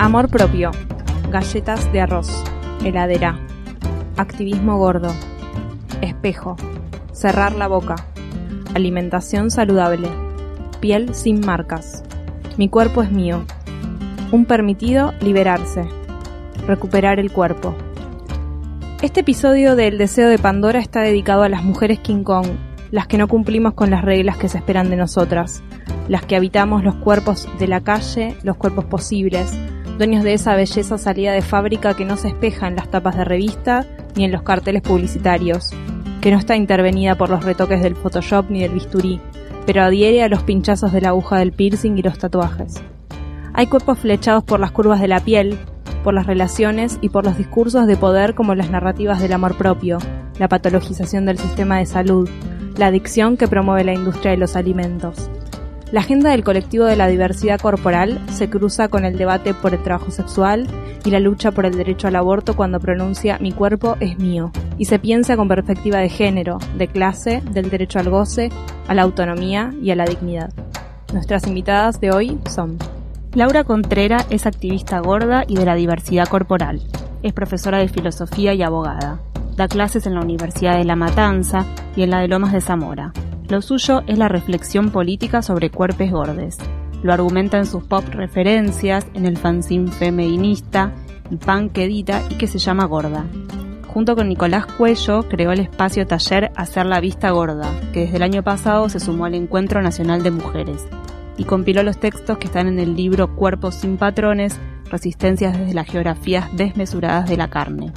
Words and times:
Amor 0.00 0.30
propio, 0.30 0.70
galletas 1.30 1.92
de 1.92 2.00
arroz, 2.00 2.42
heladera, 2.82 3.38
activismo 4.16 4.78
gordo, 4.78 5.14
espejo, 6.00 6.56
cerrar 7.12 7.54
la 7.54 7.68
boca, 7.68 7.96
alimentación 8.74 9.50
saludable, 9.50 10.08
piel 10.80 11.14
sin 11.14 11.40
marcas, 11.40 12.02
mi 12.56 12.70
cuerpo 12.70 13.02
es 13.02 13.12
mío, 13.12 13.44
un 14.32 14.46
permitido 14.46 15.12
liberarse, 15.20 15.86
recuperar 16.66 17.20
el 17.20 17.30
cuerpo. 17.30 17.74
Este 19.02 19.20
episodio 19.20 19.76
del 19.76 19.98
Deseo 19.98 20.30
de 20.30 20.38
Pandora 20.38 20.78
está 20.78 21.02
dedicado 21.02 21.42
a 21.42 21.50
las 21.50 21.62
mujeres 21.62 21.98
King 21.98 22.22
Kong, 22.22 22.46
las 22.90 23.06
que 23.06 23.18
no 23.18 23.28
cumplimos 23.28 23.74
con 23.74 23.90
las 23.90 24.02
reglas 24.02 24.38
que 24.38 24.48
se 24.48 24.56
esperan 24.56 24.88
de 24.88 24.96
nosotras, 24.96 25.62
las 26.08 26.24
que 26.24 26.36
habitamos 26.36 26.84
los 26.84 26.94
cuerpos 26.94 27.46
de 27.58 27.68
la 27.68 27.82
calle, 27.82 28.34
los 28.42 28.56
cuerpos 28.56 28.86
posibles, 28.86 29.54
dueños 30.00 30.24
de 30.24 30.32
esa 30.32 30.56
belleza 30.56 30.96
salida 30.96 31.32
de 31.32 31.42
fábrica 31.42 31.92
que 31.92 32.06
no 32.06 32.16
se 32.16 32.28
espeja 32.28 32.66
en 32.66 32.74
las 32.74 32.90
tapas 32.90 33.18
de 33.18 33.24
revista 33.26 33.84
ni 34.16 34.24
en 34.24 34.32
los 34.32 34.42
carteles 34.42 34.80
publicitarios, 34.80 35.74
que 36.22 36.30
no 36.30 36.38
está 36.38 36.56
intervenida 36.56 37.16
por 37.16 37.28
los 37.28 37.44
retoques 37.44 37.82
del 37.82 37.96
Photoshop 37.96 38.46
ni 38.48 38.62
del 38.62 38.72
bisturí, 38.72 39.20
pero 39.66 39.82
adhiere 39.82 40.22
a 40.22 40.30
los 40.30 40.42
pinchazos 40.42 40.94
de 40.94 41.02
la 41.02 41.10
aguja 41.10 41.36
del 41.36 41.52
piercing 41.52 41.98
y 41.98 42.02
los 42.02 42.16
tatuajes. 42.16 42.82
Hay 43.52 43.66
cuerpos 43.66 43.98
flechados 43.98 44.42
por 44.42 44.58
las 44.58 44.70
curvas 44.70 45.02
de 45.02 45.08
la 45.08 45.20
piel, 45.20 45.58
por 46.02 46.14
las 46.14 46.26
relaciones 46.26 46.98
y 47.02 47.10
por 47.10 47.26
los 47.26 47.36
discursos 47.36 47.86
de 47.86 47.98
poder 47.98 48.34
como 48.34 48.54
las 48.54 48.70
narrativas 48.70 49.20
del 49.20 49.34
amor 49.34 49.58
propio, 49.58 49.98
la 50.38 50.48
patologización 50.48 51.26
del 51.26 51.36
sistema 51.36 51.76
de 51.76 51.84
salud, 51.84 52.26
la 52.78 52.86
adicción 52.86 53.36
que 53.36 53.48
promueve 53.48 53.84
la 53.84 53.92
industria 53.92 54.30
de 54.30 54.38
los 54.38 54.56
alimentos. 54.56 55.30
La 55.92 56.00
agenda 56.00 56.30
del 56.30 56.44
colectivo 56.44 56.84
de 56.84 56.94
la 56.94 57.08
diversidad 57.08 57.58
corporal 57.58 58.20
se 58.30 58.48
cruza 58.48 58.86
con 58.86 59.04
el 59.04 59.18
debate 59.18 59.54
por 59.54 59.74
el 59.74 59.82
trabajo 59.82 60.12
sexual 60.12 60.68
y 61.04 61.10
la 61.10 61.18
lucha 61.18 61.50
por 61.50 61.66
el 61.66 61.76
derecho 61.76 62.06
al 62.06 62.14
aborto 62.14 62.54
cuando 62.54 62.78
pronuncia 62.78 63.38
mi 63.40 63.50
cuerpo 63.50 63.96
es 63.98 64.16
mío, 64.16 64.52
y 64.78 64.84
se 64.84 65.00
piensa 65.00 65.36
con 65.36 65.48
perspectiva 65.48 65.98
de 65.98 66.08
género, 66.08 66.58
de 66.78 66.86
clase, 66.86 67.42
del 67.50 67.70
derecho 67.70 67.98
al 67.98 68.08
goce, 68.08 68.50
a 68.86 68.94
la 68.94 69.02
autonomía 69.02 69.74
y 69.82 69.90
a 69.90 69.96
la 69.96 70.04
dignidad. 70.04 70.52
Nuestras 71.12 71.48
invitadas 71.48 72.00
de 72.00 72.12
hoy 72.12 72.38
son 72.48 72.78
Laura 73.34 73.64
Contrera 73.64 74.24
es 74.30 74.46
activista 74.46 75.00
gorda 75.00 75.44
y 75.48 75.56
de 75.56 75.64
la 75.64 75.74
diversidad 75.74 76.28
corporal. 76.28 76.80
Es 77.24 77.32
profesora 77.32 77.78
de 77.78 77.88
filosofía 77.88 78.54
y 78.54 78.62
abogada. 78.62 79.20
Da 79.60 79.68
clases 79.68 80.06
en 80.06 80.14
la 80.14 80.22
Universidad 80.22 80.78
de 80.78 80.86
La 80.86 80.96
Matanza 80.96 81.66
y 81.94 82.02
en 82.02 82.08
la 82.08 82.20
de 82.20 82.28
Lomas 82.28 82.54
de 82.54 82.62
Zamora. 82.62 83.12
Lo 83.50 83.60
suyo 83.60 84.00
es 84.06 84.16
la 84.16 84.26
reflexión 84.26 84.88
política 84.88 85.42
sobre 85.42 85.68
cuerpes 85.68 86.10
gordes. 86.10 86.56
Lo 87.02 87.12
argumenta 87.12 87.58
en 87.58 87.66
sus 87.66 87.84
pop 87.84 88.02
referencias, 88.08 89.06
en 89.12 89.26
el 89.26 89.36
fanzine 89.36 89.92
feminista, 89.92 90.94
el 91.30 91.36
pan 91.36 91.68
que 91.68 91.84
edita 91.84 92.22
y 92.30 92.36
que 92.36 92.46
se 92.46 92.58
llama 92.58 92.86
Gorda. 92.86 93.26
Junto 93.86 94.16
con 94.16 94.30
Nicolás 94.30 94.64
Cuello 94.64 95.28
creó 95.28 95.52
el 95.52 95.60
espacio 95.60 96.06
taller 96.06 96.52
Hacer 96.56 96.86
la 96.86 97.00
Vista 97.00 97.28
Gorda, 97.28 97.70
que 97.92 98.06
desde 98.06 98.16
el 98.16 98.22
año 98.22 98.42
pasado 98.42 98.88
se 98.88 98.98
sumó 98.98 99.26
al 99.26 99.34
Encuentro 99.34 99.82
Nacional 99.82 100.22
de 100.22 100.30
Mujeres, 100.30 100.86
y 101.36 101.44
compiló 101.44 101.82
los 101.82 102.00
textos 102.00 102.38
que 102.38 102.46
están 102.46 102.66
en 102.66 102.78
el 102.78 102.96
libro 102.96 103.36
Cuerpos 103.36 103.74
sin 103.74 103.98
patrones, 103.98 104.58
Resistencias 104.90 105.58
desde 105.58 105.74
las 105.74 105.86
geografías 105.86 106.48
desmesuradas 106.56 107.28
de 107.28 107.36
la 107.36 107.50
carne. 107.50 107.92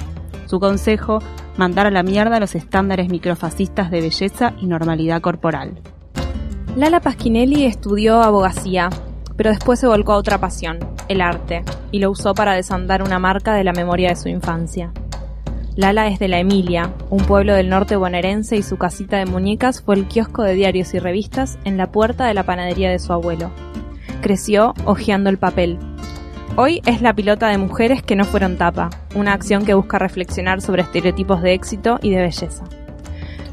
Su 0.46 0.60
consejo, 0.60 1.20
mandar 1.56 1.86
a 1.86 1.90
la 1.90 2.02
mierda 2.02 2.40
los 2.40 2.54
estándares 2.54 3.08
microfascistas 3.08 3.90
de 3.90 4.00
belleza 4.00 4.54
y 4.60 4.66
normalidad 4.66 5.20
corporal. 5.20 5.80
Lala 6.76 7.00
Pasquinelli 7.00 7.64
estudió 7.64 8.22
abogacía, 8.22 8.90
pero 9.36 9.50
después 9.50 9.78
se 9.78 9.86
volcó 9.86 10.12
a 10.12 10.16
otra 10.16 10.38
pasión, 10.38 10.78
el 11.08 11.20
arte, 11.20 11.62
y 11.92 12.00
lo 12.00 12.10
usó 12.10 12.34
para 12.34 12.54
desandar 12.54 13.02
una 13.02 13.18
marca 13.18 13.54
de 13.54 13.64
la 13.64 13.72
memoria 13.72 14.08
de 14.08 14.16
su 14.16 14.28
infancia. 14.28 14.92
Lala 15.76 16.06
es 16.06 16.20
de 16.20 16.28
La 16.28 16.38
Emilia, 16.38 16.92
un 17.10 17.24
pueblo 17.24 17.54
del 17.54 17.68
norte 17.68 17.96
bonaerense 17.96 18.56
y 18.56 18.62
su 18.62 18.76
casita 18.76 19.18
de 19.18 19.26
muñecas 19.26 19.82
fue 19.82 19.96
el 19.96 20.06
kiosco 20.06 20.42
de 20.42 20.54
diarios 20.54 20.94
y 20.94 21.00
revistas 21.00 21.58
en 21.64 21.76
la 21.76 21.90
puerta 21.90 22.26
de 22.26 22.34
la 22.34 22.44
panadería 22.44 22.90
de 22.90 23.00
su 23.00 23.12
abuelo. 23.12 23.50
Creció 24.20 24.74
hojeando 24.84 25.30
el 25.30 25.38
papel, 25.38 25.78
Hoy 26.56 26.80
es 26.86 27.02
la 27.02 27.12
pilota 27.12 27.48
de 27.48 27.58
mujeres 27.58 28.00
que 28.04 28.14
no 28.14 28.24
fueron 28.24 28.56
tapa, 28.56 28.88
una 29.16 29.32
acción 29.32 29.64
que 29.64 29.74
busca 29.74 29.98
reflexionar 29.98 30.60
sobre 30.60 30.82
estereotipos 30.82 31.42
de 31.42 31.52
éxito 31.52 31.98
y 32.00 32.10
de 32.10 32.22
belleza. 32.22 32.62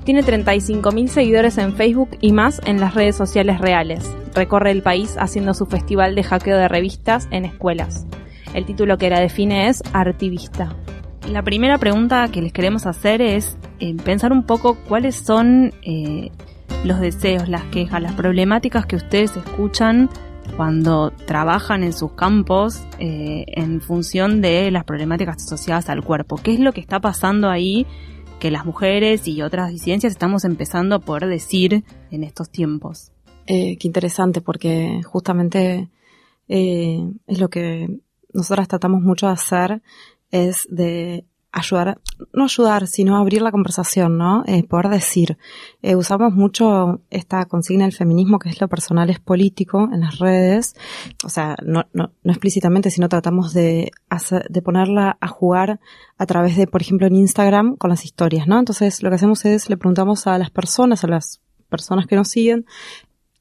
Tiene 0.03 0.21
35.000 0.21 1.07
seguidores 1.07 1.57
en 1.57 1.73
Facebook 1.73 2.11
y 2.21 2.31
más 2.31 2.61
en 2.63 2.79
las 2.79 2.93
redes 2.93 3.15
sociales 3.15 3.59
reales. 3.59 4.15
Recorre 4.35 4.69
el 4.69 4.83
país 4.83 5.15
haciendo 5.17 5.55
su 5.55 5.65
festival 5.65 6.13
de 6.13 6.21
hackeo 6.21 6.55
de 6.55 6.67
revistas 6.67 7.27
en 7.31 7.45
escuelas. 7.45 8.05
El 8.53 8.65
título 8.65 8.99
que 8.99 9.09
la 9.09 9.19
define 9.19 9.67
es 9.67 9.81
Artivista. 9.93 10.75
La 11.27 11.41
primera 11.41 11.79
pregunta 11.79 12.27
que 12.31 12.43
les 12.43 12.53
queremos 12.53 12.85
hacer 12.85 13.23
es 13.23 13.57
eh, 13.79 13.95
pensar 14.05 14.31
un 14.31 14.43
poco 14.43 14.75
cuáles 14.75 15.15
son 15.15 15.73
eh, 15.81 16.29
los 16.83 16.99
deseos, 16.99 17.49
las 17.49 17.63
quejas, 17.65 17.99
las 17.99 18.13
problemáticas 18.13 18.85
que 18.85 18.97
ustedes 18.97 19.35
escuchan 19.35 20.07
cuando 20.55 21.11
trabajan 21.11 21.83
en 21.83 21.93
sus 21.93 22.13
campos 22.13 22.81
eh, 22.99 23.45
en 23.47 23.81
función 23.81 24.41
de 24.41 24.69
las 24.71 24.83
problemáticas 24.83 25.37
asociadas 25.37 25.89
al 25.89 26.03
cuerpo. 26.03 26.37
¿Qué 26.37 26.53
es 26.53 26.59
lo 26.59 26.73
que 26.73 26.81
está 26.81 26.99
pasando 26.99 27.49
ahí 27.49 27.85
que 28.39 28.51
las 28.51 28.65
mujeres 28.65 29.27
y 29.27 29.41
otras 29.41 29.71
disidencias 29.71 30.11
estamos 30.11 30.45
empezando 30.45 30.95
a 30.95 30.99
poder 30.99 31.27
decir 31.27 31.83
en 32.09 32.23
estos 32.23 32.49
tiempos? 32.49 33.11
Eh, 33.47 33.77
qué 33.77 33.87
interesante, 33.87 34.41
porque 34.41 35.01
justamente 35.03 35.89
eh, 36.47 36.99
es 37.27 37.39
lo 37.39 37.49
que 37.49 37.99
nosotras 38.33 38.67
tratamos 38.67 39.01
mucho 39.01 39.27
de 39.27 39.33
hacer, 39.33 39.81
es 40.31 40.67
de 40.69 41.25
ayudar, 41.51 41.99
no 42.33 42.45
ayudar, 42.45 42.87
sino 42.87 43.17
abrir 43.17 43.41
la 43.41 43.51
conversación, 43.51 44.17
¿no? 44.17 44.43
Poder 44.69 44.89
decir. 44.89 45.37
Eh, 45.81 45.95
usamos 45.95 46.33
mucho 46.33 47.01
esta 47.09 47.45
consigna 47.45 47.85
del 47.85 47.93
feminismo, 47.93 48.39
que 48.39 48.49
es 48.49 48.61
lo 48.61 48.67
personal 48.67 49.09
es 49.09 49.19
político, 49.19 49.89
en 49.91 50.01
las 50.01 50.19
redes. 50.19 50.75
O 51.25 51.29
sea, 51.29 51.57
no, 51.65 51.85
no, 51.93 52.11
no 52.23 52.31
explícitamente, 52.31 52.89
sino 52.89 53.09
tratamos 53.09 53.53
de, 53.53 53.91
hacer, 54.09 54.47
de 54.49 54.61
ponerla 54.61 55.17
a 55.19 55.27
jugar 55.27 55.79
a 56.17 56.25
través 56.25 56.55
de, 56.55 56.67
por 56.67 56.81
ejemplo, 56.81 57.07
en 57.07 57.15
Instagram 57.15 57.75
con 57.75 57.89
las 57.89 58.05
historias, 58.05 58.47
¿no? 58.47 58.59
Entonces, 58.59 59.03
lo 59.03 59.09
que 59.09 59.15
hacemos 59.15 59.43
es, 59.45 59.69
le 59.69 59.77
preguntamos 59.77 60.27
a 60.27 60.37
las 60.37 60.51
personas, 60.51 61.03
a 61.03 61.07
las 61.07 61.41
personas 61.69 62.07
que 62.07 62.15
nos 62.15 62.29
siguen, 62.29 62.65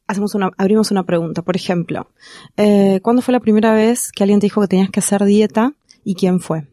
hacemos 0.06 0.34
una, 0.34 0.50
abrimos 0.56 0.90
una 0.90 1.04
pregunta. 1.04 1.42
Por 1.42 1.56
ejemplo, 1.56 2.08
eh, 2.56 3.00
¿cuándo 3.02 3.22
fue 3.22 3.32
la 3.32 3.40
primera 3.40 3.72
vez 3.72 4.10
que 4.12 4.24
alguien 4.24 4.40
te 4.40 4.46
dijo 4.46 4.60
que 4.60 4.68
tenías 4.68 4.90
que 4.90 5.00
hacer 5.00 5.24
dieta 5.24 5.74
y 6.04 6.14
quién 6.14 6.40
fue? 6.40 6.69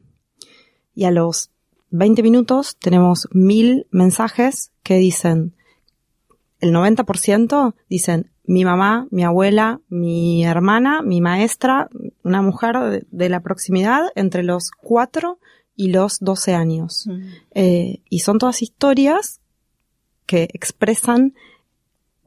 Y 0.98 1.06
a 1.06 1.12
los 1.12 1.52
20 1.92 2.24
minutos 2.24 2.76
tenemos 2.80 3.28
mil 3.32 3.86
mensajes 3.92 4.72
que 4.82 4.98
dicen, 4.98 5.54
el 6.60 6.74
90% 6.74 7.76
dicen 7.88 8.32
mi 8.46 8.66
mamá, 8.66 9.08
mi 9.12 9.24
abuela, 9.24 9.80
mi 9.90 10.44
hermana, 10.44 11.04
mi 11.04 11.22
maestra, 11.22 11.88
una 12.24 12.42
mujer 12.42 13.06
de, 13.12 13.30
la 13.30 13.42
proximidad 13.42 14.06
entre 14.16 14.42
los 14.42 14.72
4 14.72 15.38
y 15.76 15.90
los 15.90 16.18
12 16.20 16.56
años. 16.56 17.06
Mm. 17.06 17.22
Eh, 17.52 18.02
y 18.10 18.20
son 18.20 18.40
todas 18.40 18.64
historias 18.64 19.40
que 20.26 20.50
expresan 20.54 21.36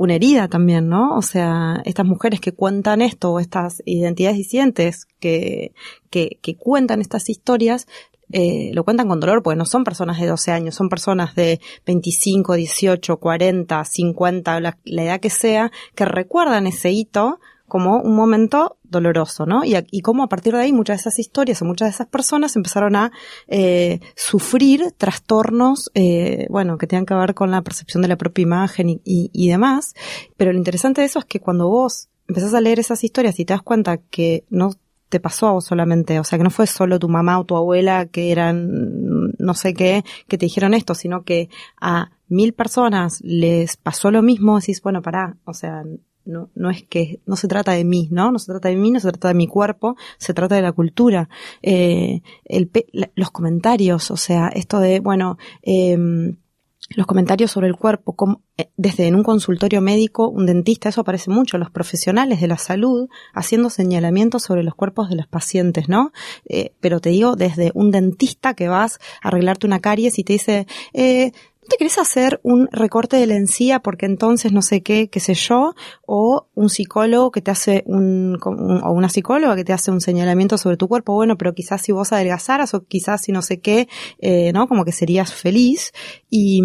una 0.01 0.15
herida 0.15 0.49
también, 0.49 0.89
¿no? 0.89 1.15
O 1.15 1.21
sea, 1.21 1.83
estas 1.85 2.07
mujeres 2.07 2.41
que 2.41 2.53
cuentan 2.53 3.03
esto, 3.03 3.33
o 3.33 3.39
estas 3.41 3.83
identidades 3.85 4.39
disidentes 4.39 5.05
que, 5.19 5.75
que, 6.09 6.39
que 6.41 6.57
cuentan 6.57 7.03
estas 7.03 7.29
historias, 7.29 7.87
eh, 8.33 8.71
lo 8.75 8.85
cuentan 8.85 9.09
con 9.09 9.21
dolor 9.21 9.43
porque 9.43 9.57
no 9.57 9.67
son 9.67 9.85
personas 9.85 10.21
de 10.21 10.27
12 10.27 10.53
años, 10.53 10.75
son 10.75 10.89
personas 10.89 11.35
de 11.35 11.61
25, 11.87 12.55
18, 12.55 13.17
40, 13.17 13.85
50, 13.85 14.61
la, 14.61 14.79
edad 14.85 15.21
que 15.21 15.31
sea, 15.31 15.73
que 15.95 16.05
recuerdan 16.05 16.67
ese 16.67 16.91
hito 16.91 17.41
como 17.67 18.01
un 18.01 18.17
momento 18.17 18.79
doloroso, 18.83 19.47
¿no? 19.47 19.65
Y, 19.65 19.77
y 19.93 20.01
cómo 20.01 20.25
a 20.25 20.29
partir 20.29 20.55
de 20.55 20.61
ahí 20.61 20.73
muchas 20.73 20.97
de 20.97 21.01
esas 21.03 21.19
historias 21.21 21.63
o 21.63 21.65
muchas 21.65 21.87
de 21.87 21.91
esas 21.91 22.09
personas 22.09 22.57
empezaron 22.57 22.97
a 22.97 23.13
eh, 23.47 24.01
sufrir 24.17 24.93
trastornos, 24.97 25.91
eh, 25.95 26.47
bueno, 26.51 26.79
que 26.79 26.89
tengan 26.89 27.07
que 27.07 27.15
ver 27.15 27.35
con 27.35 27.53
la 27.53 27.63
percepción 27.63 28.03
de 28.03 28.09
la 28.09 28.17
propia 28.17 28.43
imagen 28.43 28.89
y, 28.89 29.01
y, 29.05 29.31
y 29.33 29.49
demás. 29.49 29.95
Pero 30.37 30.53
lo 30.53 30.59
interesante 30.59 31.01
de 31.01 31.07
eso 31.07 31.21
es 31.21 31.25
que 31.25 31.39
cuando 31.39 31.69
vos 31.69 32.09
empezás 32.27 32.55
a 32.55 32.61
leer 32.61 32.79
esas 32.81 33.03
historias 33.05 33.39
y 33.39 33.45
te 33.45 33.55
das 33.55 33.63
cuenta 33.63 33.99
que 33.99 34.45
no 34.51 34.73
te 35.11 35.21
pasó 35.21 35.49
a 35.49 35.53
vos 35.53 35.67
solamente, 35.67 36.19
o 36.19 36.25
sea, 36.25 36.39
que 36.39 36.45
no 36.45 36.51
fue 36.51 36.67
solo 36.67 36.99
tu 36.99 37.09
mamá 37.09 37.39
o 37.39 37.45
tu 37.45 37.57
abuela 37.57 38.07
que 38.07 38.33
eran 38.33 39.35
no 39.39 39.55
sé 39.55 39.75
qué, 39.75 40.05
que 40.29 40.39
te 40.39 40.47
dijeron 40.47 40.73
esto, 40.73 40.95
sino 40.95 41.25
que 41.25 41.51
a 41.81 42.13
mil 42.29 42.55
personas 42.55 43.21
les 43.23 43.77
pasó 43.77 44.11
lo 44.11 44.23
mismo, 44.23 44.59
decís, 44.59 44.81
bueno, 44.83 45.03
pará, 45.03 45.37
o 45.45 45.53
sea, 45.53 45.83
no, 46.25 46.51
no 46.55 46.71
es 46.71 46.85
que, 46.85 47.21
no 47.27 47.37
se 47.37 47.49
trata 47.49 47.73
de 47.73 47.85
mí, 47.85 48.09
¿no? 48.11 48.31
No 48.31 48.39
se 48.39 48.53
trata 48.53 48.69
de 48.69 48.77
mí, 48.77 48.91
no 48.91 49.01
se 49.01 49.11
trata 49.11 49.29
de 49.29 49.35
mi 49.35 49.49
cuerpo, 49.49 49.97
se 50.19 50.33
trata 50.33 50.55
de 50.55 50.63
la 50.63 50.73
cultura. 50.73 51.29
Eh, 51.63 52.23
el, 52.45 52.71
los 53.17 53.31
comentarios, 53.31 54.11
o 54.11 54.17
sea, 54.17 54.49
esto 54.49 54.79
de, 54.79 55.01
bueno, 55.01 55.39
eh, 55.63 55.99
los 56.91 57.07
comentarios 57.07 57.53
sobre 57.53 57.69
el 57.69 57.77
cuerpo, 57.77 58.43
eh, 58.57 58.71
desde 58.77 59.07
en 59.07 59.15
un 59.15 59.23
consultorio 59.23 59.81
médico, 59.81 60.29
un 60.29 60.45
dentista, 60.45 60.89
eso 60.89 61.03
aparece 61.03 61.31
mucho, 61.31 61.57
los 61.57 61.71
profesionales 61.71 62.41
de 62.41 62.49
la 62.49 62.59
salud 62.59 63.09
haciendo 63.33 63.71
señalamientos 63.71 64.43
sobre 64.43 64.65
los 64.65 64.75
cuerpos 64.75 65.09
de 65.09 65.17
los 65.17 65.29
pacientes, 65.29 65.89
¿no? 65.89 66.13
Eh, 66.47 66.73
pero 66.81 67.01
te 67.01 67.11
digo, 67.11 67.37
desde 67.37 67.71
un 67.75 67.93
dentista 67.93 68.55
que 68.55 68.69
vas 68.69 68.99
a 69.23 69.29
arreglarte 69.29 69.67
una 69.67 69.79
caries 69.79 70.19
y 70.19 70.25
te 70.25 70.33
dice, 70.33 70.67
eh, 70.93 71.33
te 71.71 71.77
querés 71.77 71.99
hacer 71.99 72.41
un 72.43 72.69
recorte 72.73 73.17
de 73.17 73.27
la 73.27 73.37
encía 73.37 73.81
porque 73.81 74.05
entonces 74.05 74.53
no 74.53 74.61
sé 74.61 74.83
qué, 74.83 75.09
qué 75.09 75.21
sé 75.21 75.35
yo, 75.35 75.75
o 76.05 76.49
un 76.55 76.69
psicólogo 76.69 77.31
que 77.31 77.41
te 77.41 77.51
hace 77.51 77.85
un, 77.87 78.39
o 78.45 78.93
una 78.93 79.09
psicóloga 79.09 79.57
que 79.57 79.65
te 79.65 79.73
hace 79.73 79.91
un 79.91 80.01
señalamiento 80.01 80.59
sobre 80.59 80.77
tu 80.77 80.89
cuerpo, 80.89 81.15
bueno, 81.15 81.39
pero 81.39 81.55
quizás 81.55 81.81
si 81.81 81.93
vos 81.93 82.13
adelgazaras 82.13 82.75
o 82.75 82.85
quizás 82.85 83.23
si 83.23 83.33
no 83.33 83.41
sé 83.41 83.61
qué, 83.61 83.89
eh, 84.19 84.53
¿no? 84.53 84.69
Como 84.69 84.85
que 84.85 84.93
serías 84.93 85.33
feliz 85.33 85.93
y, 86.29 86.63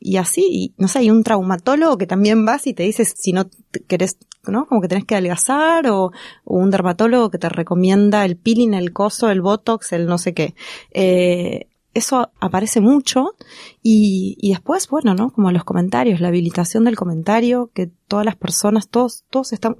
y 0.00 0.16
así, 0.16 0.46
y, 0.50 0.74
no 0.78 0.88
sé, 0.88 1.00
hay 1.00 1.10
un 1.10 1.22
traumatólogo 1.22 1.98
que 1.98 2.06
también 2.06 2.44
vas 2.44 2.66
y 2.66 2.74
te 2.74 2.82
dice 2.82 3.04
si 3.04 3.32
no 3.32 3.48
querés 3.86 4.16
¿no? 4.44 4.66
Como 4.66 4.80
que 4.80 4.88
tenés 4.88 5.04
que 5.04 5.14
adelgazar 5.14 5.86
o, 5.88 6.06
o, 6.44 6.56
un 6.56 6.70
dermatólogo 6.70 7.30
que 7.30 7.38
te 7.38 7.48
recomienda 7.48 8.24
el 8.24 8.36
peeling, 8.36 8.74
el 8.74 8.92
coso, 8.92 9.30
el 9.30 9.40
botox, 9.40 9.92
el 9.92 10.06
no 10.06 10.18
sé 10.18 10.34
qué. 10.34 10.54
Eh, 10.90 11.68
eso 11.94 12.30
aparece 12.40 12.80
mucho 12.80 13.34
y, 13.82 14.36
y, 14.40 14.50
después, 14.50 14.88
bueno, 14.88 15.14
¿no? 15.14 15.30
Como 15.30 15.50
los 15.52 15.64
comentarios, 15.64 16.20
la 16.20 16.28
habilitación 16.28 16.84
del 16.84 16.96
comentario, 16.96 17.70
que 17.74 17.90
todas 18.08 18.24
las 18.24 18.36
personas, 18.36 18.88
todos, 18.88 19.24
todos 19.30 19.52
están, 19.52 19.76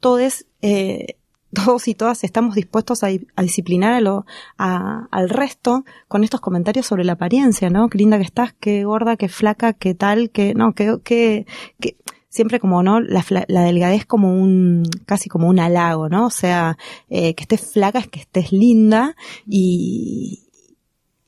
todos, 0.00 0.46
eh, 0.62 1.16
todos 1.52 1.86
y 1.86 1.94
todas 1.94 2.24
estamos 2.24 2.54
dispuestos 2.54 3.04
a, 3.04 3.08
a 3.36 3.42
disciplinar 3.42 3.92
a 3.92 4.00
lo, 4.00 4.26
a, 4.58 5.06
al 5.10 5.28
resto 5.28 5.84
con 6.08 6.24
estos 6.24 6.40
comentarios 6.40 6.86
sobre 6.86 7.04
la 7.04 7.12
apariencia, 7.12 7.70
¿no? 7.70 7.88
Qué 7.88 7.98
linda 7.98 8.18
que 8.18 8.24
estás, 8.24 8.54
qué 8.58 8.84
gorda, 8.84 9.16
qué 9.16 9.28
flaca, 9.28 9.72
qué 9.72 9.94
tal, 9.94 10.30
qué, 10.30 10.54
no, 10.54 10.74
qué, 10.74 10.98
qué, 11.04 11.46
qué 11.80 11.96
siempre 12.32 12.58
como, 12.58 12.82
¿no? 12.82 12.98
La, 13.00 13.22
la, 13.46 13.62
delgadez 13.62 14.06
como 14.06 14.34
un, 14.34 14.84
casi 15.04 15.28
como 15.28 15.48
un 15.48 15.60
halago, 15.60 16.08
¿no? 16.08 16.26
O 16.26 16.30
sea, 16.30 16.78
eh, 17.10 17.34
que 17.34 17.42
estés 17.42 17.72
flaca 17.72 17.98
es 17.98 18.08
que 18.08 18.20
estés 18.20 18.52
linda 18.52 19.14
y, 19.46 20.48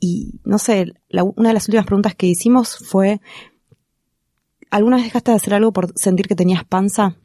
y 0.04 0.38
no 0.44 0.58
sé, 0.58 0.92
una 1.08 1.48
de 1.48 1.54
las 1.54 1.66
últimas 1.66 1.86
preguntas 1.86 2.14
que 2.14 2.26
hicimos 2.26 2.76
fue, 2.76 3.22
¿alguna 4.68 4.96
vez 4.96 5.06
dejaste 5.06 5.30
de 5.30 5.36
hacer 5.38 5.54
algo 5.54 5.72
por 5.72 5.98
sentir 5.98 6.28
que 6.28 6.34
tenías 6.34 6.62
panza? 6.62 7.16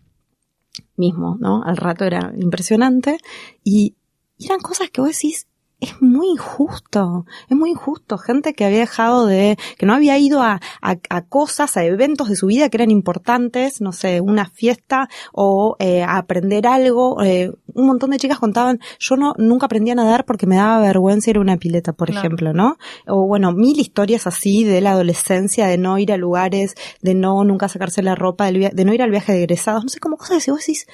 Mismo, 0.95 1.35
¿no? 1.41 1.61
Al 1.61 1.75
rato 1.75 2.05
era 2.05 2.31
impresionante 2.37 3.17
y, 3.65 3.97
y 4.37 4.45
eran 4.45 4.61
cosas 4.61 4.89
que 4.91 5.01
vos 5.01 5.09
decís, 5.09 5.48
es 5.79 6.01
muy 6.01 6.27
injusto, 6.31 7.25
es 7.47 7.55
muy 7.55 7.71
injusto. 7.71 8.17
Gente 8.17 8.53
que 8.53 8.65
había 8.65 8.79
dejado 8.79 9.25
de, 9.25 9.57
que 9.77 9.85
no 9.85 9.93
había 9.93 10.17
ido 10.17 10.41
a, 10.41 10.59
a, 10.81 11.21
cosas, 11.25 11.77
a 11.77 11.85
eventos 11.85 12.27
de 12.27 12.35
su 12.35 12.47
vida 12.47 12.69
que 12.69 12.77
eran 12.77 12.91
importantes, 12.91 13.79
no 13.79 13.93
sé, 13.93 14.19
una 14.19 14.45
fiesta 14.45 15.07
o 15.31 15.77
eh, 15.79 16.03
a 16.03 16.17
aprender 16.17 16.67
algo. 16.67 17.23
Eh, 17.23 17.53
un 17.73 17.87
montón 17.87 18.09
de 18.09 18.17
chicas 18.17 18.39
contaban, 18.39 18.79
yo 18.99 19.15
no, 19.15 19.33
nunca 19.37 19.67
aprendí 19.67 19.91
a 19.91 19.95
nadar 19.95 20.25
porque 20.25 20.47
me 20.47 20.57
daba 20.57 20.81
vergüenza 20.81 21.29
ir 21.29 21.37
a 21.37 21.41
una 21.41 21.57
pileta, 21.57 21.93
por 21.93 22.09
ejemplo, 22.09 22.53
¿no? 22.53 22.77
O 23.07 23.25
bueno, 23.25 23.53
mil 23.53 23.79
historias 23.79 24.27
así 24.27 24.65
de 24.65 24.81
la 24.81 24.91
adolescencia, 24.91 25.67
de 25.67 25.77
no 25.77 25.97
ir 25.97 26.11
a 26.11 26.17
lugares, 26.17 26.75
de 27.01 27.13
no 27.13 27.43
nunca 27.45 27.69
sacarse 27.69 28.03
la 28.03 28.15
ropa, 28.15 28.51
de 28.51 28.85
no 28.85 28.93
ir 28.93 29.01
al 29.01 29.11
viaje 29.11 29.31
de 29.31 29.43
egresados, 29.43 29.83
no 29.83 29.89
sé, 29.89 29.99
cómo 29.99 30.17
cosas 30.17 30.37
así, 30.37 30.51
vos 30.51 30.59
decís, 30.59 30.87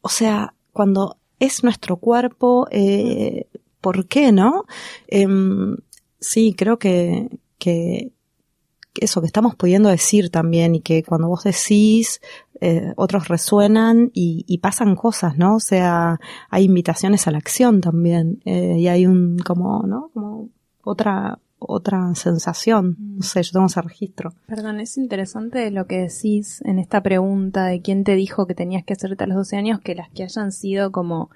o 0.00 0.08
sea, 0.08 0.54
cuando 0.72 1.18
es 1.38 1.62
nuestro 1.64 1.96
cuerpo, 1.96 2.66
eh, 2.70 3.46
por 3.86 4.08
qué, 4.08 4.32
¿no? 4.32 4.64
Em, 5.06 5.76
sí, 6.18 6.56
creo 6.58 6.76
que, 6.76 7.28
que 7.56 8.10
eso 8.96 9.20
que 9.20 9.28
estamos 9.28 9.54
pudiendo 9.54 9.88
decir 9.88 10.28
también 10.30 10.74
y 10.74 10.80
que 10.80 11.04
cuando 11.04 11.28
vos 11.28 11.44
decís, 11.44 12.20
eh, 12.60 12.92
otros 12.96 13.28
resuenan 13.28 14.10
y, 14.12 14.44
y, 14.48 14.58
pasan 14.58 14.96
cosas, 14.96 15.38
¿no? 15.38 15.54
O 15.54 15.60
sea, 15.60 16.18
hay 16.50 16.64
invitaciones 16.64 17.28
a 17.28 17.30
la 17.30 17.38
acción 17.38 17.80
también 17.80 18.42
eh, 18.44 18.74
y 18.76 18.88
hay 18.88 19.06
un 19.06 19.38
como, 19.38 19.84
¿no? 19.86 20.10
Como 20.12 20.48
otra 20.82 21.38
otra 21.58 22.14
sensación. 22.14 22.96
No 22.98 23.22
sé, 23.22 23.42
yo 23.42 23.52
tengo 23.52 23.66
ese 23.66 23.82
registro. 23.82 24.32
Perdón, 24.46 24.80
es 24.80 24.96
interesante 24.98 25.70
lo 25.70 25.86
que 25.86 26.08
decís 26.08 26.60
en 26.64 26.78
esta 26.78 27.02
pregunta 27.02 27.66
de 27.66 27.80
quién 27.80 28.04
te 28.04 28.14
dijo 28.14 28.46
que 28.46 28.54
tenías 28.54 28.84
que 28.84 28.94
hacerte 28.94 29.24
a 29.24 29.26
los 29.26 29.36
12 29.36 29.56
años, 29.56 29.80
que 29.80 29.94
las 29.94 30.10
que 30.10 30.24
hayan 30.24 30.50
sido 30.52 30.92
como 30.92 31.30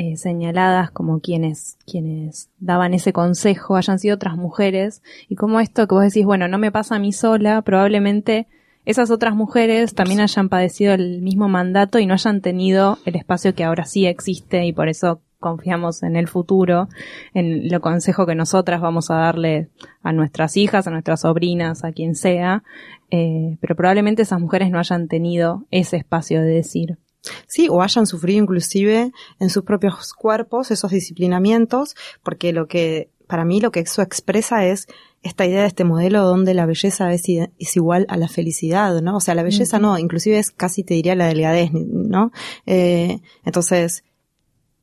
eh, 0.00 0.16
señaladas 0.16 0.92
como 0.92 1.18
quienes, 1.18 1.76
quienes 1.84 2.50
daban 2.60 2.94
ese 2.94 3.12
consejo 3.12 3.74
hayan 3.74 3.98
sido 3.98 4.14
otras 4.14 4.36
mujeres 4.36 5.02
y 5.28 5.34
como 5.34 5.58
esto 5.58 5.88
que 5.88 5.94
vos 5.96 6.04
decís, 6.04 6.24
bueno, 6.24 6.46
no 6.46 6.56
me 6.56 6.70
pasa 6.70 6.94
a 6.94 6.98
mí 7.00 7.10
sola, 7.12 7.62
probablemente 7.62 8.46
esas 8.84 9.10
otras 9.10 9.34
mujeres 9.34 9.96
también 9.96 10.20
hayan 10.20 10.48
padecido 10.48 10.94
el 10.94 11.20
mismo 11.20 11.48
mandato 11.48 11.98
y 11.98 12.06
no 12.06 12.14
hayan 12.14 12.42
tenido 12.42 12.98
el 13.06 13.16
espacio 13.16 13.56
que 13.56 13.64
ahora 13.64 13.86
sí 13.86 14.06
existe 14.06 14.64
y 14.66 14.72
por 14.72 14.88
eso 14.88 15.20
confiamos 15.40 16.04
en 16.04 16.14
el 16.14 16.28
futuro, 16.28 16.88
en 17.34 17.68
lo 17.68 17.80
consejo 17.80 18.24
que 18.24 18.36
nosotras 18.36 18.80
vamos 18.80 19.10
a 19.10 19.16
darle 19.16 19.68
a 20.04 20.12
nuestras 20.12 20.56
hijas, 20.56 20.86
a 20.86 20.92
nuestras 20.92 21.22
sobrinas, 21.22 21.82
a 21.82 21.90
quien 21.90 22.14
sea, 22.14 22.62
eh, 23.10 23.58
pero 23.60 23.74
probablemente 23.74 24.22
esas 24.22 24.40
mujeres 24.40 24.70
no 24.70 24.78
hayan 24.78 25.08
tenido 25.08 25.66
ese 25.72 25.96
espacio 25.96 26.40
de 26.40 26.50
decir. 26.50 26.98
Sí, 27.46 27.68
o 27.70 27.82
hayan 27.82 28.06
sufrido 28.06 28.42
inclusive 28.42 29.12
en 29.38 29.50
sus 29.50 29.64
propios 29.64 30.12
cuerpos 30.12 30.70
esos 30.70 30.90
disciplinamientos, 30.90 31.94
porque 32.22 32.52
lo 32.52 32.66
que, 32.66 33.10
para 33.26 33.44
mí 33.44 33.60
lo 33.60 33.70
que 33.70 33.80
eso 33.80 34.02
expresa 34.02 34.64
es 34.64 34.86
esta 35.22 35.46
idea 35.46 35.62
de 35.62 35.68
este 35.68 35.84
modelo 35.84 36.22
donde 36.24 36.54
la 36.54 36.66
belleza 36.66 37.12
es, 37.12 37.24
es 37.28 37.76
igual 37.76 38.06
a 38.08 38.16
la 38.16 38.28
felicidad, 38.28 39.00
¿no? 39.02 39.16
O 39.16 39.20
sea, 39.20 39.34
la 39.34 39.42
belleza 39.42 39.78
no, 39.78 39.98
inclusive 39.98 40.38
es 40.38 40.50
casi 40.50 40.84
te 40.84 40.94
diría 40.94 41.16
la 41.16 41.26
delgadez, 41.26 41.72
¿no? 41.72 42.30
Eh, 42.66 43.20
entonces, 43.44 44.04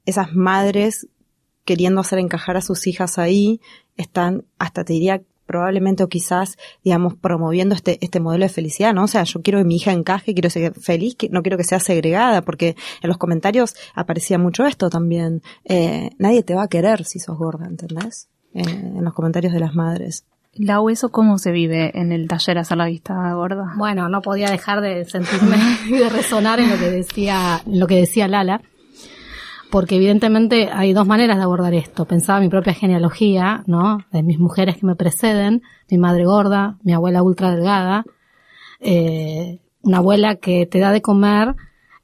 esas 0.06 0.34
madres 0.34 1.08
queriendo 1.64 2.02
hacer 2.02 2.20
encajar 2.20 2.58
a 2.58 2.62
sus 2.62 2.86
hijas 2.88 3.18
ahí, 3.18 3.60
están 3.98 4.46
hasta 4.60 4.84
te 4.84 4.94
diría 4.94 5.24
probablemente 5.46 6.04
o 6.04 6.10
quizás, 6.10 6.58
digamos, 6.84 7.16
promoviendo 7.16 7.76
este, 7.76 7.98
este 8.02 8.20
modelo 8.20 8.46
de 8.46 8.50
felicidad, 8.50 8.94
¿no? 8.94 9.04
O 9.04 9.08
sea, 9.08 9.24
yo 9.24 9.42
quiero 9.42 9.60
que 9.60 9.66
mi 9.66 9.76
hija 9.78 9.92
encaje, 9.92 10.34
quiero 10.34 10.50
ser 10.50 10.74
feliz, 10.74 11.16
que 11.16 11.30
no 11.30 11.42
quiero 11.42 11.58
que 11.58 11.64
sea 11.64 11.80
segregada, 11.80 12.42
porque 12.42 12.76
en 13.02 13.08
los 13.08 13.18
comentarios 13.18 13.76
aparecía 13.94 14.38
mucho 14.38 14.66
esto 14.66 14.90
también. 14.90 15.42
Eh, 15.64 16.10
nadie 16.18 16.44
te 16.44 16.56
va 16.56 16.64
a 16.64 16.68
querer 16.68 17.06
si 17.06 17.20
sos 17.20 17.38
gorda, 17.38 17.66
¿entendés? 17.66 18.30
Eh, 18.54 18.62
en 18.64 19.04
los 19.04 19.14
comentarios 19.14 19.54
de 19.54 19.60
las 19.60 19.76
madres. 19.76 20.26
La 20.54 20.80
¿eso 20.90 21.10
cómo 21.10 21.38
se 21.38 21.52
vive 21.52 21.92
en 22.00 22.14
el 22.14 22.30
taller 22.30 22.58
hacer 22.58 22.78
la 22.78 22.86
vista 22.86 23.34
gorda? 23.34 23.74
Bueno, 23.78 24.08
no 24.08 24.22
podía 24.22 24.50
dejar 24.50 24.80
de 24.80 25.04
sentirme 25.04 25.58
y 25.88 25.98
de 25.98 26.10
resonar 26.10 26.62
en 26.62 26.70
lo 26.70 26.78
que 26.78 26.90
decía, 26.90 27.62
en 27.66 27.80
lo 27.80 27.88
que 27.88 27.98
decía 27.98 28.30
Lala 28.30 28.62
porque 29.72 29.96
evidentemente 29.96 30.70
hay 30.72 30.94
dos 30.94 31.08
maneras 31.08 31.38
de 31.38 31.44
abordar 31.44 31.74
esto. 31.74 32.06
Pensaba 32.06 32.40
mi 32.40 32.50
propia 32.50 32.74
genealogía, 32.74 33.64
¿no? 33.68 34.00
De 34.12 34.24
mis 34.24 34.40
mujeres 34.40 34.78
que 34.78 34.86
me 34.86 34.96
preceden, 34.96 35.64
mi 35.90 35.98
madre 35.98 36.26
gorda, 36.26 36.78
mi 36.84 36.94
abuela 36.94 37.24
ultra 37.24 37.52
delgada, 37.52 38.06
eh, 38.80 39.60
una 39.82 39.98
abuela 39.98 40.36
que 40.36 40.66
te 40.66 40.80
da 40.80 40.92
de 40.92 41.02
comer 41.02 41.56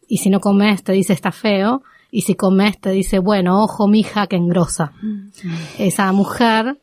y 0.08 0.18
si 0.18 0.30
no 0.30 0.40
comes 0.40 0.84
te 0.84 0.92
dice 0.92 1.14
está 1.14 1.32
feo 1.32 1.84
y 2.12 2.22
si 2.24 2.36
comes 2.36 2.80
te 2.80 2.92
dice 2.92 3.20
bueno, 3.20 3.64
ojo 3.64 3.88
mija 3.88 4.28
que 4.28 4.36
engrosa. 4.36 4.94
Mm. 5.02 5.30
Esa 5.80 6.12
mujer 6.12 6.82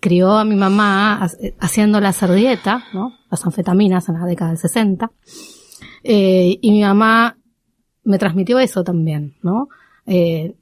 crió 0.00 0.36
a 0.36 0.44
mi 0.44 0.56
mamá 0.56 1.28
haciéndola 1.58 2.10
hacer 2.10 2.32
dieta, 2.32 2.84
¿no? 2.92 3.14
Las 3.30 3.44
anfetaminas 3.44 4.08
en 4.08 4.20
la 4.20 4.26
década 4.26 4.50
del 4.50 4.58
60. 4.58 5.10
Eh, 6.04 6.58
y 6.60 6.70
mi 6.70 6.82
mamá 6.82 7.36
me 8.04 8.18
transmitió 8.18 8.58
eso 8.58 8.84
también, 8.84 9.34
¿no? 9.42 9.68
Eh, 10.06 10.54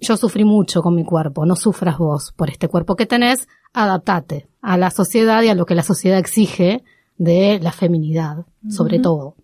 yo 0.00 0.16
sufrí 0.16 0.44
mucho 0.44 0.82
con 0.82 0.94
mi 0.94 1.04
cuerpo, 1.04 1.44
no 1.44 1.56
sufras 1.56 1.98
vos 1.98 2.32
por 2.36 2.50
este 2.50 2.68
cuerpo 2.68 2.96
que 2.96 3.06
tenés, 3.06 3.48
adaptate 3.72 4.48
a 4.62 4.76
la 4.76 4.90
sociedad 4.90 5.42
y 5.42 5.48
a 5.48 5.54
lo 5.54 5.66
que 5.66 5.74
la 5.74 5.82
sociedad 5.82 6.18
exige 6.18 6.82
de 7.18 7.60
la 7.60 7.72
feminidad, 7.72 8.46
sobre 8.68 8.98
todo. 8.98 9.36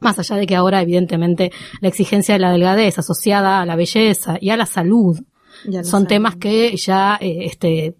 Más 0.00 0.18
allá 0.18 0.36
de 0.36 0.46
que 0.46 0.56
ahora, 0.56 0.80
evidentemente, 0.80 1.52
la 1.80 1.88
exigencia 1.88 2.34
de 2.34 2.40
la 2.40 2.50
delgadez 2.50 2.98
asociada 2.98 3.60
a 3.60 3.66
la 3.66 3.76
belleza 3.76 4.38
y 4.40 4.50
a 4.50 4.56
la 4.56 4.66
salud 4.66 5.20
son 5.82 6.06
temas 6.06 6.36
que 6.36 6.76
ya, 6.76 7.16
eh, 7.20 7.44
este, 7.44 7.94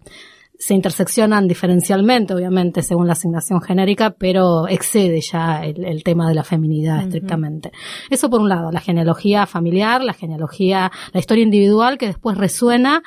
se 0.57 0.73
interseccionan 0.73 1.47
diferencialmente, 1.47 2.33
obviamente, 2.33 2.81
según 2.81 3.07
la 3.07 3.13
asignación 3.13 3.61
genérica, 3.61 4.11
pero 4.11 4.67
excede 4.67 5.21
ya 5.21 5.63
el, 5.63 6.03
tema 6.03 6.27
de 6.27 6.35
la 6.35 6.43
feminidad 6.43 7.03
estrictamente. 7.03 7.71
Eso 8.09 8.29
por 8.29 8.41
un 8.41 8.49
lado, 8.49 8.71
la 8.71 8.79
genealogía 8.79 9.45
familiar, 9.45 10.03
la 10.03 10.13
genealogía, 10.13 10.91
la 11.13 11.19
historia 11.19 11.43
individual 11.43 11.97
que 11.97 12.07
después 12.07 12.37
resuena 12.37 13.03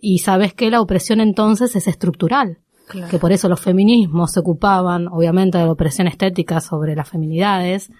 y 0.00 0.18
sabes 0.18 0.54
que 0.54 0.70
la 0.70 0.80
opresión 0.80 1.20
entonces 1.20 1.76
es 1.76 1.86
estructural. 1.86 2.58
Que 3.10 3.18
por 3.18 3.32
eso 3.32 3.48
los 3.48 3.58
feminismos 3.58 4.30
se 4.30 4.38
ocupaban, 4.38 5.08
obviamente, 5.08 5.58
de 5.58 5.64
la 5.64 5.72
opresión 5.72 6.06
estética 6.06 6.60
sobre 6.60 6.94
las 6.94 7.08
feminidades, 7.08 7.90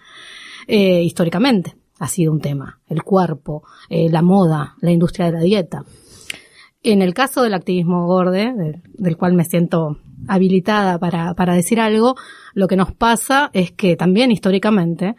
eh, 0.69 1.03
históricamente 1.03 1.75
ha 1.99 2.09
sido 2.09 2.33
un 2.33 2.41
tema. 2.41 2.79
El 2.89 3.03
cuerpo, 3.03 3.65
eh, 3.89 4.09
la 4.11 4.23
moda, 4.23 4.77
la 4.81 4.93
industria 4.93 5.27
de 5.27 5.33
la 5.33 5.41
dieta. 5.41 5.85
En 6.89 7.03
el 7.03 7.15
caso 7.15 7.43
del 7.43 7.55
activismo 7.55 8.07
gorde, 8.07 8.53
del, 8.95 9.17
cual 9.17 9.33
me 9.33 9.43
siento 9.43 9.99
habilitada 10.29 11.01
para, 11.01 11.55
decir 11.55 11.81
algo, 11.81 12.15
lo 12.55 12.69
que 12.69 12.77
nos 12.77 12.93
pasa 12.93 13.51
es 13.53 13.73
que 13.73 13.97
también 13.97 14.31
históricamente 14.31 15.17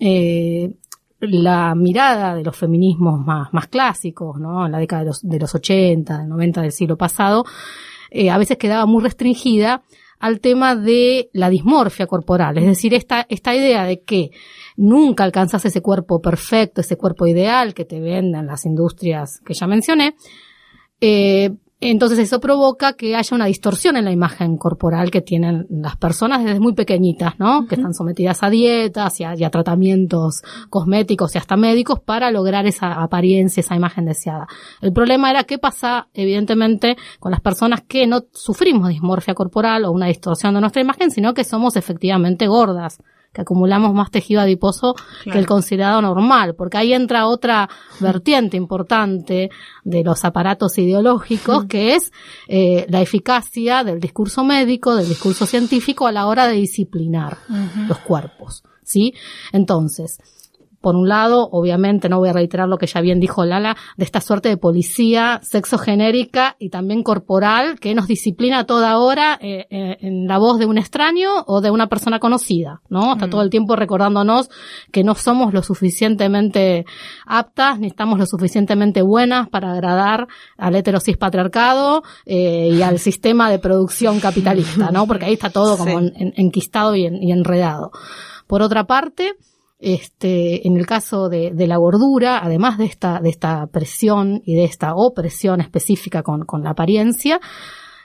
eh, 0.00 0.74
la 1.20 1.76
mirada 1.76 2.34
de 2.34 2.42
los 2.42 2.56
feminismos 2.56 3.24
más, 3.24 3.68
clásicos, 3.68 4.40
¿no? 4.40 4.66
En 4.66 4.72
la 4.72 4.78
década 4.78 5.02
de 5.02 5.06
los, 5.06 5.22
de 5.22 5.38
los 5.38 5.54
80, 5.54 6.18
del 6.18 6.28
90 6.28 6.62
del 6.62 6.72
siglo 6.72 6.96
pasado, 6.96 7.44
eh, 8.10 8.28
a 8.28 8.36
veces 8.36 8.58
quedaba 8.58 8.84
muy 8.86 9.04
restringida 9.04 9.84
al 10.18 10.40
tema 10.40 10.74
de 10.74 11.30
la 11.32 11.50
dismorfia 11.50 12.08
corporal, 12.08 12.58
es 12.58 12.66
decir, 12.66 12.94
esta 12.94 13.54
idea 13.54 13.84
de 13.84 14.02
que 14.02 14.32
nunca 14.76 15.22
alcanzas 15.22 15.64
ese 15.64 15.82
cuerpo 15.82 16.20
perfecto, 16.20 16.80
ese 16.80 16.96
cuerpo 16.96 17.28
ideal 17.28 17.74
que 17.74 17.84
te 17.84 18.00
venden 18.00 18.48
las 18.48 18.66
industrias 18.66 19.40
que 19.46 19.54
ya 19.54 19.68
mencioné, 19.68 20.16
eh, 21.00 21.50
entonces 21.82 22.18
eso 22.18 22.40
provoca 22.40 22.92
que 22.92 23.16
haya 23.16 23.34
una 23.34 23.46
distorsión 23.46 23.96
en 23.96 24.04
la 24.04 24.12
imagen 24.12 24.58
corporal 24.58 25.10
que 25.10 25.22
tienen 25.22 25.66
las 25.70 25.96
personas 25.96 26.44
desde 26.44 26.60
muy 26.60 26.74
pequeñitas, 26.74 27.38
¿no? 27.38 27.66
Que 27.66 27.76
están 27.76 27.94
sometidas 27.94 28.42
a 28.42 28.50
dietas 28.50 29.18
y 29.18 29.24
a, 29.24 29.50
tratamientos 29.50 30.42
cosméticos 30.68 31.34
y 31.34 31.38
hasta 31.38 31.56
médicos 31.56 32.00
para 32.00 32.30
lograr 32.30 32.66
esa 32.66 33.02
apariencia, 33.02 33.62
esa 33.62 33.76
imagen 33.76 34.04
deseada. 34.04 34.46
El 34.82 34.92
problema 34.92 35.30
era 35.30 35.44
qué 35.44 35.56
pasa, 35.56 36.08
evidentemente, 36.12 36.96
con 37.18 37.30
las 37.30 37.40
personas 37.40 37.80
que 37.80 38.06
no 38.06 38.24
sufrimos 38.32 38.90
dismorfia 38.90 39.32
corporal 39.32 39.86
o 39.86 39.92
una 39.92 40.06
distorsión 40.06 40.52
de 40.52 40.60
nuestra 40.60 40.82
imagen, 40.82 41.10
sino 41.10 41.32
que 41.32 41.44
somos 41.44 41.76
efectivamente 41.76 42.46
gordas 42.46 42.98
que 43.32 43.42
acumulamos 43.42 43.94
más 43.94 44.10
tejido 44.10 44.40
adiposo 44.40 44.94
que 45.24 45.38
el 45.38 45.46
considerado 45.46 46.02
normal, 46.02 46.54
porque 46.56 46.78
ahí 46.78 46.92
entra 46.92 47.26
otra 47.26 47.68
vertiente 48.00 48.56
importante 48.56 49.50
de 49.84 50.04
los 50.04 50.24
aparatos 50.24 50.76
ideológicos, 50.78 51.66
que 51.66 51.94
es 51.94 52.12
eh, 52.48 52.86
la 52.88 53.00
eficacia 53.00 53.84
del 53.84 54.00
discurso 54.00 54.44
médico, 54.44 54.96
del 54.96 55.08
discurso 55.08 55.46
científico 55.46 56.06
a 56.06 56.12
la 56.12 56.26
hora 56.26 56.48
de 56.48 56.54
disciplinar 56.54 57.38
los 57.88 57.98
cuerpos. 57.98 58.62
¿Sí? 58.82 59.14
Entonces, 59.52 60.18
por 60.80 60.96
un 60.96 61.08
lado, 61.08 61.48
obviamente, 61.52 62.08
no 62.08 62.18
voy 62.18 62.30
a 62.30 62.32
reiterar 62.32 62.68
lo 62.68 62.78
que 62.78 62.86
ya 62.86 63.00
bien 63.00 63.20
dijo 63.20 63.44
Lala, 63.44 63.76
de 63.96 64.04
esta 64.04 64.20
suerte 64.20 64.48
de 64.48 64.56
policía 64.56 65.40
sexogenérica 65.42 66.56
y 66.58 66.70
también 66.70 67.02
corporal 67.02 67.78
que 67.78 67.94
nos 67.94 68.06
disciplina 68.06 68.64
toda 68.64 68.98
hora 68.98 69.38
eh, 69.42 69.66
eh, 69.70 69.98
en 70.00 70.26
la 70.26 70.38
voz 70.38 70.58
de 70.58 70.66
un 70.66 70.78
extraño 70.78 71.44
o 71.46 71.60
de 71.60 71.70
una 71.70 71.88
persona 71.88 72.18
conocida, 72.18 72.80
¿no? 72.88 73.12
Está 73.12 73.26
mm. 73.26 73.30
todo 73.30 73.42
el 73.42 73.50
tiempo 73.50 73.76
recordándonos 73.76 74.48
que 74.90 75.04
no 75.04 75.14
somos 75.14 75.52
lo 75.52 75.62
suficientemente 75.62 76.86
aptas 77.26 77.78
ni 77.78 77.88
estamos 77.88 78.18
lo 78.18 78.26
suficientemente 78.26 79.02
buenas 79.02 79.48
para 79.50 79.72
agradar 79.72 80.28
al 80.56 80.74
heterosis 80.74 81.16
patriarcado 81.18 82.02
eh, 82.24 82.70
y 82.72 82.82
al 82.82 82.98
sistema 83.10 83.50
de 83.50 83.58
producción 83.58 84.18
capitalista, 84.18 84.90
¿no? 84.90 85.06
Porque 85.06 85.26
ahí 85.26 85.34
está 85.34 85.50
todo 85.50 85.76
como 85.76 86.00
enquistado 86.14 86.96
y 86.96 87.04
enredado. 87.30 87.92
Por 88.46 88.62
otra 88.62 88.84
parte, 88.84 89.34
este, 89.80 90.66
en 90.66 90.76
el 90.76 90.86
caso 90.86 91.28
de, 91.28 91.52
la 91.66 91.78
gordura, 91.78 92.40
además 92.44 92.78
de 92.78 92.84
esta, 92.84 93.20
de 93.20 93.30
esta 93.30 93.66
presión 93.66 94.42
y 94.44 94.54
de 94.54 94.64
esta 94.64 94.94
opresión 94.94 95.60
específica 95.60 96.22
con, 96.22 96.44
con 96.44 96.62
la 96.62 96.70
apariencia 96.70 97.40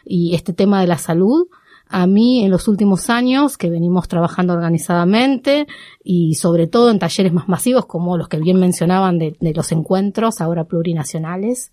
y 0.05 0.35
este 0.35 0.53
tema 0.53 0.81
de 0.81 0.87
la 0.87 0.97
salud, 0.97 1.47
a 1.87 2.07
mí 2.07 2.43
en 2.43 2.51
los 2.51 2.67
últimos 2.67 3.09
años 3.09 3.57
que 3.57 3.69
venimos 3.69 4.07
trabajando 4.07 4.53
organizadamente 4.53 5.67
y 6.03 6.35
sobre 6.35 6.67
todo 6.67 6.89
en 6.89 6.99
talleres 6.99 7.31
más 7.31 7.47
masivos 7.47 7.85
como 7.85 8.17
los 8.17 8.27
que 8.27 8.37
bien 8.37 8.59
mencionaban 8.59 9.19
de, 9.19 9.35
los 9.39 9.71
encuentros 9.71 10.41
ahora 10.41 10.63
plurinacionales 10.63 11.71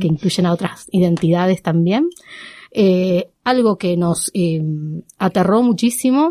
que 0.00 0.06
incluyen 0.06 0.46
a 0.46 0.52
otras 0.52 0.86
identidades 0.92 1.62
también, 1.62 2.08
eh, 2.72 3.30
algo 3.44 3.76
que 3.76 3.96
nos 3.96 4.30
eh, 4.32 4.62
aterró 5.18 5.62
muchísimo 5.62 6.30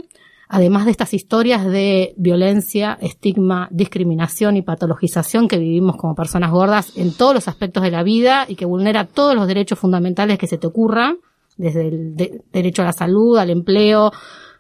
además 0.52 0.86
de 0.86 0.92
estas 0.92 1.14
historias 1.14 1.64
de 1.64 2.16
violencia, 2.18 2.98
estigma, 3.02 3.68
discriminación 3.72 4.58
y 4.58 4.64
patologización 4.64 5.48
que 5.48 5.60
vivimos 5.60 5.96
como 5.96 6.16
personas 6.16 6.52
gordas 6.52 6.98
en 6.98 7.14
todos 7.14 7.36
los 7.36 7.48
aspectos 7.48 7.84
de 7.84 7.92
la 7.92 8.02
vida 8.02 8.46
y 8.48 8.56
que 8.56 8.66
vulnera 8.66 9.06
todos 9.06 9.36
los 9.36 9.48
derechos 9.48 9.78
fundamentales 9.78 10.40
que 10.40 10.48
se 10.48 10.58
te 10.58 10.66
ocurran, 10.66 11.18
desde 11.56 11.88
el 11.88 12.44
derecho 12.52 12.82
a 12.82 12.86
la 12.86 12.94
salud, 12.94 13.38
al 13.38 13.52
empleo, 13.52 14.12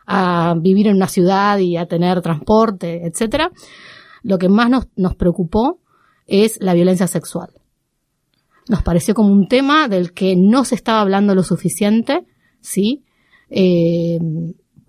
a 0.05 0.53
vivir 0.59 0.87
en 0.87 0.95
una 0.95 1.07
ciudad 1.07 1.57
y 1.57 1.75
a 1.75 1.87
tener 1.87 2.21
transporte, 2.21 3.07
etcétera. 3.07 3.51
Lo 4.21 4.37
que 4.37 4.47
más 4.47 4.69
nos, 4.69 5.15
preocupó 5.15 5.79
es 6.27 6.59
la 6.61 6.75
violencia 6.75 7.07
sexual. 7.07 7.49
Nos 8.67 8.83
pareció 8.83 9.15
como 9.15 9.33
un 9.33 9.47
tema 9.47 9.87
del 9.87 10.13
que 10.13 10.35
no 10.35 10.65
se 10.65 10.75
estaba 10.75 11.01
hablando 11.01 11.33
lo 11.33 11.41
suficiente, 11.41 12.27
¿sí? 12.59 13.05
Eh, 13.49 14.19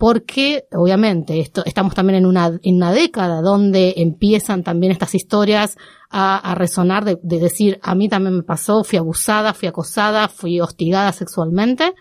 porque 0.01 0.65
obviamente 0.71 1.39
esto, 1.39 1.61
estamos 1.63 1.93
también 1.93 2.17
en 2.17 2.25
una, 2.25 2.57
en 2.63 2.77
una 2.77 2.91
década 2.91 3.39
donde 3.43 3.93
empiezan 3.97 4.63
también 4.63 4.91
estas 4.91 5.13
historias 5.13 5.77
a, 6.09 6.55
resonar 6.55 7.05
de, 7.05 7.19
decir, 7.21 7.79
a 7.83 7.93
mí 7.93 8.09
también 8.09 8.37
me 8.37 8.41
pasó, 8.41 8.83
fui 8.83 8.97
abusada, 8.97 9.53
fui 9.53 9.67
acosada, 9.67 10.27
fui 10.27 10.59
hostigada 10.59 11.11
sexualmente. 11.11 11.93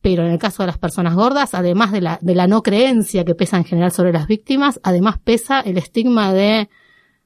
Pero 0.00 0.24
en 0.24 0.32
el 0.32 0.38
caso 0.38 0.62
de 0.62 0.68
las 0.68 0.78
personas 0.78 1.14
gordas, 1.14 1.52
además 1.52 1.92
de 1.92 2.00
la, 2.00 2.18
de 2.22 2.34
la 2.34 2.46
no 2.46 2.62
creencia 2.62 3.26
que 3.26 3.34
pesa 3.34 3.58
en 3.58 3.66
general 3.66 3.92
sobre 3.92 4.14
las 4.14 4.26
víctimas, 4.26 4.80
además 4.82 5.18
pesa 5.22 5.60
el 5.60 5.76
estigma 5.76 6.32
de, 6.32 6.70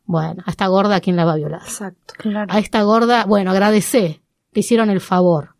bueno, 0.04 0.42
a 0.46 0.50
esta 0.50 0.66
gorda, 0.66 0.98
¿quién 0.98 1.14
la 1.14 1.26
va 1.26 1.34
a 1.34 1.36
violar? 1.36 1.62
Exacto, 1.62 2.14
claro. 2.16 2.52
A 2.52 2.58
esta 2.58 2.82
gorda, 2.82 3.24
bueno, 3.24 3.52
agradece, 3.52 4.20
que 4.52 4.60
hicieron 4.60 4.90
el 4.90 5.00
favor. 5.00 5.53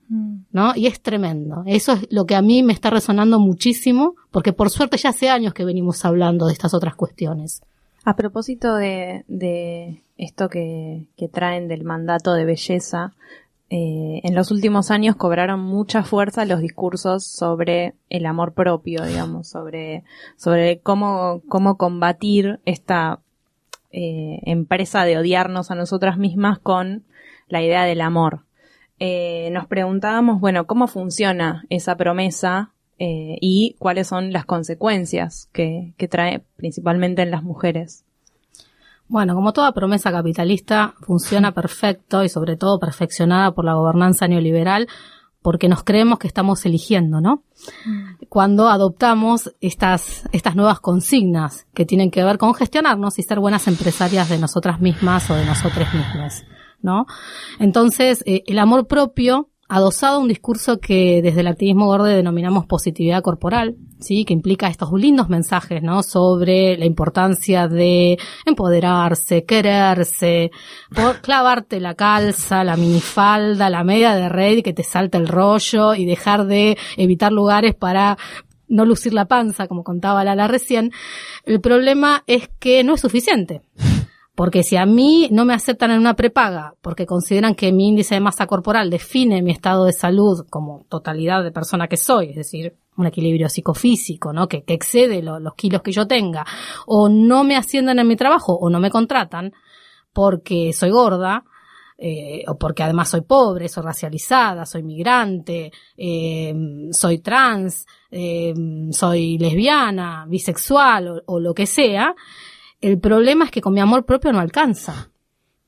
¿No? 0.52 0.72
Y 0.76 0.86
es 0.86 1.00
tremendo. 1.00 1.62
Eso 1.66 1.92
es 1.92 2.06
lo 2.10 2.26
que 2.26 2.34
a 2.34 2.42
mí 2.42 2.62
me 2.62 2.72
está 2.72 2.90
resonando 2.90 3.38
muchísimo, 3.40 4.14
porque 4.30 4.52
por 4.52 4.70
suerte 4.70 4.96
ya 4.96 5.10
hace 5.10 5.28
años 5.28 5.54
que 5.54 5.64
venimos 5.64 6.04
hablando 6.04 6.46
de 6.46 6.52
estas 6.52 6.74
otras 6.74 6.94
cuestiones. 6.94 7.62
A 8.04 8.16
propósito 8.16 8.74
de, 8.74 9.24
esto 10.18 10.48
que, 10.48 11.06
que, 11.16 11.28
traen 11.28 11.68
del 11.68 11.84
mandato 11.84 12.34
de 12.34 12.44
belleza, 12.44 13.14
eh, 13.70 14.20
en 14.22 14.34
los 14.34 14.50
últimos 14.50 14.90
años 14.90 15.16
cobraron 15.16 15.60
mucha 15.60 16.04
fuerza 16.04 16.44
los 16.44 16.60
discursos 16.60 17.26
sobre 17.26 17.94
el 18.10 18.26
amor 18.26 18.52
propio, 18.52 19.04
digamos, 19.04 19.48
sobre, 19.48 20.04
sobre 20.36 20.80
cómo, 20.80 21.40
cómo 21.48 21.76
combatir 21.76 22.60
esta 22.66 23.20
eh, 23.90 24.40
empresa 24.44 25.04
de 25.04 25.18
odiarnos 25.18 25.70
a 25.70 25.74
nosotras 25.74 26.18
mismas 26.18 26.58
con 26.58 27.04
la 27.48 27.62
idea 27.62 27.84
del 27.84 28.02
amor. 28.02 28.44
Eh, 28.98 29.50
nos 29.52 29.66
preguntábamos, 29.66 30.40
bueno, 30.40 30.66
cómo 30.66 30.86
funciona 30.86 31.64
esa 31.68 31.96
promesa 31.96 32.72
eh, 32.98 33.36
y 33.40 33.76
cuáles 33.78 34.06
son 34.06 34.32
las 34.32 34.44
consecuencias 34.44 35.48
que, 35.52 35.94
que 35.96 36.08
trae 36.08 36.44
principalmente 36.56 37.22
en 37.22 37.30
las 37.30 37.42
mujeres. 37.42 38.04
Bueno, 39.06 39.34
como 39.34 39.52
toda 39.52 39.72
promesa 39.72 40.10
capitalista, 40.12 40.94
funciona 41.00 41.52
perfecto 41.54 42.24
y 42.24 42.28
sobre 42.28 42.56
todo 42.56 42.78
perfeccionada 42.78 43.52
por 43.52 43.64
la 43.64 43.74
gobernanza 43.74 44.28
neoliberal 44.28 44.88
porque 45.44 45.68
nos 45.68 45.84
creemos 45.84 46.18
que 46.18 46.26
estamos 46.26 46.64
eligiendo, 46.64 47.20
¿no? 47.20 47.42
Mm. 47.84 48.24
Cuando 48.30 48.70
adoptamos 48.70 49.54
estas, 49.60 50.24
estas 50.32 50.56
nuevas 50.56 50.80
consignas 50.80 51.66
que 51.74 51.84
tienen 51.84 52.10
que 52.10 52.24
ver 52.24 52.38
con 52.38 52.54
gestionarnos 52.54 53.18
y 53.18 53.24
ser 53.24 53.40
buenas 53.40 53.68
empresarias 53.68 54.30
de 54.30 54.38
nosotras 54.38 54.80
mismas 54.80 55.28
o 55.30 55.34
de 55.34 55.44
nosotros 55.44 55.86
mismos. 55.92 56.44
¿No? 56.84 57.06
Entonces, 57.58 58.22
eh, 58.26 58.44
el 58.46 58.60
amor 58.60 58.86
propio 58.86 59.50
adosado 59.68 60.16
a 60.16 60.20
un 60.20 60.28
discurso 60.28 60.78
que 60.78 61.22
desde 61.22 61.40
el 61.40 61.46
activismo 61.46 61.86
gordo 61.86 62.04
denominamos 62.04 62.66
positividad 62.66 63.22
corporal, 63.22 63.76
sí, 63.98 64.24
que 64.24 64.34
implica 64.34 64.68
estos 64.68 64.92
lindos 64.92 65.30
mensajes, 65.30 65.82
¿no? 65.82 66.02
Sobre 66.02 66.76
la 66.76 66.84
importancia 66.84 67.66
de 67.66 68.18
empoderarse, 68.44 69.44
quererse, 69.44 70.50
clavarte 71.22 71.80
la 71.80 71.94
calza, 71.94 72.62
la 72.62 72.76
minifalda, 72.76 73.70
la 73.70 73.84
media 73.84 74.14
de 74.14 74.28
red 74.28 74.62
que 74.62 74.74
te 74.74 74.84
salte 74.84 75.16
el 75.18 75.28
rollo 75.28 75.94
y 75.94 76.04
dejar 76.04 76.46
de 76.46 76.76
evitar 76.96 77.32
lugares 77.32 77.74
para 77.74 78.18
no 78.68 78.84
lucir 78.84 79.14
la 79.14 79.26
panza, 79.26 79.66
como 79.66 79.82
contaba 79.82 80.24
Lala 80.24 80.46
recién. 80.46 80.92
El 81.44 81.60
problema 81.60 82.22
es 82.26 82.48
que 82.58 82.84
no 82.84 82.94
es 82.94 83.00
suficiente 83.00 83.62
Porque 84.34 84.64
si 84.64 84.76
a 84.76 84.84
mí 84.84 85.28
no 85.30 85.44
me 85.44 85.54
aceptan 85.54 85.92
en 85.92 86.00
una 86.00 86.14
prepaga 86.14 86.74
porque 86.80 87.06
consideran 87.06 87.54
que 87.54 87.72
mi 87.72 87.88
índice 87.88 88.16
de 88.16 88.20
masa 88.20 88.46
corporal 88.46 88.90
define 88.90 89.42
mi 89.42 89.52
estado 89.52 89.84
de 89.84 89.92
salud 89.92 90.44
como 90.50 90.86
totalidad 90.88 91.44
de 91.44 91.52
persona 91.52 91.86
que 91.86 91.96
soy, 91.96 92.30
es 92.30 92.36
decir, 92.36 92.76
un 92.96 93.06
equilibrio 93.06 93.48
psicofísico, 93.48 94.32
¿no? 94.32 94.48
Que, 94.48 94.64
excede 94.66 95.22
los 95.22 95.54
kilos 95.54 95.82
que 95.82 95.92
yo 95.92 96.06
tenga, 96.06 96.44
o 96.86 97.08
no 97.08 97.44
me 97.44 97.56
ascienden 97.56 97.98
en 97.98 98.08
mi 98.08 98.16
trabajo 98.16 98.54
o 98.54 98.70
no 98.70 98.80
me 98.80 98.90
contratan 98.90 99.52
porque 100.12 100.72
soy 100.72 100.90
gorda, 100.90 101.44
eh, 101.96 102.42
o 102.48 102.58
porque 102.58 102.82
además 102.82 103.10
soy 103.10 103.20
pobre, 103.20 103.68
soy 103.68 103.84
racializada, 103.84 104.66
soy 104.66 104.82
migrante, 104.82 105.70
eh, 105.96 106.52
soy 106.90 107.18
trans, 107.18 107.86
eh, 108.10 108.52
soy 108.90 109.38
lesbiana, 109.38 110.26
bisexual 110.28 111.22
o, 111.24 111.38
lo 111.38 111.54
que 111.54 111.66
sea, 111.66 112.14
el 112.84 113.00
problema 113.00 113.46
es 113.46 113.50
que 113.50 113.62
con 113.62 113.72
mi 113.72 113.80
amor 113.80 114.04
propio 114.04 114.30
no 114.32 114.40
alcanza. 114.40 115.10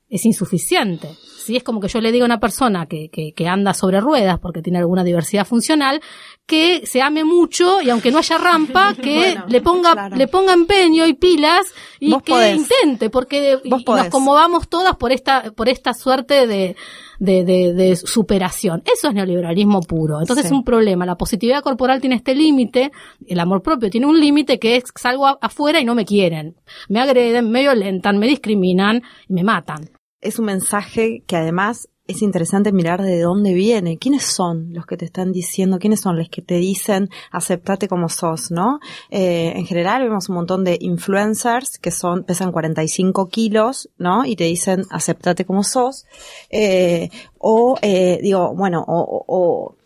Es 0.08 0.24
insuficiente. 0.24 1.08
Si 1.38 1.56
es 1.56 1.62
como 1.62 1.80
que 1.80 1.88
yo 1.88 2.00
le 2.00 2.12
digo 2.12 2.24
a 2.24 2.26
una 2.26 2.38
persona 2.38 2.86
que, 2.86 3.08
que, 3.08 3.32
que, 3.32 3.48
anda 3.48 3.72
sobre 3.72 4.00
ruedas 4.00 4.38
porque 4.38 4.62
tiene 4.62 4.78
alguna 4.78 5.02
diversidad 5.02 5.46
funcional, 5.46 6.00
que 6.44 6.86
se 6.86 7.00
ame 7.00 7.24
mucho 7.24 7.80
y 7.80 7.90
aunque 7.90 8.10
no 8.10 8.18
haya 8.18 8.36
rampa, 8.36 8.94
que 9.02 9.36
le 9.48 9.60
ponga, 9.62 10.10
le 10.10 10.28
ponga 10.28 10.52
empeño 10.52 11.06
y 11.06 11.14
pilas 11.14 11.66
y 11.98 12.14
que 12.20 12.52
intente, 12.52 13.10
porque 13.10 13.60
nos 13.64 13.82
conmovamos 14.10 14.68
todas 14.68 14.94
por 14.96 15.10
esta, 15.10 15.50
por 15.52 15.68
esta 15.68 15.94
suerte 15.94 16.46
de, 16.46 16.76
de, 17.18 17.44
de, 17.44 17.96
superación. 17.96 18.82
Eso 18.92 19.08
es 19.08 19.14
neoliberalismo 19.14 19.80
puro. 19.80 20.20
Entonces 20.20 20.46
es 20.46 20.52
un 20.52 20.64
problema. 20.64 21.06
La 21.06 21.16
positividad 21.16 21.62
corporal 21.62 22.00
tiene 22.00 22.16
este 22.16 22.34
límite, 22.34 22.92
el 23.26 23.40
amor 23.40 23.62
propio 23.62 23.90
tiene 23.90 24.06
un 24.06 24.20
límite 24.20 24.58
que 24.58 24.76
es 24.76 24.84
salgo 24.94 25.26
afuera 25.40 25.80
y 25.80 25.84
no 25.84 25.94
me 25.94 26.04
quieren. 26.04 26.56
Me 26.88 27.00
agreden, 27.00 27.50
me 27.50 27.60
violentan, 27.60 28.18
me 28.18 28.26
discriminan 28.26 29.02
y 29.28 29.34
me 29.34 29.44
matan. 29.44 29.90
Es 30.20 30.38
un 30.38 30.46
mensaje 30.46 31.22
que 31.26 31.36
además 31.36 31.88
es 32.08 32.22
interesante 32.22 32.72
mirar 32.72 33.02
de 33.02 33.20
dónde 33.20 33.52
viene, 33.54 33.98
quiénes 33.98 34.24
son 34.24 34.72
los 34.72 34.86
que 34.86 34.96
te 34.96 35.04
están 35.04 35.32
diciendo, 35.32 35.78
quiénes 35.78 36.00
son 36.00 36.16
los 36.16 36.28
que 36.28 36.42
te 36.42 36.56
dicen 36.56 37.08
aceptate 37.30 37.88
como 37.88 38.08
sos, 38.08 38.50
¿no? 38.50 38.80
Eh, 39.10 39.52
en 39.56 39.66
general 39.66 40.02
vemos 40.02 40.28
un 40.28 40.36
montón 40.36 40.64
de 40.64 40.78
influencers 40.80 41.78
que 41.78 41.90
son, 41.90 42.24
pesan 42.24 42.52
45 42.52 43.28
kilos, 43.28 43.90
¿no? 43.98 44.24
Y 44.24 44.36
te 44.36 44.44
dicen 44.44 44.84
aceptate 44.90 45.44
como 45.44 45.62
sos, 45.62 46.06
eh, 46.50 47.10
o, 47.38 47.76
eh, 47.82 48.18
digo, 48.22 48.54
bueno, 48.54 48.84
o, 48.86 49.24
o 49.26 49.76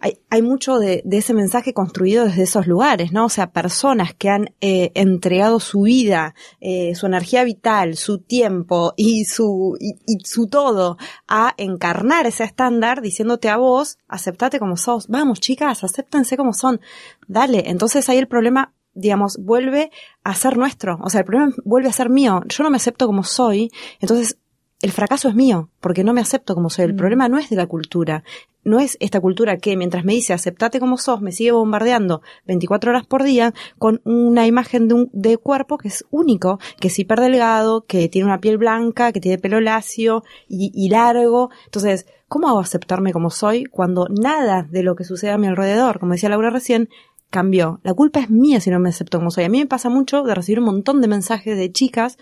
hay, 0.00 0.18
hay 0.30 0.40
mucho 0.40 0.78
de, 0.78 1.02
de, 1.04 1.18
ese 1.18 1.34
mensaje 1.34 1.74
construido 1.74 2.24
desde 2.24 2.44
esos 2.44 2.66
lugares, 2.66 3.12
¿no? 3.12 3.26
O 3.26 3.28
sea, 3.28 3.52
personas 3.52 4.14
que 4.14 4.30
han 4.30 4.54
eh, 4.62 4.92
entregado 4.94 5.60
su 5.60 5.82
vida, 5.82 6.34
eh, 6.60 6.94
su 6.94 7.06
energía 7.06 7.44
vital, 7.44 7.96
su 7.96 8.18
tiempo 8.18 8.94
y 8.96 9.26
su, 9.26 9.76
y, 9.78 9.96
y, 10.06 10.24
su 10.24 10.48
todo 10.48 10.96
a 11.28 11.54
encarnar 11.58 12.26
ese 12.26 12.44
estándar 12.44 13.02
diciéndote 13.02 13.50
a 13.50 13.58
vos, 13.58 13.98
aceptate 14.08 14.58
como 14.58 14.78
sos. 14.78 15.06
Vamos, 15.08 15.38
chicas, 15.38 15.84
acéptense 15.84 16.38
como 16.38 16.54
son. 16.54 16.80
Dale. 17.28 17.64
Entonces 17.66 18.08
ahí 18.08 18.18
el 18.18 18.28
problema 18.28 18.72
digamos, 18.92 19.38
vuelve 19.38 19.90
a 20.24 20.34
ser 20.34 20.58
nuestro. 20.58 20.98
O 21.02 21.10
sea, 21.10 21.20
el 21.20 21.24
problema 21.24 21.52
vuelve 21.64 21.88
a 21.88 21.92
ser 21.92 22.10
mío. 22.10 22.42
Yo 22.48 22.64
no 22.64 22.70
me 22.70 22.76
acepto 22.76 23.06
como 23.06 23.22
soy. 23.22 23.70
Entonces, 24.00 24.36
el 24.82 24.92
fracaso 24.92 25.28
es 25.28 25.34
mío, 25.34 25.68
porque 25.80 26.04
no 26.04 26.12
me 26.12 26.20
acepto 26.20 26.54
como 26.54 26.70
soy. 26.70 26.86
El 26.86 26.94
mm. 26.94 26.96
problema 26.96 27.28
no 27.28 27.38
es 27.38 27.50
de 27.50 27.56
la 27.56 27.66
cultura 27.66 28.22
no 28.64 28.78
es 28.78 28.96
esta 29.00 29.20
cultura 29.20 29.56
que 29.56 29.76
mientras 29.76 30.04
me 30.04 30.12
dice 30.12 30.32
aceptate 30.32 30.80
como 30.80 30.98
sos, 30.98 31.20
me 31.20 31.32
sigue 31.32 31.52
bombardeando 31.52 32.22
24 32.46 32.90
horas 32.90 33.06
por 33.06 33.22
día 33.22 33.54
con 33.78 34.00
una 34.04 34.46
imagen 34.46 34.88
de, 34.88 34.94
un, 34.94 35.10
de 35.12 35.38
cuerpo 35.38 35.78
que 35.78 35.88
es 35.88 36.04
único, 36.10 36.58
que 36.78 36.88
es 36.88 36.98
hiper 36.98 37.20
delgado, 37.20 37.84
que 37.86 38.08
tiene 38.08 38.26
una 38.26 38.40
piel 38.40 38.58
blanca, 38.58 39.12
que 39.12 39.20
tiene 39.20 39.38
pelo 39.38 39.60
lacio 39.60 40.24
y, 40.48 40.72
y 40.74 40.90
largo. 40.90 41.50
Entonces, 41.66 42.06
¿cómo 42.28 42.48
hago 42.48 42.60
aceptarme 42.60 43.12
como 43.12 43.30
soy 43.30 43.64
cuando 43.64 44.06
nada 44.08 44.66
de 44.70 44.82
lo 44.82 44.94
que 44.94 45.04
sucede 45.04 45.30
a 45.30 45.38
mi 45.38 45.46
alrededor, 45.46 45.98
como 45.98 46.12
decía 46.12 46.28
Laura 46.28 46.50
recién, 46.50 46.88
cambió? 47.30 47.80
La 47.82 47.94
culpa 47.94 48.20
es 48.20 48.30
mía 48.30 48.60
si 48.60 48.70
no 48.70 48.78
me 48.78 48.90
acepto 48.90 49.18
como 49.18 49.30
soy. 49.30 49.44
A 49.44 49.48
mí 49.48 49.58
me 49.58 49.66
pasa 49.66 49.88
mucho 49.88 50.22
de 50.22 50.34
recibir 50.34 50.58
un 50.58 50.66
montón 50.66 51.00
de 51.00 51.08
mensajes 51.08 51.56
de 51.56 51.72
chicas 51.72 52.18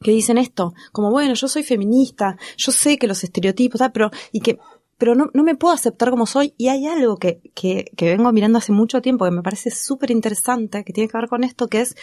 que 0.00 0.10
dicen 0.10 0.38
esto, 0.38 0.74
como 0.92 1.10
bueno, 1.10 1.34
yo 1.34 1.48
soy 1.48 1.62
feminista, 1.62 2.36
yo 2.56 2.72
sé 2.72 2.98
que 2.98 3.06
los 3.06 3.24
estereotipos, 3.24 3.80
pero, 3.92 4.10
y 4.32 4.40
que 4.40 4.58
pero 4.98 5.14
no, 5.14 5.30
no 5.32 5.44
me 5.44 5.54
puedo 5.54 5.72
aceptar 5.72 6.10
como 6.10 6.26
soy 6.26 6.54
y 6.58 6.68
hay 6.68 6.86
algo 6.86 7.18
que, 7.18 7.40
que, 7.54 7.90
que 7.96 8.16
vengo 8.16 8.32
mirando 8.32 8.58
hace 8.58 8.72
mucho 8.72 9.00
tiempo 9.00 9.24
que 9.24 9.30
me 9.30 9.42
parece 9.42 9.70
súper 9.70 10.10
interesante, 10.10 10.82
que 10.84 10.92
tiene 10.92 11.08
que 11.08 11.16
ver 11.16 11.28
con 11.28 11.44
esto, 11.44 11.68
que 11.68 11.82
es, 11.82 11.96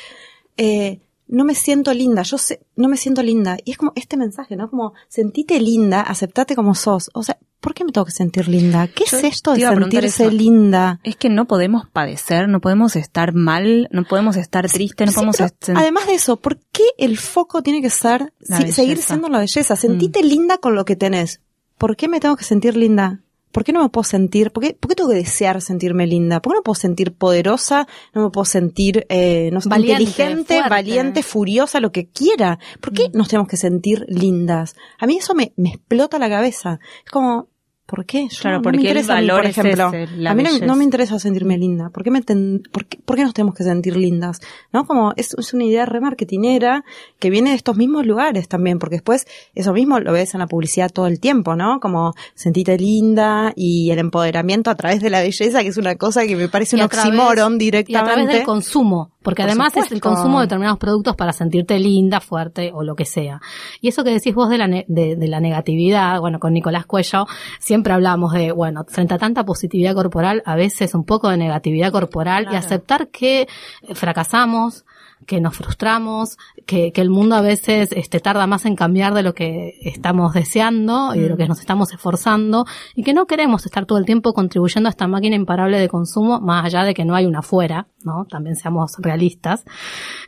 eh, 0.56 1.02
no 1.28 1.44
me 1.44 1.56
siento 1.56 1.94
linda, 1.94 2.22
yo 2.22 2.38
sé, 2.38 2.62
no 2.76 2.88
me 2.88 2.98
siento 2.98 3.24
linda. 3.24 3.58
Y 3.64 3.72
es 3.72 3.78
como 3.78 3.94
este 3.96 4.18
mensaje, 4.18 4.56
¿no? 4.56 4.70
Como, 4.70 4.94
sentite 5.08 5.60
linda, 5.60 6.02
aceptate 6.02 6.56
como 6.56 6.76
sos. 6.76 7.10
O 7.14 7.24
sea, 7.24 7.38
¿por 7.60 7.74
qué 7.74 7.84
me 7.84 7.92
tengo 7.92 8.06
que 8.06 8.12
sentir 8.12 8.48
linda? 8.48 8.88
¿Qué 8.88 9.06
es 9.06 9.14
esto 9.14 9.54
de 9.54 9.62
sentirse 9.62 10.32
linda? 10.32 11.00
Es 11.04 11.16
que 11.16 11.30
no 11.30 11.46
podemos 11.46 11.90
padecer, 11.90 12.48
no 12.48 12.62
podemos 12.62 12.96
estar 12.96 13.34
mal, 13.34 13.88
no 13.92 14.04
podemos 14.04 14.38
estar 14.38 14.70
tristes, 14.70 15.08
no 15.08 15.14
podemos 15.14 15.40
estar... 15.40 15.78
Además 15.78 16.08
de 16.08 16.14
eso, 16.14 16.38
¿por 16.38 16.60
qué 16.72 16.84
el 16.98 17.18
foco 17.18 17.64
tiene 17.64 17.82
que 17.82 17.90
ser 17.90 18.34
seguir 18.70 19.00
siendo 19.00 19.30
la 19.30 19.40
belleza? 19.40 19.76
Sentite 19.76 20.22
mm. 20.22 20.26
linda 20.26 20.58
con 20.60 20.76
lo 20.76 20.86
que 20.86 20.96
tenés. 20.96 21.42
¿por 21.78 21.96
qué 21.96 22.08
me 22.08 22.20
tengo 22.20 22.36
que 22.36 22.44
sentir 22.44 22.76
linda? 22.76 23.20
¿Por 23.56 23.64
qué 23.64 23.72
no 23.72 23.82
me 23.82 23.88
puedo 23.88 24.04
sentir? 24.04 24.52
¿Por 24.52 24.62
qué, 24.62 24.74
por 24.74 24.90
qué 24.90 24.96
tengo 24.96 25.12
que 25.12 25.16
desear 25.16 25.62
sentirme 25.62 26.06
linda? 26.06 26.42
¿Por 26.42 26.52
qué 26.52 26.56
no 26.56 26.60
me 26.60 26.64
puedo 26.64 26.76
sentir 26.76 27.16
poderosa? 27.16 27.88
¿No 28.14 28.26
me 28.26 28.30
puedo 28.30 28.44
sentir, 28.44 29.06
eh, 29.08 29.50
no 29.54 29.62
sé, 29.62 29.70
inteligente, 29.74 30.62
valiente, 30.70 31.24
furiosa, 31.24 31.80
lo 31.80 31.94
que 31.94 32.10
quiera? 32.10 32.60
¿Por 32.82 32.92
qué 32.92 33.08
mm. 33.08 33.18
nos 33.18 33.30
tenemos 33.30 33.48
que 33.48 33.56
sentir 33.56 34.06
lindas? 34.10 34.76
A 35.00 35.08
mí 35.08 35.16
eso 35.16 35.34
me, 35.34 35.54
me 35.56 35.70
explota 35.70 36.20
la 36.20 36.28
cabeza. 36.28 36.82
Es 37.06 37.10
como, 37.10 37.48
¿Por 37.86 38.04
qué? 38.06 38.28
claro, 38.42 38.64
porque 38.64 38.78
me 38.78 38.84
interesa 38.84 39.20
el 39.20 39.28
valor 39.28 39.42
por 39.44 39.50
ejemplo. 39.52 39.86
a 39.86 40.34
mí 40.34 40.44
no, 40.66 40.76
me 40.76 40.84
interesa 40.84 41.20
sentirme 41.20 41.56
linda. 41.56 41.92
¿Por 41.92 42.04
qué, 42.04 42.10
me 42.10 42.22
por, 42.24 42.86
qué, 42.88 43.24
nos 43.24 43.34
tenemos 43.34 43.54
que 43.54 43.64
sentir 43.64 43.96
lindas? 43.96 44.40
¿No? 44.74 44.88
Como 44.88 45.14
es, 45.16 45.36
es, 45.38 45.54
una 45.54 45.66
idea 45.66 45.86
remarketinera 45.86 46.84
que 47.20 47.30
viene 47.30 47.52
de 47.52 47.58
estos 47.58 47.78
mismos 47.78 48.08
lugares 48.08 48.48
también, 48.48 48.80
porque 48.80 48.96
después 48.96 49.28
eso 49.54 49.72
mismo 49.72 50.00
lo 50.00 50.14
ves 50.14 50.34
en 50.34 50.40
la 50.40 50.48
publicidad 50.48 50.90
todo 50.90 51.06
el 51.06 51.20
tiempo, 51.20 51.56
¿no? 51.56 51.80
Como 51.80 52.16
sentite 52.34 52.76
linda 52.80 53.54
y 53.56 53.92
el 53.92 54.00
empoderamiento 54.00 54.72
a 54.72 54.76
través 54.76 55.02
de 55.02 55.12
la 55.12 55.22
belleza, 55.22 55.62
que 55.62 55.68
es 55.68 55.78
una 55.78 55.96
cosa 55.96 56.26
que 56.26 56.36
me 56.36 56.50
parece 56.50 56.78
un 56.78 56.82
oxímoron 56.82 57.60
directamente. 57.60 57.92
Y 57.92 57.96
a 57.96 58.04
través 58.04 58.28
del 58.36 58.44
consumo, 58.44 59.12
porque 59.26 59.42
además 59.42 59.76
es 59.76 59.92
el 59.92 60.02
consumo 60.02 60.40
de 60.40 60.46
determinados 60.46 60.78
productos 60.78 61.16
para 61.16 61.34
sentirte 61.34 61.80
linda, 61.80 62.22
fuerte 62.22 62.72
o 62.72 62.84
lo 62.84 62.96
que 62.96 63.06
sea. 63.06 63.42
Y 63.82 63.88
eso 63.88 64.04
que 64.04 64.12
decís 64.12 64.36
vos 64.36 64.52
de 64.52 64.60
la, 64.60 64.68
de, 64.68 65.16
de 65.16 65.28
la 65.28 65.40
negatividad, 65.40 66.20
bueno, 66.20 66.40
con 66.40 66.54
Nicolás 66.54 66.86
Cuello, 66.86 67.26
siempre 67.60 67.92
hablamos 67.92 68.34
de, 68.34 68.52
bueno, 68.52 68.86
frente 68.88 69.16
a 69.16 69.18
tanta 69.18 69.44
positividad 69.44 69.96
corporal, 69.96 70.44
a 70.46 70.56
veces 70.56 70.94
un 70.94 71.06
poco 71.06 71.28
de 71.30 71.38
negatividad 71.38 71.92
corporal 71.92 72.48
y 72.52 72.56
aceptar 72.56 73.08
que 73.08 73.48
fracasamos, 73.96 74.86
que 75.26 75.42
nos 75.42 75.56
frustramos, 75.56 76.38
que, 76.66 76.92
que, 76.92 77.02
el 77.02 77.10
mundo 77.10 77.36
a 77.36 77.42
veces 77.42 77.90
este, 77.92 78.20
tarda 78.20 78.48
más 78.48 78.66
en 78.66 78.76
cambiar 78.76 79.14
de 79.14 79.24
lo 79.24 79.34
que 79.34 79.78
estamos 79.82 80.34
deseando 80.34 81.14
y 81.16 81.20
de 81.20 81.30
lo 81.30 81.38
que 81.38 81.46
mm. 81.46 81.50
nos 81.50 81.60
estamos 81.60 81.94
esforzando 81.94 82.66
y 82.96 83.04
que 83.04 83.14
no 83.14 83.26
queremos 83.26 83.66
estar 83.66 83.86
todo 83.86 83.98
el 83.98 84.06
tiempo 84.06 84.34
contribuyendo 84.34 84.88
a 84.88 84.92
esta 84.92 85.08
máquina 85.08 85.36
imparable 85.36 85.80
de 85.80 85.90
consumo, 85.90 86.40
más 86.40 86.66
allá 86.66 86.84
de 86.84 86.94
que 86.94 87.06
no 87.06 87.16
hay 87.16 87.26
una 87.26 87.40
afuera, 87.40 87.88
¿no? 88.04 88.26
También 88.26 88.56
seamos 88.56 88.94
realistas. 89.00 89.66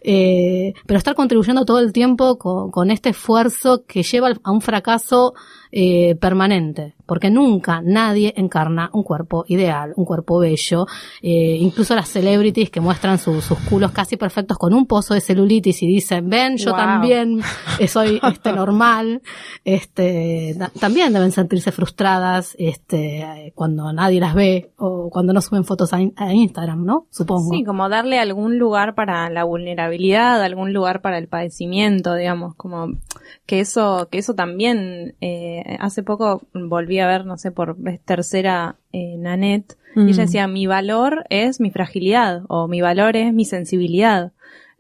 Eh, 0.02 0.74
pero 0.86 0.98
estar 0.98 1.16
contribuyendo 1.16 1.66
todo 1.66 1.80
el 1.80 1.94
tiempo 1.94 2.38
con, 2.38 2.72
con 2.72 2.92
este 2.92 3.10
esfuerzo 3.10 3.86
que 3.86 4.04
lleva 4.04 4.34
a 4.44 4.52
un 4.52 4.62
fracaso 4.62 5.34
eh, 5.72 6.16
permanente, 6.16 6.96
porque 7.06 7.30
nunca 7.30 7.82
nadie 7.84 8.34
encarna 8.38 8.90
un 8.94 9.04
cuerpo 9.04 9.46
ideal, 9.48 9.94
un 9.96 10.06
cuerpo 10.06 10.40
bello, 10.40 10.86
eh, 11.22 11.58
incluso 11.60 11.96
las 11.96 12.10
celebrities 12.10 12.70
que 12.70 12.80
muestran 12.80 13.18
sus 13.18 13.46
culos 13.70 13.92
casi 13.92 14.18
perfectos 14.18 14.58
con 14.58 14.74
un 14.74 14.86
pozo 14.86 15.14
de 15.14 15.22
celulitis 15.22 15.82
y 15.84 15.88
dicen, 15.88 16.30
ven, 16.30 16.58
yo 16.58 16.74
también 16.74 17.42
soy 17.88 18.20
este 18.24 18.52
normal, 18.54 19.22
este, 19.64 20.56
también 20.80 21.14
deben 21.14 21.32
sentirse 21.32 21.72
frustradas, 21.72 22.56
este, 22.58 23.52
cuando 23.56 23.92
nadie 23.94 24.20
las 24.20 24.36
ve 24.36 24.72
o 24.78 25.10
cuando 25.10 25.34
no 25.34 25.42
suben 25.42 25.64
fotos 25.64 25.94
a, 25.94 26.00
a 26.16 26.34
Instagram, 26.34 26.86
¿no? 26.86 27.08
Supongo. 27.10 27.52
Sí, 27.52 27.64
como 27.64 27.90
darle 27.90 28.20
algún 28.20 28.58
lugar 28.58 28.96
para 28.96 29.30
la 29.30 29.44
vulnerabilidad, 29.44 30.42
algún 30.42 30.74
lugar 30.74 31.02
para 31.02 31.18
el 31.18 31.28
padecimiento, 31.28 32.16
digamos, 32.16 32.56
como 32.56 32.98
que 33.46 33.60
eso, 33.60 34.08
que 34.12 34.20
eso 34.20 34.34
también, 34.34 35.16
eh, 35.22 35.57
hace 35.80 36.04
poco 36.04 36.42
volví 36.54 37.00
a 37.00 37.08
ver, 37.08 37.26
no 37.26 37.38
sé, 37.38 37.52
por 37.52 37.78
vez 37.78 38.00
tercera 38.02 38.78
eh, 38.92 39.16
Nanette, 39.18 39.78
y 39.96 40.02
ella 40.02 40.24
mm. 40.24 40.26
decía, 40.26 40.48
mi 40.48 40.68
valor 40.68 41.26
es 41.30 41.60
mi 41.60 41.72
fragilidad, 41.72 42.44
o 42.50 42.68
mi 42.68 42.82
valor 42.82 43.16
es 43.16 43.34
mi 43.34 43.46
sensibilidad. 43.46 44.32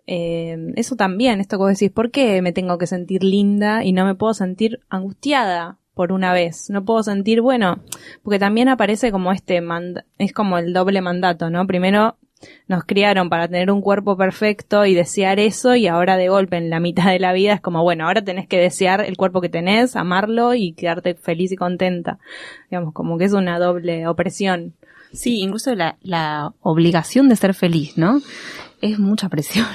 Eh, 0.05 0.73
eso 0.75 0.95
también, 0.95 1.41
esto 1.41 1.57
que 1.57 1.63
vos 1.63 1.71
decís, 1.71 1.91
¿por 1.91 2.11
qué 2.11 2.41
me 2.41 2.53
tengo 2.53 2.77
que 2.77 2.87
sentir 2.87 3.23
linda 3.23 3.83
y 3.83 3.91
no 3.91 4.05
me 4.05 4.15
puedo 4.15 4.33
sentir 4.33 4.79
angustiada 4.89 5.79
por 5.93 6.11
una 6.11 6.33
vez? 6.33 6.69
No 6.69 6.85
puedo 6.85 7.03
sentir, 7.03 7.41
bueno, 7.41 7.83
porque 8.23 8.39
también 8.39 8.69
aparece 8.69 9.11
como 9.11 9.31
este, 9.31 9.61
es 10.17 10.33
como 10.33 10.57
el 10.57 10.73
doble 10.73 11.01
mandato, 11.01 11.49
¿no? 11.49 11.65
Primero, 11.67 12.15
nos 12.67 12.83
criaron 12.83 13.29
para 13.29 13.47
tener 13.47 13.71
un 13.71 13.81
cuerpo 13.81 14.17
perfecto 14.17 14.85
y 14.85 14.93
desear 14.93 15.39
eso 15.39 15.75
y 15.75 15.87
ahora 15.87 16.17
de 16.17 16.29
golpe 16.29 16.57
en 16.57 16.69
la 16.69 16.79
mitad 16.79 17.11
de 17.11 17.19
la 17.19 17.33
vida 17.33 17.53
es 17.53 17.61
como, 17.61 17.83
bueno, 17.83 18.05
ahora 18.05 18.23
tenés 18.23 18.47
que 18.47 18.57
desear 18.57 19.01
el 19.01 19.17
cuerpo 19.17 19.41
que 19.41 19.49
tenés, 19.49 19.95
amarlo 19.95 20.53
y 20.53 20.73
quedarte 20.73 21.15
feliz 21.15 21.51
y 21.51 21.55
contenta. 21.55 22.19
Digamos, 22.69 22.93
como 22.93 23.17
que 23.17 23.25
es 23.25 23.33
una 23.33 23.59
doble 23.59 24.07
opresión. 24.07 24.73
Sí, 25.13 25.39
incluso 25.39 25.73
la, 25.73 25.97
la 26.01 26.53
obligación 26.61 27.29
de 27.29 27.37
ser 27.37 27.53
feliz, 27.53 27.97
¿no? 27.97 28.21
Es 28.81 28.99
mucha 28.99 29.29
presión. 29.29 29.65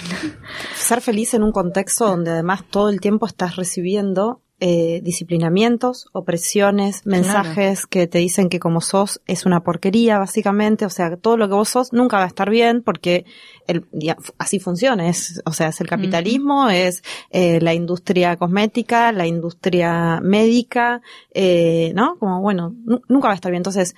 Ser 0.76 1.00
feliz 1.00 1.34
en 1.34 1.42
un 1.42 1.52
contexto 1.52 2.06
donde 2.06 2.30
además 2.30 2.64
todo 2.70 2.90
el 2.90 3.00
tiempo 3.00 3.26
estás 3.26 3.56
recibiendo 3.56 4.40
eh, 4.64 5.00
disciplinamientos, 5.02 6.06
opresiones, 6.12 7.04
mensajes 7.04 7.84
que 7.84 8.06
te 8.06 8.18
dicen 8.18 8.48
que 8.48 8.60
como 8.60 8.80
sos 8.80 9.20
es 9.26 9.44
una 9.44 9.64
porquería, 9.64 10.18
básicamente. 10.18 10.86
O 10.86 10.88
sea, 10.88 11.16
todo 11.16 11.36
lo 11.36 11.48
que 11.48 11.54
vos 11.54 11.68
sos 11.68 11.92
nunca 11.92 12.18
va 12.18 12.22
a 12.22 12.28
estar 12.28 12.48
bien 12.48 12.80
porque 12.80 13.24
el, 13.66 13.84
así 14.38 14.60
funciona. 14.60 15.08
Es, 15.08 15.42
o 15.46 15.52
sea, 15.52 15.66
es 15.66 15.80
el 15.80 15.88
capitalismo, 15.88 16.70
es 16.70 17.02
eh, 17.30 17.60
la 17.60 17.74
industria 17.74 18.36
cosmética, 18.36 19.10
la 19.10 19.26
industria 19.26 20.20
médica, 20.22 21.02
eh, 21.34 21.90
¿no? 21.96 22.16
Como, 22.20 22.40
bueno, 22.40 22.72
nunca 23.08 23.26
va 23.26 23.32
a 23.32 23.34
estar 23.34 23.50
bien. 23.50 23.62
Entonces, 23.62 23.96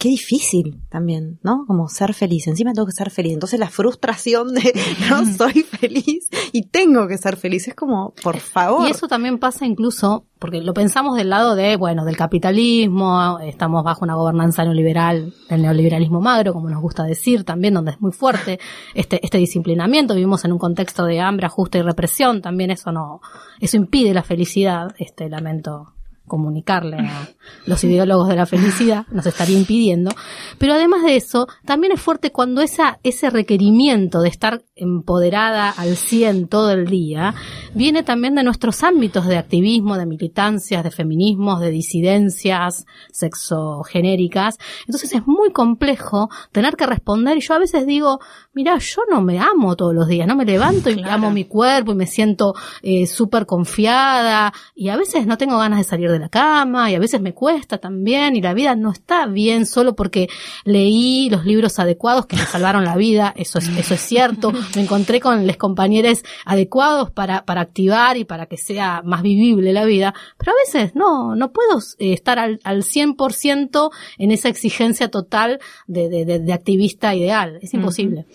qué 0.00 0.08
difícil 0.08 0.80
también, 0.88 1.38
¿no? 1.42 1.66
Como 1.66 1.86
ser 1.88 2.14
feliz. 2.14 2.46
Encima 2.46 2.72
tengo 2.72 2.86
que 2.86 2.92
ser 2.92 3.10
feliz. 3.10 3.34
Entonces 3.34 3.60
la 3.60 3.68
frustración 3.68 4.54
de 4.54 4.72
no 5.10 5.26
soy 5.26 5.62
feliz 5.62 6.28
y 6.52 6.62
tengo 6.68 7.06
que 7.06 7.18
ser 7.18 7.36
feliz 7.36 7.68
es 7.68 7.74
como, 7.74 8.14
por 8.22 8.38
favor. 8.38 8.88
Y 8.88 8.90
eso 8.90 9.08
también 9.08 9.38
pasa 9.38 9.66
incluso, 9.66 10.24
porque 10.38 10.62
lo 10.62 10.72
pensamos 10.72 11.18
del 11.18 11.28
lado 11.28 11.54
de, 11.54 11.76
bueno, 11.76 12.06
del 12.06 12.16
capitalismo, 12.16 13.38
estamos 13.40 13.84
bajo 13.84 14.02
una 14.02 14.14
gobernanza 14.14 14.64
neoliberal, 14.64 15.34
el 15.50 15.62
neoliberalismo 15.62 16.22
magro, 16.22 16.54
como 16.54 16.70
nos 16.70 16.80
gusta 16.80 17.04
decir 17.04 17.44
también, 17.44 17.74
donde 17.74 17.90
es 17.90 18.00
muy 18.00 18.12
fuerte 18.12 18.58
este, 18.94 19.20
este 19.22 19.36
disciplinamiento. 19.36 20.14
Vivimos 20.14 20.46
en 20.46 20.52
un 20.52 20.58
contexto 20.58 21.04
de 21.04 21.20
hambre, 21.20 21.44
ajuste 21.44 21.76
y 21.76 21.82
represión. 21.82 22.40
También 22.40 22.70
eso 22.70 22.90
no, 22.90 23.20
eso 23.60 23.76
impide 23.76 24.14
la 24.14 24.22
felicidad, 24.22 24.94
este 24.98 25.28
lamento 25.28 25.92
comunicarle 26.30 26.96
a 26.96 27.28
los 27.66 27.84
ideólogos 27.84 28.28
de 28.28 28.36
la 28.36 28.46
felicidad, 28.46 29.04
nos 29.10 29.26
estaría 29.26 29.58
impidiendo. 29.58 30.12
Pero 30.58 30.74
además 30.74 31.02
de 31.02 31.16
eso, 31.16 31.48
también 31.66 31.92
es 31.92 32.00
fuerte 32.00 32.32
cuando 32.32 32.62
esa, 32.62 33.00
ese 33.02 33.28
requerimiento 33.28 34.22
de 34.22 34.28
estar 34.28 34.62
empoderada 34.80 35.70
al 35.70 35.96
100 35.96 36.48
todo 36.48 36.72
el 36.72 36.86
día 36.86 37.34
viene 37.74 38.02
también 38.02 38.34
de 38.34 38.42
nuestros 38.42 38.82
ámbitos 38.82 39.26
de 39.26 39.36
activismo, 39.36 39.96
de 39.96 40.06
militancias, 40.06 40.82
de 40.82 40.90
feminismos, 40.90 41.60
de 41.60 41.70
disidencias 41.70 42.86
sexogenéricas. 43.12 44.58
Entonces 44.86 45.12
es 45.12 45.26
muy 45.26 45.52
complejo 45.52 46.28
tener 46.52 46.76
que 46.76 46.86
responder 46.86 47.36
y 47.36 47.40
yo 47.40 47.54
a 47.54 47.58
veces 47.58 47.86
digo, 47.86 48.20
mira, 48.52 48.78
yo 48.78 49.02
no 49.10 49.20
me 49.22 49.38
amo 49.38 49.76
todos 49.76 49.94
los 49.94 50.08
días, 50.08 50.26
no 50.26 50.36
me 50.36 50.44
levanto 50.44 50.90
y 50.90 51.02
amo 51.02 51.30
mi 51.30 51.44
cuerpo 51.44 51.92
y 51.92 51.94
me 51.94 52.06
siento 52.06 52.54
eh, 52.82 53.06
súper 53.06 53.46
confiada 53.46 54.52
y 54.74 54.88
a 54.88 54.96
veces 54.96 55.26
no 55.26 55.38
tengo 55.38 55.58
ganas 55.58 55.78
de 55.78 55.84
salir 55.84 56.10
de 56.10 56.18
la 56.18 56.28
cama 56.28 56.90
y 56.90 56.94
a 56.94 56.98
veces 56.98 57.20
me 57.20 57.34
cuesta 57.34 57.78
también 57.78 58.36
y 58.36 58.40
la 58.40 58.54
vida 58.54 58.74
no 58.74 58.90
está 58.92 59.26
bien 59.26 59.66
solo 59.66 59.94
porque 59.94 60.28
leí 60.64 61.28
los 61.30 61.44
libros 61.44 61.78
adecuados 61.78 62.26
que 62.26 62.36
me 62.36 62.44
salvaron 62.44 62.84
la 62.84 62.96
vida, 62.96 63.32
eso 63.36 63.58
es, 63.58 63.68
eso 63.68 63.94
es 63.94 64.00
cierto, 64.00 64.52
me 64.74 64.82
encontré 64.82 65.20
con 65.20 65.46
los 65.46 65.56
compañeros 65.56 66.22
adecuados 66.44 67.10
para, 67.10 67.44
para 67.44 67.60
activar 67.60 68.16
y 68.16 68.24
para 68.24 68.46
que 68.46 68.56
sea 68.56 69.02
más 69.04 69.22
vivible 69.22 69.72
la 69.72 69.84
vida, 69.84 70.14
pero 70.38 70.52
a 70.52 70.54
veces 70.64 70.94
no, 70.94 71.34
no 71.36 71.52
puedo 71.52 71.78
eh, 71.98 72.12
estar 72.12 72.38
al, 72.38 72.60
al 72.64 72.82
100% 72.82 73.90
en 74.18 74.30
esa 74.30 74.48
exigencia 74.48 75.08
total 75.08 75.60
de, 75.86 76.08
de, 76.08 76.38
de, 76.38 76.52
activista 76.52 77.14
ideal, 77.14 77.58
es 77.62 77.74
imposible. 77.74 78.26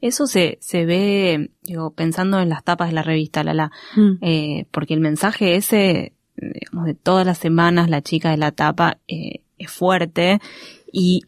Eso 0.00 0.26
se, 0.26 0.58
se 0.60 0.86
ve, 0.86 1.50
digo, 1.62 1.90
pensando 1.90 2.40
en 2.40 2.48
las 2.48 2.64
tapas 2.64 2.88
de 2.88 2.94
la 2.94 3.02
revista, 3.02 3.44
Lala, 3.44 3.70
mm. 3.96 4.12
eh, 4.22 4.66
porque 4.70 4.94
el 4.94 5.00
mensaje 5.00 5.56
ese 5.56 6.14
digamos, 6.40 6.86
de 6.86 6.94
todas 6.94 7.26
las 7.26 7.38
semanas 7.38 7.90
la 7.90 8.02
chica 8.02 8.30
de 8.30 8.38
la 8.38 8.52
tapa 8.52 8.98
eh, 9.08 9.42
es 9.58 9.70
fuerte 9.70 10.40
y, 10.92 11.22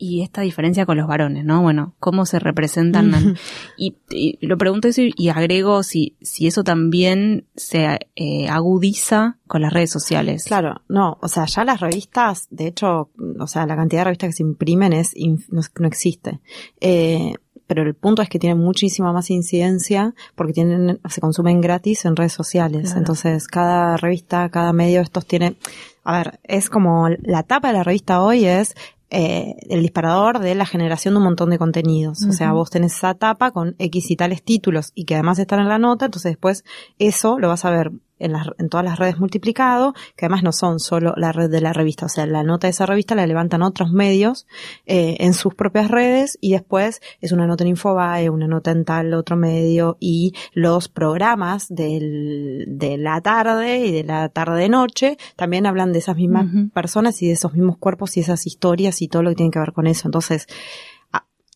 y 0.00 0.22
esta 0.22 0.40
diferencia 0.40 0.86
con 0.86 0.96
los 0.96 1.06
varones, 1.06 1.44
¿no? 1.44 1.60
Bueno, 1.60 1.94
cómo 2.00 2.24
se 2.24 2.38
representan. 2.38 3.36
y, 3.76 3.94
lo 4.40 4.56
pregunto 4.56 4.88
eso 4.88 5.02
y, 5.04 5.28
agrego 5.28 5.82
si, 5.82 6.16
si 6.22 6.46
eso 6.46 6.64
también 6.64 7.44
se 7.54 7.98
eh, 8.16 8.48
agudiza 8.48 9.36
con 9.46 9.60
las 9.60 9.74
redes 9.74 9.90
sociales. 9.90 10.44
Claro, 10.44 10.80
no, 10.88 11.18
o 11.20 11.28
sea, 11.28 11.44
ya 11.44 11.64
las 11.66 11.80
revistas, 11.80 12.48
de 12.50 12.68
hecho, 12.68 13.10
o 13.38 13.46
sea, 13.46 13.66
la 13.66 13.76
cantidad 13.76 14.00
de 14.00 14.04
revistas 14.04 14.30
que 14.30 14.36
se 14.36 14.42
imprimen 14.42 14.94
es 14.94 15.12
no, 15.50 15.60
no 15.78 15.86
existe. 15.86 16.40
Eh, 16.80 17.34
pero 17.66 17.82
el 17.82 17.94
punto 17.94 18.22
es 18.22 18.30
que 18.30 18.38
tienen 18.38 18.58
muchísima 18.58 19.12
más 19.12 19.30
incidencia 19.30 20.14
porque 20.34 20.54
tienen, 20.54 20.98
se 21.10 21.20
consumen 21.20 21.60
gratis 21.60 22.06
en 22.06 22.16
redes 22.16 22.32
sociales. 22.32 22.94
Entonces, 22.96 23.46
cada 23.46 23.98
revista, 23.98 24.48
cada 24.48 24.72
medio 24.72 24.96
de 24.96 25.04
estos 25.04 25.26
tiene, 25.26 25.56
a 26.02 26.16
ver, 26.16 26.40
es 26.42 26.70
como 26.70 27.08
la 27.10 27.42
tapa 27.42 27.68
de 27.68 27.74
la 27.74 27.84
revista 27.84 28.22
hoy 28.22 28.46
es 28.46 28.74
eh, 29.10 29.56
el 29.68 29.82
disparador 29.82 30.38
de 30.38 30.54
la 30.54 30.66
generación 30.66 31.14
de 31.14 31.18
un 31.18 31.24
montón 31.24 31.50
de 31.50 31.58
contenidos. 31.58 32.24
O 32.28 32.32
sea, 32.32 32.52
vos 32.52 32.70
tenés 32.70 32.94
esa 32.94 33.14
tapa 33.14 33.50
con 33.50 33.74
X 33.78 34.10
y 34.10 34.16
tales 34.16 34.42
títulos 34.42 34.92
y 34.94 35.04
que 35.04 35.14
además 35.14 35.38
están 35.38 35.60
en 35.60 35.68
la 35.68 35.78
nota, 35.78 36.06
entonces 36.06 36.32
después 36.32 36.64
eso 36.98 37.38
lo 37.38 37.48
vas 37.48 37.64
a 37.64 37.70
ver 37.70 37.90
en, 38.20 38.32
las, 38.32 38.46
en 38.58 38.68
todas 38.68 38.84
las 38.84 38.98
redes 38.98 39.18
multiplicado, 39.18 39.94
que 40.16 40.26
además 40.26 40.42
no 40.42 40.52
son 40.52 40.78
solo 40.78 41.14
la 41.16 41.32
red 41.32 41.50
de 41.50 41.60
la 41.60 41.72
revista, 41.72 42.06
o 42.06 42.08
sea, 42.08 42.26
la 42.26 42.44
nota 42.44 42.66
de 42.66 42.70
esa 42.70 42.86
revista 42.86 43.14
la 43.14 43.26
levantan 43.26 43.62
otros 43.62 43.90
medios 43.90 44.46
eh, 44.86 45.16
en 45.20 45.34
sus 45.34 45.54
propias 45.54 45.90
redes 45.90 46.38
y 46.40 46.52
después 46.52 47.00
es 47.20 47.32
una 47.32 47.46
nota 47.46 47.64
en 47.64 47.70
Infobae, 47.70 48.30
una 48.30 48.46
nota 48.46 48.70
en 48.70 48.84
tal 48.84 49.14
otro 49.14 49.36
medio 49.36 49.96
y 49.98 50.34
los 50.52 50.88
programas 50.88 51.66
del, 51.68 52.66
de 52.68 52.98
la 52.98 53.20
tarde 53.20 53.78
y 53.78 53.92
de 53.92 54.04
la 54.04 54.28
tarde-noche 54.28 55.16
también 55.36 55.66
hablan 55.66 55.92
de 55.92 55.98
esas 55.98 56.16
mismas 56.16 56.46
personas 56.72 57.20
y 57.22 57.26
de 57.26 57.32
esos 57.32 57.54
mismos 57.54 57.78
cuerpos 57.78 58.16
y 58.16 58.20
esas 58.20 58.46
historias 58.46 59.02
y 59.02 59.08
todo 59.08 59.22
lo 59.22 59.30
que 59.30 59.36
tiene 59.36 59.50
que 59.50 59.58
ver 59.58 59.72
con 59.72 59.86
eso. 59.86 60.06
Entonces, 60.06 60.46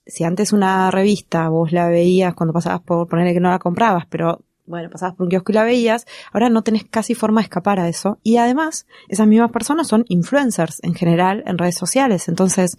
si 0.06 0.24
antes 0.24 0.52
una 0.52 0.90
revista 0.90 1.48
vos 1.48 1.72
la 1.72 1.88
veías 1.88 2.34
cuando 2.34 2.52
pasabas 2.52 2.80
por 2.80 3.08
ponerle 3.08 3.34
que 3.34 3.40
no 3.40 3.50
la 3.50 3.58
comprabas, 3.58 4.06
pero 4.08 4.40
bueno, 4.66 4.88
pasabas 4.90 5.14
por 5.14 5.24
un 5.24 5.30
kiosco 5.30 5.52
y 5.52 5.54
la 5.54 5.64
veías, 5.64 6.06
ahora 6.32 6.48
no 6.48 6.62
tenés 6.62 6.84
casi 6.84 7.14
forma 7.14 7.40
de 7.40 7.44
escapar 7.44 7.80
a 7.80 7.88
eso. 7.88 8.18
Y 8.22 8.36
además, 8.36 8.86
esas 9.08 9.26
mismas 9.26 9.50
personas 9.50 9.88
son 9.88 10.04
influencers 10.08 10.82
en 10.82 10.94
general 10.94 11.42
en 11.46 11.58
redes 11.58 11.76
sociales. 11.76 12.28
Entonces, 12.28 12.78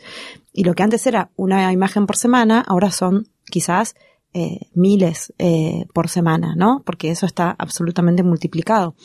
y 0.51 0.63
lo 0.63 0.73
que 0.73 0.83
antes 0.83 1.05
era 1.05 1.29
una 1.35 1.71
imagen 1.71 2.07
por 2.07 2.17
semana, 2.17 2.63
ahora 2.67 2.91
son 2.91 3.27
quizás 3.45 3.95
eh, 4.33 4.67
miles 4.73 5.33
eh, 5.37 5.85
por 5.93 6.09
semana, 6.09 6.55
¿no? 6.55 6.81
Porque 6.85 7.11
eso 7.11 7.25
está 7.25 7.55
absolutamente 7.57 8.23
multiplicado. 8.23 8.95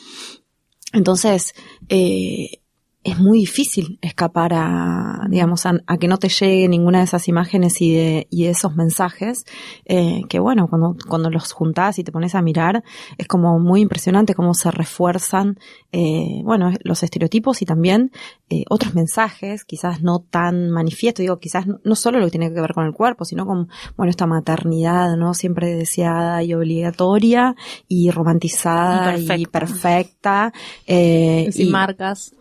Entonces, 0.93 1.53
eh, 1.87 2.60
es 3.03 3.17
muy 3.17 3.39
difícil 3.39 3.97
escapar 4.01 4.53
a, 4.53 5.25
digamos, 5.27 5.65
a, 5.65 5.97
que 5.97 6.07
no 6.07 6.17
te 6.17 6.29
llegue 6.29 6.67
ninguna 6.67 6.99
de 6.99 7.05
esas 7.05 7.27
imágenes 7.27 7.81
y 7.81 7.95
de, 7.95 8.27
y 8.29 8.45
esos 8.45 8.75
mensajes, 8.75 9.45
eh, 9.85 10.21
que 10.29 10.39
bueno, 10.39 10.67
cuando, 10.67 10.95
cuando 11.07 11.31
los 11.31 11.51
juntás 11.51 11.97
y 11.97 12.03
te 12.03 12.11
pones 12.11 12.35
a 12.35 12.43
mirar, 12.43 12.83
es 13.17 13.27
como 13.27 13.57
muy 13.59 13.81
impresionante 13.81 14.35
cómo 14.35 14.53
se 14.53 14.69
refuerzan, 14.69 15.57
eh, 15.91 16.41
bueno, 16.43 16.71
los 16.83 17.01
estereotipos 17.01 17.63
y 17.63 17.65
también 17.65 18.11
eh, 18.49 18.65
otros 18.69 18.93
mensajes, 18.93 19.65
quizás 19.65 20.03
no 20.03 20.19
tan 20.19 20.69
manifiesto, 20.69 21.23
digo, 21.23 21.39
quizás 21.39 21.65
no, 21.83 21.95
solo 21.95 22.19
lo 22.19 22.25
que 22.25 22.31
tiene 22.31 22.53
que 22.53 22.61
ver 22.61 22.73
con 22.73 22.85
el 22.85 22.93
cuerpo, 22.93 23.25
sino 23.25 23.47
con, 23.47 23.67
bueno, 23.97 24.11
esta 24.11 24.27
maternidad, 24.27 25.15
¿no? 25.17 25.33
Siempre 25.33 25.75
deseada 25.75 26.43
y 26.43 26.53
obligatoria 26.53 27.55
y 27.87 28.11
romantizada 28.11 29.17
y 29.17 29.45
perfecta. 29.47 30.53
Eh, 30.85 31.49
sin 31.51 31.71
marcas 31.71 32.35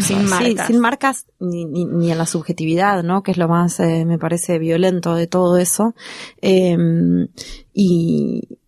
sin 0.00 0.24
marcas. 0.28 0.66
sin 0.66 0.80
marcas 0.80 1.26
ni, 1.40 1.64
ni, 1.64 1.84
ni, 1.84 2.10
en 2.10 2.18
la 2.18 2.26
subjetividad, 2.26 3.02
¿no? 3.02 3.22
Que 3.22 3.32
es 3.32 3.38
lo 3.38 3.48
más, 3.48 3.80
eh, 3.80 4.04
me 4.04 4.18
parece, 4.18 4.58
violento 4.58 5.14
de 5.14 5.26
todo 5.26 5.58
eso. 5.58 5.94
Eh, 6.42 6.76
y, 7.72 8.58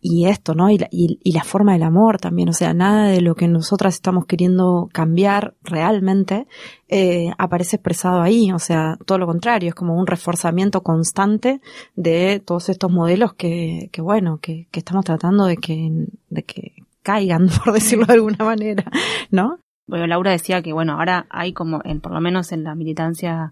y 0.00 0.26
esto, 0.26 0.54
¿no? 0.54 0.70
Y 0.70 0.78
la, 0.78 0.88
y, 0.90 1.32
la, 1.32 1.44
forma 1.44 1.74
del 1.74 1.82
amor 1.82 2.18
también, 2.18 2.48
o 2.48 2.52
sea, 2.52 2.72
nada 2.72 3.08
de 3.08 3.20
lo 3.20 3.34
que 3.34 3.48
nosotras 3.48 3.94
estamos 3.94 4.24
queriendo 4.24 4.88
cambiar 4.92 5.54
realmente 5.62 6.46
eh, 6.88 7.30
aparece 7.36 7.76
expresado 7.76 8.22
ahí, 8.22 8.50
o 8.52 8.58
sea, 8.58 8.96
todo 9.04 9.18
lo 9.18 9.26
contrario, 9.26 9.68
es 9.68 9.74
como 9.74 9.98
un 9.98 10.06
reforzamiento 10.06 10.82
constante 10.82 11.60
de 11.96 12.40
todos 12.40 12.70
estos 12.70 12.90
modelos 12.90 13.34
que, 13.34 13.90
que 13.92 14.00
bueno, 14.00 14.38
que, 14.40 14.68
que 14.70 14.80
estamos 14.80 15.04
tratando 15.04 15.44
de 15.44 15.58
que, 15.58 15.90
de 16.30 16.42
que 16.44 16.72
caigan, 17.02 17.48
por 17.64 17.74
decirlo 17.74 18.06
de 18.06 18.14
alguna 18.14 18.44
manera, 18.44 18.84
¿no? 19.30 19.58
Bueno, 19.86 20.06
Laura 20.06 20.30
decía 20.30 20.62
que, 20.62 20.72
bueno, 20.72 20.94
ahora 20.94 21.26
hay 21.30 21.52
como, 21.52 21.80
en, 21.84 22.00
por 22.00 22.12
lo 22.12 22.20
menos 22.20 22.52
en 22.52 22.64
la 22.64 22.74
militancia 22.74 23.50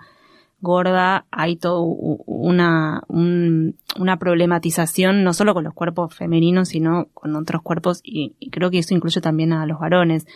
gorda, 0.61 1.27
hay 1.31 1.57
toda 1.57 1.81
una, 2.27 3.03
una 3.09 4.19
problematización, 4.19 5.23
no 5.23 5.33
solo 5.33 5.55
con 5.55 5.64
los 5.64 5.75
cuerpos 5.75 6.14
femeninos, 6.14 6.69
sino 6.69 7.07
con 7.14 7.37
otros 7.37 7.62
cuerpos, 7.62 8.01
y, 8.03 8.35
creo 8.51 8.71
que 8.71 8.79
eso 8.79 8.95
incluye 8.95 9.21
también 9.21 9.53
a 9.53 9.67
los 9.67 9.79
varones. 9.79 10.27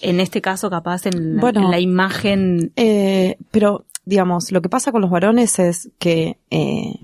En 0.00 0.18
este 0.18 0.40
caso, 0.40 0.70
capaz, 0.70 1.06
en 1.06 1.36
la, 1.36 1.52
la 1.52 1.78
imagen. 1.78 2.72
Eh, 2.74 3.36
pero 3.50 3.84
digamos, 4.04 4.50
lo 4.50 4.62
que 4.62 4.68
pasa 4.68 4.92
con 4.92 5.00
los 5.00 5.10
varones 5.10 5.58
es 5.58 5.90
que, 5.98 6.38
eh, 6.50 6.94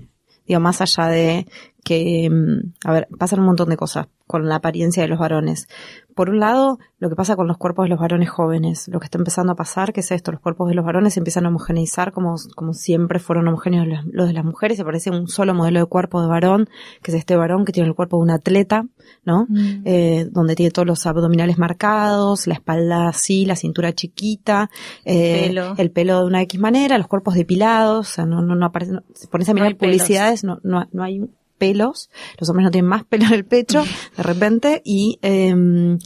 digo, 0.45 0.59
más 0.59 0.81
allá 0.81 1.07
de 1.07 1.47
que, 1.83 2.29
mm, 2.29 2.87
a 2.87 2.91
ver, 2.93 3.07
pasan 3.17 3.39
un 3.39 3.45
montón 3.45 3.69
de 3.69 3.77
cosas 3.77 4.07
con 4.27 4.47
la 4.47 4.55
apariencia 4.55 5.01
de 5.01 5.09
los 5.09 5.17
varones. 5.17 5.67
Por 6.13 6.29
un 6.29 6.39
lado, 6.39 6.77
lo 6.99 7.09
que 7.09 7.15
pasa 7.15 7.35
con 7.35 7.47
los 7.47 7.57
cuerpos 7.57 7.85
de 7.85 7.89
los 7.89 7.99
varones 7.99 8.29
jóvenes, 8.29 8.87
lo 8.87 8.99
que 8.99 9.05
está 9.05 9.17
empezando 9.17 9.53
a 9.53 9.55
pasar, 9.55 9.91
que 9.91 10.01
es 10.01 10.11
esto, 10.11 10.31
los 10.31 10.39
cuerpos 10.41 10.69
de 10.69 10.75
los 10.75 10.85
varones 10.85 11.13
se 11.15 11.19
empiezan 11.19 11.45
a 11.45 11.49
homogeneizar 11.49 12.11
como, 12.11 12.35
como 12.55 12.73
siempre 12.73 13.17
fueron 13.17 13.47
homogéneos 13.47 13.87
los, 13.87 14.05
los 14.05 14.27
de 14.27 14.33
las 14.33 14.45
mujeres, 14.45 14.77
se 14.77 14.83
parece 14.85 15.09
un 15.09 15.27
solo 15.29 15.55
modelo 15.55 15.79
de 15.79 15.85
cuerpo 15.87 16.21
de 16.21 16.27
varón, 16.27 16.69
que 17.01 17.09
es 17.11 17.17
este 17.17 17.35
varón 17.37 17.65
que 17.65 17.71
tiene 17.71 17.89
el 17.89 17.95
cuerpo 17.95 18.17
de 18.17 18.23
un 18.23 18.29
atleta, 18.29 18.85
¿no? 19.25 19.47
Mm. 19.49 19.81
Eh, 19.85 20.27
donde 20.31 20.55
tiene 20.55 20.69
todos 20.71 20.87
los 20.87 21.05
abdominales 21.07 21.57
marcados, 21.57 22.45
la 22.45 22.53
espalda 22.53 23.07
así, 23.07 23.45
la 23.45 23.55
cintura 23.55 23.93
chiquita, 23.93 24.69
eh, 25.05 25.47
Pelo. 25.47 25.73
el 25.77 25.89
pelo 25.89 26.19
de 26.19 26.25
una 26.25 26.41
X 26.43 26.59
manera, 26.59 26.97
los 26.99 27.07
cuerpos 27.07 27.33
depilados, 27.33 28.09
o 28.09 28.11
sea, 28.11 28.25
no, 28.27 28.41
no, 28.43 28.53
no 28.55 28.65
aparece, 28.67 28.91
no- 28.91 29.03
si 29.15 29.25
pones 29.27 29.49
a 29.49 29.53
mirar 29.55 29.75
publicidades, 29.75 30.43
no, 30.43 30.59
no, 30.63 30.85
no 30.91 31.03
hay 31.03 31.21
pelos, 31.59 32.09
los 32.39 32.49
hombres 32.49 32.63
no 32.65 32.71
tienen 32.71 32.89
más 32.89 33.03
pelo 33.05 33.25
en 33.27 33.33
el 33.33 33.45
pecho, 33.45 33.83
de 34.17 34.23
repente, 34.23 34.81
y, 34.83 35.19
em, 35.21 35.99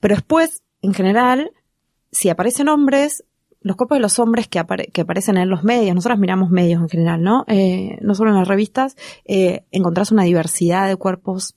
pero 0.00 0.14
después, 0.16 0.62
en 0.82 0.92
general, 0.92 1.50
si 2.12 2.28
aparecen 2.28 2.68
hombres, 2.68 3.24
los 3.62 3.76
cuerpos 3.76 3.96
de 3.96 4.02
los 4.02 4.18
hombres 4.18 4.46
que, 4.46 4.60
apare- 4.60 4.92
que 4.92 5.00
aparecen 5.00 5.38
en 5.38 5.48
los 5.48 5.64
medios, 5.64 5.94
nosotros 5.94 6.18
miramos 6.18 6.50
medios 6.50 6.80
en 6.82 6.88
general, 6.88 7.22
¿no? 7.22 7.44
Eh, 7.48 7.98
no 8.02 8.14
solo 8.14 8.30
en 8.30 8.36
las 8.36 8.46
revistas, 8.46 8.96
eh, 9.24 9.64
encontrás 9.72 10.12
una 10.12 10.22
diversidad 10.24 10.86
de 10.86 10.96
cuerpos, 10.96 11.56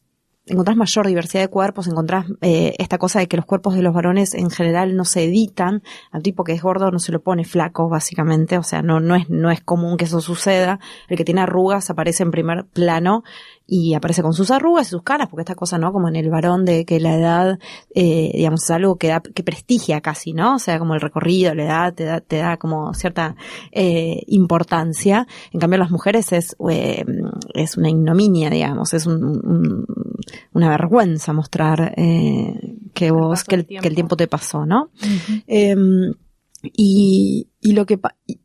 encontrás 0.50 0.78
mayor 0.78 1.08
diversidad 1.08 1.44
de 1.44 1.48
cuerpos, 1.50 1.88
encontrás 1.88 2.26
eh, 2.42 2.74
esta 2.78 2.98
cosa 2.98 3.20
de 3.20 3.28
que 3.28 3.38
los 3.38 3.46
cuerpos 3.46 3.76
de 3.76 3.82
los 3.82 3.94
varones 3.94 4.34
en 4.34 4.50
general 4.50 4.96
no 4.96 5.06
se 5.06 5.24
editan, 5.24 5.84
al 6.12 6.24
tipo 6.24 6.44
que 6.44 6.54
es 6.54 6.62
gordo 6.62 6.92
no 6.92 7.00
se 7.00 7.12
lo 7.12 7.22
pone 7.22 7.46
flaco, 7.46 7.90
básicamente, 7.90 8.58
o 8.58 8.64
sea, 8.64 8.82
no, 8.82 9.00
no 9.00 9.16
es, 9.16 9.30
no 9.30 9.52
es 9.52 9.62
común 9.62 9.98
que 9.98 10.06
eso 10.06 10.22
suceda, 10.22 10.80
el 11.08 11.18
que 11.18 11.26
tiene 11.26 11.42
arrugas 11.42 11.90
aparece 11.90 12.24
en 12.24 12.32
primer 12.32 12.66
plano 12.66 13.24
y 13.70 13.94
aparece 13.94 14.22
con 14.24 14.34
sus 14.34 14.50
arrugas 14.52 14.88
y 14.88 14.90
sus 14.90 15.04
caras, 15.04 15.28
porque 15.30 15.42
esta 15.44 15.56
cosa, 15.56 15.78
¿no? 15.78 15.94
Como 15.94 16.08
en 16.10 16.16
el 16.16 16.30
varón 16.30 16.66
de 16.66 16.86
que 16.86 17.00
la 17.00 17.16
edad, 17.16 17.60
eh, 17.94 18.32
digamos, 18.34 18.64
es 18.64 18.72
algo 18.72 18.96
que 18.98 19.08
da, 19.10 19.22
que 19.22 19.44
prestigia 19.44 20.02
casi, 20.02 20.34
¿no? 20.34 20.56
O 20.56 20.60
sea, 20.60 20.80
como 20.80 20.96
el 20.96 21.02
recorrido, 21.02 21.54
la 21.54 21.64
edad, 21.64 21.94
te 21.94 22.04
da, 22.06 22.20
te 22.22 22.38
da 22.38 22.58
como 22.58 22.94
cierta 22.94 23.36
eh, 23.72 24.24
importancia. 24.28 25.28
En 25.52 25.60
cambio, 25.60 25.78
las 25.80 25.92
mujeres 25.92 26.32
es, 26.34 26.56
eh, 26.70 27.06
es 27.54 27.78
una 27.78 27.90
ignominia, 27.90 28.50
digamos, 28.50 28.94
es 28.94 29.06
un, 29.06 29.24
un- 29.24 29.86
una 30.54 30.70
vergüenza 30.70 31.34
mostrar 31.34 31.94
eh, 31.98 32.76
que 32.94 33.12
vos, 33.12 33.44
que 33.44 33.56
el, 33.56 33.66
que 33.82 33.88
el 33.88 33.96
tiempo 33.96 34.16
te 34.18 34.28
pasó, 34.28 34.66
¿no? 34.66 34.90
Em, 35.48 36.14
y, 36.64 37.48
y 37.62 37.72
lo 37.74 37.86
que, 37.86 38.00
y- 38.28 38.40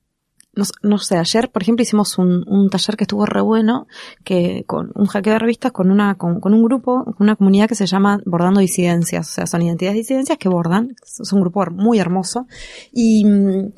no, 0.56 0.64
no 0.82 0.98
sé, 0.98 1.16
ayer, 1.16 1.50
por 1.50 1.62
ejemplo, 1.62 1.82
hicimos 1.82 2.18
un, 2.18 2.44
un 2.48 2.70
taller 2.70 2.96
que 2.96 3.04
estuvo 3.04 3.26
re 3.26 3.40
bueno, 3.40 3.86
que 4.24 4.64
con 4.66 4.92
un 4.94 5.06
hackeo 5.06 5.34
de 5.34 5.38
revistas 5.38 5.72
con 5.72 5.90
una, 5.90 6.14
con, 6.16 6.40
con 6.40 6.54
un 6.54 6.62
grupo, 6.62 7.14
una 7.18 7.36
comunidad 7.36 7.68
que 7.68 7.74
se 7.74 7.86
llama 7.86 8.20
Bordando 8.24 8.60
Disidencias, 8.60 9.28
o 9.28 9.32
sea, 9.32 9.46
son 9.46 9.62
identidades 9.62 9.96
disidencias 9.96 10.38
que 10.38 10.48
bordan, 10.48 10.96
es 11.02 11.32
un 11.32 11.40
grupo 11.40 11.64
muy 11.70 11.98
hermoso. 11.98 12.46
Y, 12.92 13.24
mm, 13.24 13.72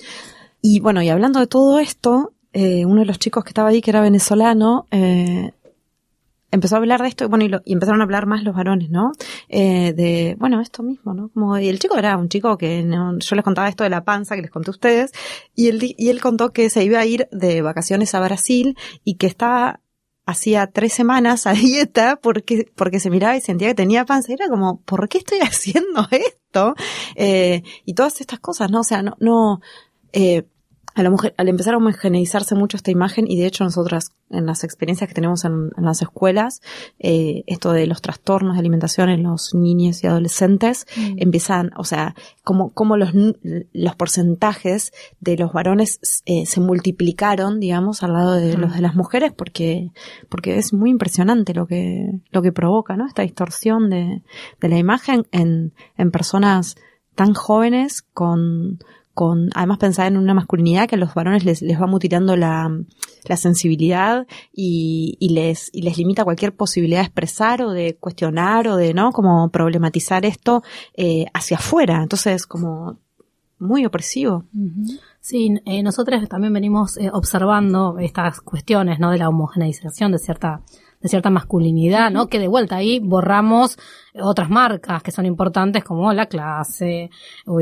y 0.63 0.81
bueno, 0.81 1.03
y 1.03 1.09
hablando 1.09 1.41
de 1.41 1.47
todo 1.47 1.79
esto, 1.79 2.33
eh, 2.53 2.85
uno 2.87 3.01
de 3.01 3.07
los 3.07 3.19
chicos 3.19 3.45
que 3.45 3.51
estaba 3.51 3.69
ahí, 3.69 3.81
que 3.81 3.91
era 3.91 4.01
venezolano, 4.01 4.87
eh, 4.91 5.53
empezó 6.57 6.75
a 6.75 6.79
hablar 6.79 7.03
de 7.03 7.09
esto 7.09 7.25
y 7.25 7.29
bueno, 7.29 7.45
y, 7.65 7.73
empezaron 7.73 8.01
a 8.01 8.05
hablar 8.05 8.27
más 8.27 8.43
los 8.43 8.55
varones, 8.55 8.91
¿no? 8.91 9.13
Eh, 9.49 9.93
de, 9.93 10.37
bueno, 10.39 10.61
esto 10.61 10.83
mismo, 10.83 11.15
¿no? 11.15 11.61
Y 11.61 11.69
el 11.69 11.79
chico 11.79 11.97
era 11.97 12.17
un 12.17 12.29
chico 12.29 12.59
que 12.59 12.85
yo 12.85 13.37
les 13.37 13.45
contaba 13.45 13.69
esto 13.69 13.85
de 13.85 13.91
la 13.91 14.05
panza 14.05 14.35
que 14.37 14.43
les 14.43 14.51
conté 14.51 14.71
a 14.71 14.73
ustedes, 14.73 15.13
y 15.55 15.69
él, 15.69 15.79
y 15.83 16.09
él 16.09 16.21
contó 16.21 16.53
que 16.53 16.69
se 16.71 16.85
iba 16.85 16.99
a 16.99 17.07
ir 17.07 17.29
de 17.31 17.63
vacaciones 17.63 18.15
a 18.15 18.21
Brasil 18.21 18.77
y 19.05 19.15
que 19.15 19.27
estaba 19.27 19.81
hacía 20.27 20.67
tres 20.67 20.93
semanas 20.93 21.47
a 21.47 21.53
dieta 21.53 22.17
porque, 22.21 22.71
porque 22.75 23.01
se 23.01 23.11
miraba 23.11 23.37
y 23.37 23.41
sentía 23.41 23.69
que 23.69 23.75
tenía 23.75 24.05
panza. 24.05 24.33
Y 24.33 24.35
era 24.35 24.49
como, 24.49 24.81
¿por 24.83 25.09
qué 25.09 25.19
estoy 25.19 25.39
haciendo 25.43 26.07
esto? 26.11 26.75
Eh, 27.15 27.63
y 27.85 27.95
todas 27.95 28.21
estas 28.21 28.41
cosas, 28.41 28.71
¿no? 28.71 28.81
O 28.81 28.85
sea, 28.85 29.03
no, 29.03 29.17
no, 29.21 29.61
eh, 30.13 30.45
a 30.97 31.03
la 31.03 31.11
mujer, 31.11 31.35
al 31.37 31.49
empezar 31.49 31.75
a 31.75 31.77
homogeneizarse 31.77 32.55
mucho 32.55 32.79
esta 32.79 32.91
imagen, 32.91 33.31
y 33.31 33.39
de 33.39 33.47
hecho 33.47 33.65
nosotras, 33.65 34.13
en 34.31 34.47
las 34.47 34.65
experiencias 34.65 35.07
que 35.07 35.15
tenemos 35.15 35.45
en, 35.45 35.71
en 35.77 35.85
las 35.85 36.01
escuelas, 36.01 36.63
eh, 36.99 37.45
esto 37.47 37.73
de 37.73 37.87
los 37.87 38.01
trastornos 38.01 38.55
de 38.55 38.61
alimentación 38.61 39.11
en 39.11 39.23
los 39.23 39.55
niños 39.55 40.03
y 40.03 40.07
adolescentes, 40.07 40.87
empiezan, 41.19 41.71
o 41.77 41.85
sea, 41.85 42.15
como, 42.43 42.73
como 42.73 42.97
los, 42.97 43.11
los 43.13 43.95
porcentajes 43.95 44.93
de 45.21 45.37
los 45.37 45.53
varones 45.53 46.01
eh, 46.25 46.47
se 46.47 46.61
multiplicaron, 46.61 47.61
digamos, 47.61 48.03
al 48.03 48.15
lado 48.15 48.33
de 48.33 48.57
los 48.57 48.75
de 48.75 48.81
las 48.81 48.95
mujeres, 48.95 49.35
porque, 49.35 49.91
porque 50.31 50.57
es 50.57 50.73
muy 50.73 50.89
impresionante 50.89 51.53
lo 51.53 51.67
que, 51.67 52.11
lo 52.31 52.41
que 52.41 52.53
provoca, 52.53 52.97
¿no? 52.97 53.07
Esta 53.07 53.21
distorsión 53.21 53.91
de, 53.91 54.23
de 54.63 54.69
la 54.71 54.79
imagen 54.79 55.27
en, 55.31 55.75
en 55.99 56.11
personas 56.11 56.77
tan 57.15 57.35
jóvenes 57.35 58.01
con, 58.01 58.79
con, 59.17 59.49
además 59.55 59.79
pensar 59.79 60.09
en 60.09 60.19
una 60.19 60.35
masculinidad 60.35 60.87
que 60.87 60.97
a 60.97 60.99
los 60.99 61.15
varones 61.15 61.43
les, 61.43 61.63
les 61.63 61.81
va 61.81 61.87
mutilando 61.87 62.37
la, 62.37 62.71
la 63.25 63.37
sensibilidad 63.39 64.27
y, 64.53 65.17
y 65.19 65.31
les, 65.31 65.71
y 65.73 65.81
les 65.81 65.97
limita 65.97 66.23
cualquier 66.23 66.55
posibilidad 66.55 67.01
de 67.01 67.07
expresar 67.07 67.63
o 67.63 67.71
de 67.71 67.97
cuestionar 67.97 68.69
o 68.69 68.77
de, 68.77 68.93
¿no? 68.93 69.13
Como 69.13 69.49
problematizar 69.49 70.27
esto, 70.27 70.63
eh, 70.99 71.25
hacia 71.33 71.57
afuera. 71.57 72.03
Entonces, 72.03 72.47
como 72.47 72.99
muy 73.59 73.87
opresivo. 73.87 74.45
Sí, 75.21 75.55
eh, 75.65 75.83
nosotros 75.83 76.29
también 76.29 76.53
venimos 76.53 76.99
eh, 76.99 77.09
observando 77.11 77.99
estas 77.99 78.43
cuestiones, 78.43 78.99
¿no? 78.99 79.11
De 79.11 79.17
la 79.17 79.31
homogeneización 79.31 80.13
de 80.13 80.19
cierta 80.19 80.61
de 81.07 81.11
cierta 81.11 81.31
masculinidad, 81.31 82.11
¿no? 82.11 82.27
Que 82.29 82.39
de 82.39 82.49
vuelta 82.49 82.77
ahí 82.77 82.99
borramos 83.01 83.79
otras 84.19 84.49
marcas 84.49 85.03
que 85.03 85.11
son 85.13 85.27
importantes 85.27 85.85
como 85.85 86.11
la 86.13 86.25
clase, 86.27 87.11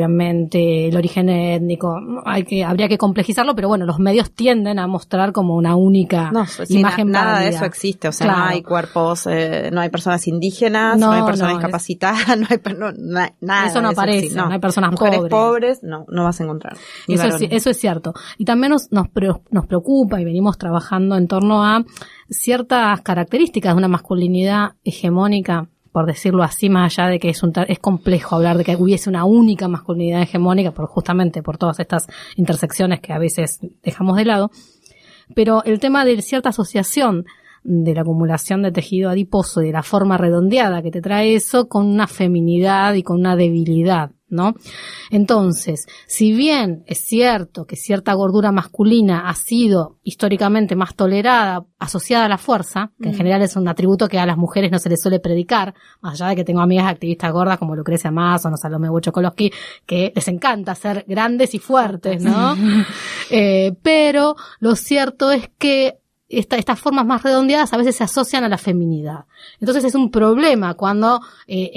obviamente 0.05 0.89
el 0.89 0.97
origen 0.97 1.29
étnico, 1.29 1.97
hay 2.25 2.45
que 2.45 2.65
habría 2.65 2.89
que 2.89 2.99
complejizarlo, 2.99 3.55
pero 3.55 3.69
bueno, 3.69 3.87
los 3.87 3.99
medios 3.99 4.31
tienden 4.33 4.79
a 4.79 4.87
mostrar 4.87 5.33
como 5.33 5.57
una 5.57 5.75
única 5.77 6.31
No, 6.31 6.47
sí, 6.47 6.79
imagen 6.79 7.11
na- 7.11 7.25
nada 7.25 7.41
de 7.41 7.49
eso 7.49 7.65
existe. 7.65 8.09
O 8.09 8.13
sea, 8.13 8.27
no 8.27 8.45
hay 8.45 8.63
cuerpos, 8.63 9.27
eh, 9.27 9.71
no 9.73 9.81
hay 9.81 9.89
personas 9.91 10.27
indígenas, 10.29 10.99
no, 10.99 11.07
No, 11.07 11.13
hay 11.13 11.23
personas 11.25 11.55
discapacitadas, 11.55 12.27
no 12.39 12.47
hay, 12.51 12.61
no, 12.77 12.93
na- 12.93 13.33
nada. 13.41 13.67
Eso 13.67 13.81
no 13.81 13.89
de 13.89 13.95
aparece, 13.95 14.35
no 14.37 14.49
hay 14.51 14.59
personas 14.59 14.93
Mujeres 14.93 15.19
pobres. 15.19 15.31
pobres, 15.33 15.83
no, 15.83 16.05
no 16.09 16.25
vas 16.25 16.41
a 16.41 16.45
encontrar. 16.45 16.75
Eso 16.75 17.13
es, 17.15 17.19
varones. 17.19 17.49
eso 17.51 17.71
es 17.71 17.79
cierto. 17.81 18.15
Y 18.39 18.45
también 18.45 18.71
nos, 18.73 18.93
nos 18.93 19.09
preocupa 19.67 20.21
y 20.21 20.25
venimos 20.25 20.59
trabajando 20.59 21.17
en 21.17 21.27
torno 21.27 21.65
a 21.65 21.85
ciertas 22.29 23.01
características 23.03 23.75
de 23.75 23.79
una 23.79 23.89
masculinidad 23.89 24.73
hegemónica, 24.85 25.69
por 25.93 26.07
decirlo 26.07 26.43
así, 26.43 26.69
más 26.69 26.99
allá 26.99 27.09
de 27.09 27.19
que 27.19 27.29
es, 27.29 27.43
un, 27.43 27.53
es 27.69 27.79
complejo 27.79 28.37
hablar 28.37 28.59
de 28.59 28.65
que 28.65 28.77
hubiese 28.77 29.09
una 29.09 29.25
única 29.25 29.69
masculinidad 29.69 30.23
hegemónica, 30.23 30.73
por, 30.73 30.87
justamente 30.87 31.43
por 31.43 31.59
todas 31.59 31.79
estas 31.81 32.09
intersecciones 32.37 33.01
que 33.01 33.13
a 33.13 33.19
veces 33.19 33.61
dejamos 33.83 34.17
de 34.17 34.25
lado. 34.25 34.51
Pero 35.35 35.63
el 35.65 35.79
tema 35.79 36.05
de 36.05 36.21
cierta 36.21 36.51
asociación 36.51 37.25
de 37.63 37.95
la 37.95 38.03
acumulación 38.03 38.63
de 38.63 38.73
tejido 38.73 39.09
adiposo 39.09 39.63
y 39.63 39.67
de 39.67 39.73
la 39.73 39.83
forma 39.83 40.19
redondeada 40.19 40.83
que 40.83 40.91
te 40.91 41.01
trae 41.01 41.35
eso 41.35 41.67
con 41.67 41.87
una 41.87 42.07
feminidad 42.07 42.95
y 42.95 43.03
con 43.03 43.19
una 43.19 43.37
debilidad, 43.37 44.11
¿no? 44.35 44.55
Entonces, 45.11 45.87
si 46.07 46.33
bien 46.33 46.85
es 46.87 46.99
cierto 46.99 47.67
que 47.67 47.77
cierta 47.77 48.13
gordura 48.15 48.53
masculina 48.53 49.29
ha 49.29 49.35
sido 49.35 49.99
históricamente 50.03 50.77
más 50.77 50.95
tolerada, 50.95 51.65
asociada 51.79 52.27
a 52.27 52.29
la 52.29 52.39
fuerza, 52.39 52.93
que 53.01 53.09
en 53.09 53.15
general 53.15 53.43
es 53.43 53.57
un 53.57 53.69
atributo 53.69 54.09
que 54.09 54.19
a 54.19 54.27
las 54.27 54.37
mujeres 54.37 54.71
no 54.71 54.79
se 54.79 54.91
les 54.91 55.01
suele 55.01 55.21
predicar, 55.21 55.75
más 56.01 56.15
allá 56.15 56.31
de 56.31 56.37
que 56.37 56.45
tengo 56.45 56.61
amigas 56.61 56.87
activistas 56.87 57.33
gordas 57.33 57.59
como 57.59 57.77
Lucrecia 57.77 58.11
Mason 58.11 58.55
o 58.55 58.57
Salome 58.57 58.89
Buchokolowski, 58.89 59.53
que 59.87 60.13
les 60.15 60.29
encanta 60.29 60.75
ser 60.75 61.05
grandes 61.09 61.55
y 61.55 61.59
fuertes, 61.59 62.23
¿no? 62.23 62.55
Eh, 63.31 63.75
pero 63.83 64.37
lo 64.61 64.77
cierto 64.77 65.31
es 65.33 65.51
que 65.59 65.99
esta- 66.29 66.57
estas 66.57 66.81
formas 66.81 67.05
más 67.07 67.23
redondeadas 67.23 67.73
a 67.73 67.77
veces 67.77 67.97
se 67.97 68.05
asocian 68.05 68.45
a 68.45 68.49
la 68.49 68.59
feminidad. 68.59 69.25
Entonces 69.61 69.85
es 69.85 69.95
un 69.95 70.11
problema 70.11 70.75
cuando 70.75 71.21
eh, 71.47 71.71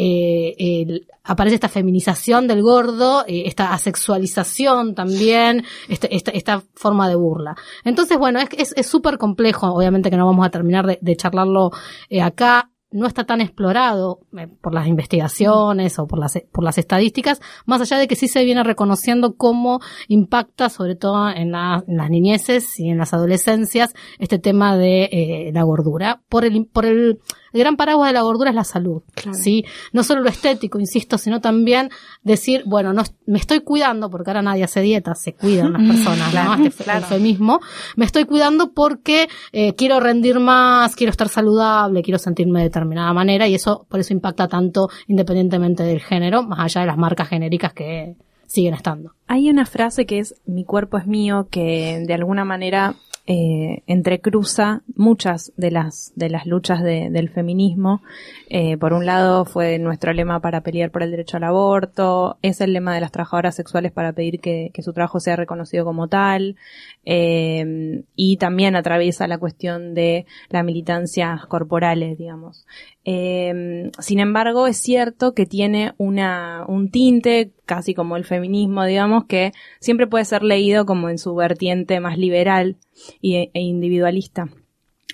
eh, 0.57 1.01
aparece 1.23 1.55
esta 1.55 1.67
feminización 1.69 2.47
del 2.47 2.61
gordo, 2.61 3.25
eh, 3.27 3.43
esta 3.45 3.73
asexualización 3.73 4.95
también, 4.95 5.63
este- 5.89 6.15
esta, 6.15 6.31
esta 6.31 6.63
forma 6.75 7.09
de 7.09 7.15
burla. 7.15 7.55
Entonces, 7.83 8.17
bueno, 8.17 8.39
es 8.39 8.47
es- 8.57 8.73
es 8.77 8.87
súper 8.87 9.17
complejo, 9.17 9.67
obviamente 9.73 10.09
que 10.09 10.17
no 10.17 10.25
vamos 10.25 10.45
a 10.45 10.49
terminar 10.49 10.85
de, 10.87 10.97
de 11.01 11.15
charlarlo 11.17 11.71
eh, 12.09 12.21
acá. 12.21 12.69
No 12.89 13.05
está 13.05 13.25
tan 13.25 13.41
explorado 13.41 14.19
eh, 14.37 14.47
por 14.61 14.73
las 14.73 14.87
investigaciones 14.87 15.99
o 15.99 16.07
por 16.07 16.19
las, 16.19 16.39
por 16.53 16.63
las 16.63 16.77
estadísticas, 16.77 17.41
más 17.65 17.81
allá 17.81 17.97
de 17.97 18.07
que 18.07 18.15
sí 18.15 18.27
se 18.29 18.45
viene 18.45 18.63
reconociendo 18.63 19.35
cómo 19.35 19.79
impacta, 20.07 20.69
sobre 20.69 20.95
todo 20.95 21.29
en, 21.29 21.51
la- 21.51 21.83
en 21.85 21.97
las 21.97 22.09
niñeces 22.09 22.79
y 22.79 22.89
en 22.89 22.97
las 22.97 23.13
adolescencias, 23.13 23.93
este 24.19 24.39
tema 24.39 24.77
de 24.77 25.03
eh, 25.11 25.51
la 25.53 25.63
gordura, 25.63 26.21
por 26.29 26.45
el, 26.45 26.65
por 26.65 26.85
el 26.85 27.19
el 27.53 27.59
gran 27.59 27.77
paraguas 27.77 28.09
de 28.09 28.13
la 28.13 28.21
gordura 28.21 28.49
es 28.49 28.55
la 28.55 28.63
salud, 28.63 29.01
¿sí? 29.31 29.65
No 29.93 30.03
solo 30.03 30.21
lo 30.21 30.29
estético, 30.29 30.79
insisto, 30.79 31.17
sino 31.17 31.41
también 31.41 31.89
decir, 32.23 32.63
bueno, 32.65 32.93
no, 32.93 33.03
me 33.25 33.39
estoy 33.39 33.61
cuidando, 33.61 34.09
porque 34.09 34.29
ahora 34.29 34.41
nadie 34.41 34.63
hace 34.63 34.81
dieta, 34.81 35.15
se 35.15 35.33
cuidan 35.33 35.73
las 35.73 35.81
personas, 35.81 36.33
¿no? 36.33 36.65
Este 36.65 36.91
eufemismo. 36.91 37.59
Me 37.95 38.05
estoy 38.05 38.25
cuidando 38.25 38.73
porque 38.73 39.27
eh, 39.51 39.73
quiero 39.75 39.99
rendir 39.99 40.39
más, 40.39 40.95
quiero 40.95 41.11
estar 41.11 41.29
saludable, 41.29 42.03
quiero 42.03 42.19
sentirme 42.19 42.59
de 42.59 42.65
determinada 42.65 43.13
manera 43.13 43.47
y 43.47 43.55
eso, 43.55 43.85
por 43.89 43.99
eso 43.99 44.13
impacta 44.13 44.47
tanto 44.47 44.89
independientemente 45.07 45.83
del 45.83 46.01
género, 46.01 46.43
más 46.43 46.59
allá 46.59 46.81
de 46.81 46.87
las 46.87 46.97
marcas 46.97 47.29
genéricas 47.29 47.73
que 47.73 48.15
siguen 48.47 48.73
estando. 48.73 49.13
Hay 49.27 49.49
una 49.49 49.65
frase 49.65 50.05
que 50.05 50.19
es 50.19 50.35
mi 50.45 50.63
cuerpo 50.63 50.97
es 50.97 51.05
mío 51.05 51.47
que 51.51 52.03
de 52.05 52.13
alguna 52.13 52.45
manera 52.45 52.95
eh, 53.27 53.83
entrecruza 53.87 54.83
muchas 54.95 55.51
de 55.57 55.69
las, 55.69 56.13
de 56.15 56.29
las 56.29 56.45
luchas 56.45 56.81
del 56.81 57.29
feminismo. 57.29 58.01
Eh, 58.49 58.77
por 58.77 58.93
un 58.93 59.05
lado 59.05 59.43
fue 59.43 59.77
nuestro 59.77 60.13
lema 60.13 60.39
para 60.39 60.61
pelear 60.61 60.89
por 60.89 61.03
el 61.03 61.11
derecho 61.11 61.35
al 61.35 61.43
aborto, 61.43 62.37
es 62.41 62.61
el 62.61 62.71
lema 62.71 62.95
de 62.95 63.01
las 63.01 63.11
trabajadoras 63.11 63.55
sexuales 63.55 63.91
para 63.91 64.13
pedir 64.13 64.39
que, 64.39 64.71
su 64.79 64.93
trabajo 64.93 65.19
sea 65.19 65.35
reconocido 65.35 65.83
como 65.83 66.07
tal, 66.07 66.55
eh, 67.03 68.03
y 68.15 68.37
también 68.37 68.77
atraviesa 68.77 69.27
la 69.27 69.37
cuestión 69.37 69.93
de 69.93 70.25
las 70.49 70.63
militancias 70.63 71.45
corporales, 71.47 72.17
digamos. 72.17 72.65
sin 73.03 74.19
embargo, 74.19 74.67
es 74.67 74.77
cierto 74.77 75.33
que 75.33 75.45
tiene 75.45 75.93
un 75.97 76.89
tinte, 76.89 77.51
casi 77.65 77.93
como 77.93 78.15
el 78.15 78.23
feminismo, 78.23 78.85
digamos, 78.85 79.25
que 79.25 79.51
siempre 79.81 80.07
puede 80.07 80.23
ser 80.23 80.43
leído 80.43 80.85
como 80.85 81.09
en 81.09 81.17
su 81.17 81.35
vertiente 81.35 81.99
más 81.99 82.17
liberal, 82.17 82.77
e 83.21 83.49
individualista. 83.53 84.47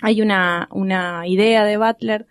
Hay 0.02 0.22
una 0.22 1.22
idea 1.26 1.64
de 1.64 1.76
Butler 1.78 2.26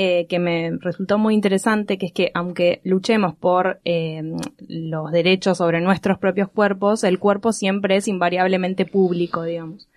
eh, 0.00 0.28
que 0.28 0.38
me 0.38 0.78
resultó 0.78 1.18
muy 1.18 1.34
interesante, 1.34 1.98
que 1.98 2.06
es 2.06 2.12
que 2.12 2.30
aunque 2.32 2.80
luchemos 2.84 3.34
por 3.34 3.80
eh, 3.84 4.22
los 4.68 5.10
derechos 5.10 5.58
sobre 5.58 5.80
nuestros 5.80 6.20
propios 6.20 6.48
cuerpos, 6.48 7.02
el 7.02 7.18
cuerpo 7.18 7.52
siempre 7.52 7.96
es 7.96 8.06
invariablemente 8.06 8.86
público, 8.86 9.42
digamos. 9.42 9.88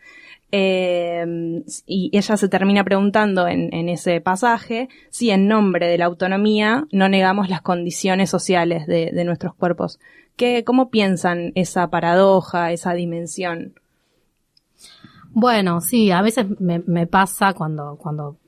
Eh, 0.51 1.63
y 1.85 2.09
ella 2.13 2.35
se 2.35 2.49
termina 2.49 2.83
preguntando 2.83 3.47
en, 3.47 3.89
ese 3.89 4.21
pasaje 4.21 4.89
si 5.11 5.29
en 5.29 5.47
nombre 5.47 5.85
de 5.87 5.99
la 5.99 6.05
autonomía 6.05 6.87
no 6.91 7.07
negamos 7.07 7.47
las 7.47 7.61
condiciones 7.61 8.31
sociales 8.31 8.87
de, 8.87 9.11
de 9.13 9.23
nuestros 9.23 9.53
cuerpos. 9.53 9.99
¿Qué, 10.35 10.63
¿Cómo 10.63 10.89
piensan 10.89 11.51
esa 11.53 11.91
paradoja, 11.91 12.71
esa 12.71 12.95
dimensión? 12.95 13.75
Bueno, 15.29 15.79
sí, 15.79 16.09
a 16.09 16.23
veces 16.23 16.47
me, 16.59 16.79
me 16.87 17.05
pasa 17.05 17.53
cuando, 17.53 17.97
cuando 18.01 18.40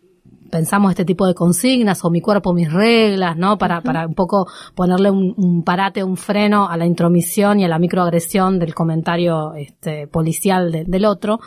pensamos 0.49 0.91
este 0.91 1.06
tipo 1.06 1.25
de 1.25 1.34
consignas 1.34 2.03
o 2.06 2.10
mi 2.10 2.21
cuerpo, 2.21 2.53
mis 2.53 2.71
reglas, 2.71 3.38
¿no? 3.38 3.58
Para, 3.58 3.82
para 3.82 4.06
un 4.08 4.15
poco 4.15 4.47
ponerle 4.75 5.12
un, 5.12 5.63
parate, 5.63 6.03
un 6.03 6.17
freno 6.17 6.67
a 6.67 6.77
la 6.77 6.86
intromisión 6.86 7.60
y 7.60 7.65
a 7.65 7.67
la 7.67 7.79
microagresión 7.79 8.60
del 8.60 8.73
comentario 8.73 9.53
este, 9.56 10.08
policial 10.08 10.71
del 10.86 11.06
otro. 11.06 11.39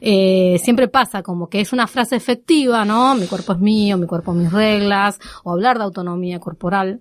Eh, 0.00 0.58
siempre 0.58 0.88
pasa 0.88 1.22
como 1.22 1.48
que 1.48 1.60
es 1.60 1.72
una 1.72 1.86
frase 1.86 2.16
efectiva, 2.16 2.84
¿no? 2.84 3.14
Mi 3.14 3.26
cuerpo 3.26 3.52
es 3.52 3.60
mío, 3.60 3.96
mi 3.96 4.06
cuerpo, 4.06 4.32
mis 4.32 4.52
reglas, 4.52 5.20
o 5.44 5.52
hablar 5.52 5.78
de 5.78 5.84
autonomía 5.84 6.40
corporal, 6.40 7.00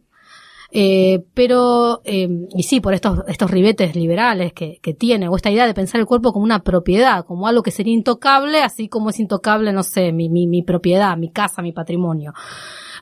eh, 0.71 1.23
pero, 1.33 2.01
eh, 2.05 2.29
y 2.55 2.63
sí, 2.63 2.79
por 2.79 2.93
estos, 2.93 3.19
estos 3.27 3.51
ribetes 3.51 3.95
liberales 3.95 4.53
que, 4.53 4.79
que 4.81 4.93
tiene, 4.93 5.27
o 5.27 5.35
esta 5.35 5.51
idea 5.51 5.67
de 5.67 5.73
pensar 5.73 5.99
el 5.99 6.07
cuerpo 6.07 6.33
como 6.33 6.45
una 6.45 6.63
propiedad, 6.63 7.25
como 7.25 7.47
algo 7.47 7.63
que 7.63 7.71
sería 7.71 7.93
intocable, 7.93 8.61
así 8.61 8.87
como 8.87 9.09
es 9.09 9.19
intocable, 9.19 9.73
no 9.73 9.83
sé, 9.83 10.11
mi, 10.11 10.29
mi, 10.29 10.47
mi 10.47 10.63
propiedad, 10.63 11.17
mi 11.17 11.31
casa, 11.31 11.61
mi 11.61 11.71
patrimonio 11.71 12.33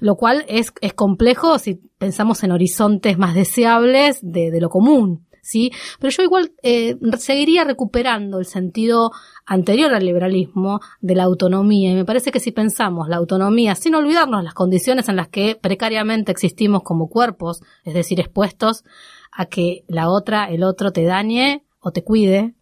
lo 0.01 0.15
cual 0.15 0.45
es, 0.47 0.71
es 0.81 0.93
complejo 0.93 1.59
si 1.59 1.75
pensamos 1.97 2.43
en 2.43 2.51
horizontes 2.51 3.17
más 3.17 3.35
deseables 3.35 4.19
de, 4.21 4.49
de 4.49 4.61
lo 4.61 4.69
común. 4.69 5.25
¿Sí? 5.49 5.71
Pero 5.99 6.11
yo 6.11 6.23
igual 6.23 6.51
eh, 6.61 6.95
seguiría 7.17 7.63
recuperando 7.63 8.37
el 8.37 8.45
sentido 8.45 9.11
anterior 9.45 9.93
al 9.93 10.05
liberalismo 10.05 10.79
de 11.01 11.15
la 11.15 11.23
autonomía. 11.23 11.91
Y 11.91 11.95
me 11.95 12.05
parece 12.05 12.31
que 12.31 12.39
si 12.39 12.51
pensamos 12.51 13.09
la 13.09 13.17
autonomía, 13.17 13.73
sin 13.73 13.95
olvidarnos 13.95 14.43
las 14.43 14.53
condiciones 14.53 15.09
en 15.09 15.15
las 15.15 15.27
que 15.27 15.57
precariamente 15.59 16.31
existimos 16.31 16.83
como 16.83 17.09
cuerpos, 17.09 17.63
es 17.83 17.95
decir, 17.95 18.19
expuestos 18.19 18.83
a 19.31 19.47
que 19.47 19.83
la 19.87 20.09
otra, 20.09 20.45
el 20.45 20.63
otro 20.63 20.91
te 20.91 21.03
dañe 21.03 21.65
o 21.79 21.91
te 21.91 22.03
cuide, 22.03 22.53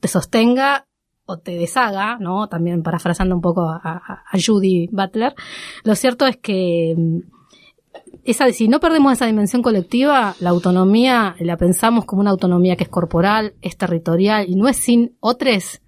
te 0.00 0.08
sostenga 0.08 0.86
o 1.26 1.38
te 1.38 1.52
deshaga, 1.58 2.16
¿no? 2.18 2.48
También 2.48 2.82
parafrasando 2.82 3.34
un 3.34 3.42
poco 3.42 3.68
a, 3.68 3.78
a 3.84 4.38
Judy 4.44 4.88
Butler. 4.90 5.34
Lo 5.84 5.94
cierto 5.94 6.26
es 6.26 6.38
que 6.38 6.96
esa, 8.24 8.50
si 8.52 8.68
no 8.68 8.80
perdemos 8.80 9.12
esa 9.12 9.26
dimensión 9.26 9.62
colectiva, 9.62 10.34
la 10.40 10.50
autonomía 10.50 11.36
la 11.40 11.56
pensamos 11.56 12.04
como 12.04 12.20
una 12.20 12.30
autonomía 12.30 12.76
que 12.76 12.84
es 12.84 12.90
corporal, 12.90 13.54
es 13.62 13.76
territorial 13.76 14.46
y 14.48 14.54
no 14.54 14.68
es 14.68 14.76
sin 14.76 15.16
otros, 15.20 15.80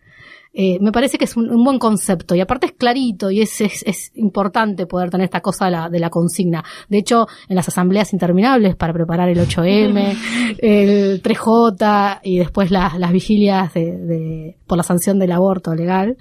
eh, 0.54 0.78
me 0.80 0.92
parece 0.92 1.16
que 1.16 1.24
es 1.24 1.36
un, 1.36 1.64
buen 1.64 1.78
concepto 1.78 2.34
y 2.34 2.40
aparte 2.40 2.66
es 2.66 2.72
clarito 2.72 3.30
y 3.30 3.40
es, 3.40 3.60
es, 3.60 4.12
importante 4.14 4.86
poder 4.86 5.10
tener 5.10 5.24
esta 5.24 5.40
cosa 5.40 5.66
de 5.66 5.70
la, 5.70 5.88
de 5.88 5.98
la, 5.98 6.10
consigna. 6.10 6.62
De 6.88 6.98
hecho, 6.98 7.26
en 7.48 7.56
las 7.56 7.68
asambleas 7.68 8.12
interminables 8.12 8.76
para 8.76 8.92
preparar 8.92 9.30
el 9.30 9.38
8M, 9.38 10.16
el 10.58 11.22
3J 11.22 12.20
y 12.24 12.38
después 12.38 12.70
las, 12.70 12.98
las 12.98 13.12
vigilias 13.12 13.72
de, 13.72 13.96
de, 13.96 14.56
por 14.66 14.76
la 14.76 14.82
sanción 14.82 15.18
del 15.18 15.32
aborto 15.32 15.74
legal, 15.74 16.18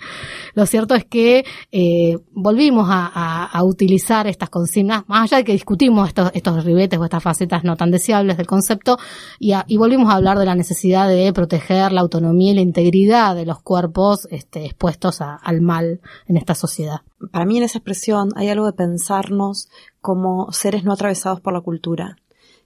lo 0.53 0.65
cierto 0.65 0.95
es 0.95 1.03
que 1.03 1.43
eh, 1.71 2.17
volvimos 2.31 2.87
a, 2.89 3.45
a, 3.51 3.63
utilizar 3.63 4.27
estas 4.27 4.49
consignas, 4.49 5.03
más 5.07 5.23
allá 5.23 5.37
de 5.37 5.43
que 5.43 5.51
discutimos 5.51 6.07
estos, 6.07 6.31
estos 6.33 6.63
ribetes 6.63 6.99
o 6.99 7.03
estas 7.03 7.23
facetas 7.23 7.63
no 7.63 7.75
tan 7.75 7.91
deseables 7.91 8.37
del 8.37 8.47
concepto, 8.47 8.97
y, 9.39 9.53
y 9.67 9.77
volvimos 9.77 10.09
a 10.09 10.15
hablar 10.15 10.39
de 10.39 10.45
la 10.45 10.55
necesidad 10.55 11.09
de 11.09 11.31
proteger 11.33 11.91
la 11.91 12.01
autonomía 12.01 12.51
y 12.51 12.55
la 12.55 12.61
integridad 12.61 13.35
de 13.35 13.45
los 13.45 13.61
cuerpos 13.61 14.20
este, 14.31 14.65
expuestos 14.65 15.21
al 15.21 15.61
mal 15.61 16.01
en 16.27 16.37
esta 16.37 16.55
sociedad. 16.55 17.01
Para 17.31 17.45
mí 17.45 17.57
en 17.57 17.63
esa 17.63 17.79
expresión 17.79 18.29
hay 18.35 18.49
algo 18.49 18.65
de 18.65 18.73
pensarnos 18.73 19.69
como 20.01 20.51
seres 20.51 20.83
no 20.83 20.93
atravesados 20.93 21.41
por 21.41 21.53
la 21.53 21.61
cultura. 21.61 22.17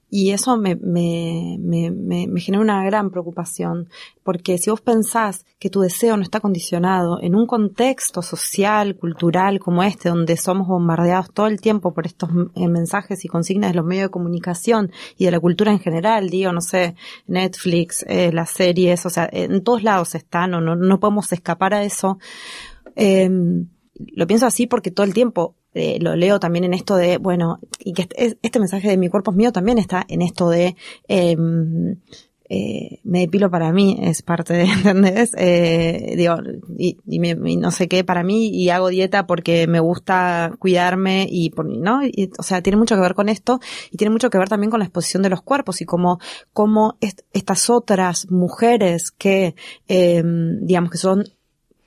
Y 0.10 0.32
eso 0.32 0.56
me, 0.56 0.76
me, 0.76 1.58
me, 1.60 1.92
me, 1.92 2.40
genera 2.40 2.62
una 2.62 2.86
gran 2.86 3.10
preocupación, 3.10 3.90
porque 4.24 4.58
si 4.58 4.70
vos 4.70 4.80
pensás 4.82 5.46
que 5.60 5.70
tu 5.70 5.82
deseo 5.82 6.16
no 6.16 6.24
está 6.24 6.40
condicionado 6.40 7.20
en 7.22 7.36
un 7.36 7.48
contexto 7.48 8.22
social, 8.22 8.96
cultural 8.96 9.60
como 9.60 9.84
este, 9.84 10.10
donde 10.10 10.38
somos 10.38 10.68
bombardeados 10.68 11.34
todo 11.34 11.48
el 11.48 11.60
tiempo 11.60 11.94
por 11.94 12.06
estos 12.06 12.30
eh, 12.56 12.68
mensajes 12.68 13.26
y 13.26 13.28
consignas 13.28 13.72
de 13.72 13.78
los 13.78 13.86
medios 13.86 14.06
de 14.06 14.12
comunicación 14.12 14.92
y 15.18 15.26
de 15.26 15.32
la 15.32 15.40
cultura 15.40 15.72
en 15.72 15.80
general, 15.80 16.30
digo, 16.30 16.52
no 16.54 16.62
sé, 16.62 16.96
Netflix, 17.28 18.06
eh, 18.08 18.32
las 18.32 18.52
series, 18.52 19.06
o 19.06 19.10
sea, 19.10 19.28
en 19.32 19.64
todos 19.64 19.84
lados 19.84 20.16
están, 20.16 20.54
o 20.54 20.62
no, 20.62 20.76
no 20.76 21.00
podemos 21.00 21.32
escapar 21.34 21.74
a 21.74 21.84
eso. 21.84 22.20
Eh, 22.96 23.30
lo 23.98 24.28
pienso 24.28 24.46
así 24.46 24.68
porque 24.68 24.92
todo 24.92 25.06
el 25.06 25.14
tiempo 25.14 25.56
eh, 25.76 25.98
lo 26.00 26.16
leo 26.16 26.40
también 26.40 26.64
en 26.64 26.74
esto 26.74 26.96
de, 26.96 27.18
bueno, 27.18 27.60
y 27.80 27.92
que 27.92 28.04
este, 28.04 28.38
este, 28.42 28.60
mensaje 28.60 28.88
de 28.88 28.98
mi 28.98 29.10
cuerpo 29.10 29.32
es 29.32 29.38
mío 29.38 29.52
también 29.52 29.78
está 29.78 30.06
en 30.08 30.22
esto 30.22 30.50
de, 30.50 30.78
em, 31.10 31.98
eh, 32.48 33.00
me 33.04 33.20
depilo 33.20 33.50
para 33.50 33.74
mí, 33.74 33.98
es 34.02 34.22
parte 34.22 34.54
de, 34.54 34.64
¿entendés? 34.72 35.32
Eh, 35.38 36.14
digo, 36.16 36.38
y, 36.78 36.98
y, 37.06 37.58
no 37.58 37.72
sé 37.72 37.90
qué 37.90 38.06
para 38.06 38.24
mí, 38.24 38.48
y 38.50 38.70
hago 38.70 38.88
dieta 38.88 39.28
porque 39.28 39.68
me 39.68 39.82
gusta 39.82 40.54
cuidarme 40.60 41.28
y, 41.30 41.52
¿no? 41.66 42.02
o 42.38 42.44
sea, 42.44 42.62
tiene 42.62 42.78
mucho 42.78 42.96
que 42.96 43.02
ver 43.02 43.14
con 43.14 43.28
esto, 43.28 43.60
y 43.92 43.98
tiene 43.98 44.12
mucho 44.12 44.30
que 44.30 44.38
ver 44.38 44.48
también 44.48 44.72
con 44.72 44.80
la 44.80 44.86
exposición 44.86 45.24
de 45.24 45.30
los 45.30 45.42
cuerpos, 45.42 45.82
y 45.82 45.86
como, 45.86 46.20
como 46.54 46.98
estas 47.34 47.70
otras 47.70 48.32
mujeres 48.32 49.12
que, 49.12 49.56
eh, 49.90 50.24
digamos 50.62 50.90
que 50.90 50.98
son 50.98 51.26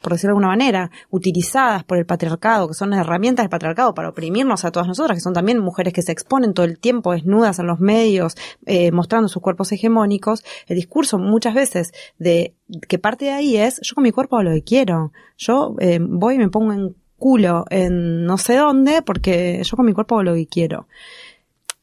por 0.00 0.12
decirlo 0.12 0.30
de 0.30 0.32
alguna 0.32 0.48
manera, 0.48 0.90
utilizadas 1.10 1.84
por 1.84 1.98
el 1.98 2.06
patriarcado, 2.06 2.68
que 2.68 2.74
son 2.74 2.92
herramientas 2.92 3.44
del 3.44 3.50
patriarcado 3.50 3.94
para 3.94 4.10
oprimirnos 4.10 4.64
a 4.64 4.70
todas 4.70 4.88
nosotras, 4.88 5.16
que 5.16 5.22
son 5.22 5.32
también 5.32 5.58
mujeres 5.58 5.92
que 5.92 6.02
se 6.02 6.12
exponen 6.12 6.54
todo 6.54 6.66
el 6.66 6.78
tiempo 6.78 7.12
desnudas 7.12 7.58
en 7.58 7.66
los 7.66 7.80
medios, 7.80 8.36
eh, 8.66 8.92
mostrando 8.92 9.28
sus 9.28 9.42
cuerpos 9.42 9.72
hegemónicos, 9.72 10.44
el 10.66 10.76
discurso 10.76 11.18
muchas 11.18 11.54
veces 11.54 11.92
de 12.18 12.54
que 12.88 12.98
parte 12.98 13.26
de 13.26 13.32
ahí 13.32 13.56
es, 13.56 13.80
yo 13.82 13.94
con 13.94 14.04
mi 14.04 14.12
cuerpo 14.12 14.36
hago 14.36 14.50
lo 14.50 14.54
que 14.54 14.62
quiero, 14.62 15.12
yo 15.36 15.74
eh, 15.80 15.98
voy 16.00 16.36
y 16.36 16.38
me 16.38 16.48
pongo 16.48 16.72
en 16.72 16.94
culo 17.16 17.64
en 17.70 18.24
no 18.24 18.38
sé 18.38 18.56
dónde, 18.56 19.02
porque 19.02 19.62
yo 19.64 19.76
con 19.76 19.86
mi 19.86 19.92
cuerpo 19.92 20.14
hago 20.14 20.22
lo 20.22 20.34
que 20.34 20.46
quiero. 20.46 20.86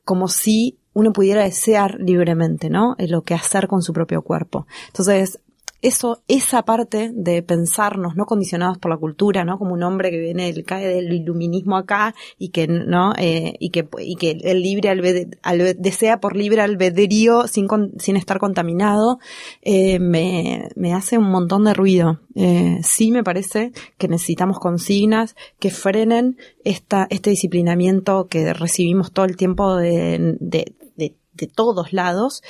Como 0.03 0.27
si 0.27 0.77
uno 0.93 1.11
pudiera 1.11 1.43
desear 1.43 1.97
libremente, 1.99 2.69
¿no? 2.69 2.95
Lo 2.97 3.23
que 3.23 3.33
hacer 3.33 3.67
con 3.67 3.81
su 3.81 3.91
propio 3.91 4.21
cuerpo. 4.21 4.65
Entonces, 4.87 5.39
eso, 5.81 6.23
esa 6.27 6.63
parte 6.63 7.11
de 7.13 7.43
pensarnos, 7.43 8.15
no 8.15 8.25
condicionados 8.25 8.77
por 8.77 8.89
la 8.89 8.97
cultura, 8.97 9.45
¿no? 9.45 9.59
Como 9.59 9.73
un 9.73 9.83
hombre 9.83 10.09
que 10.09 10.19
viene, 10.19 10.51
del, 10.51 10.65
cae 10.65 10.87
del 10.87 11.13
iluminismo 11.13 11.77
acá 11.77 12.15
y 12.39 12.49
que, 12.49 12.67
¿no? 12.67 13.13
Eh, 13.17 13.55
y 13.59 13.69
que, 13.69 13.87
y 13.99 14.15
que 14.15 14.31
el 14.43 14.61
libre 14.61 14.89
albed, 14.89 15.75
desea 15.77 16.19
por 16.19 16.35
libre 16.35 16.61
albedrío 16.61 17.47
sin, 17.47 17.67
sin 17.99 18.15
estar 18.17 18.39
contaminado, 18.39 19.19
eh, 19.61 19.99
me, 19.99 20.69
me 20.75 20.93
hace 20.93 21.17
un 21.17 21.29
montón 21.29 21.65
de 21.65 21.73
ruido. 21.73 22.19
Eh, 22.35 22.79
sí 22.81 23.11
me 23.11 23.23
parece 23.23 23.71
que 23.97 24.07
necesitamos 24.07 24.59
consignas 24.59 25.35
que 25.59 25.69
frenen 25.69 26.37
esta, 26.63 27.07
este 27.09 27.29
disciplinamiento 27.29 28.27
que 28.27 28.53
recibimos 28.53 29.11
todo 29.11 29.25
el 29.25 29.37
tiempo 29.37 29.75
de, 29.75 30.37
de, 30.39 30.73
de, 30.95 31.47
todos 31.47 31.91
lados, 31.91 32.41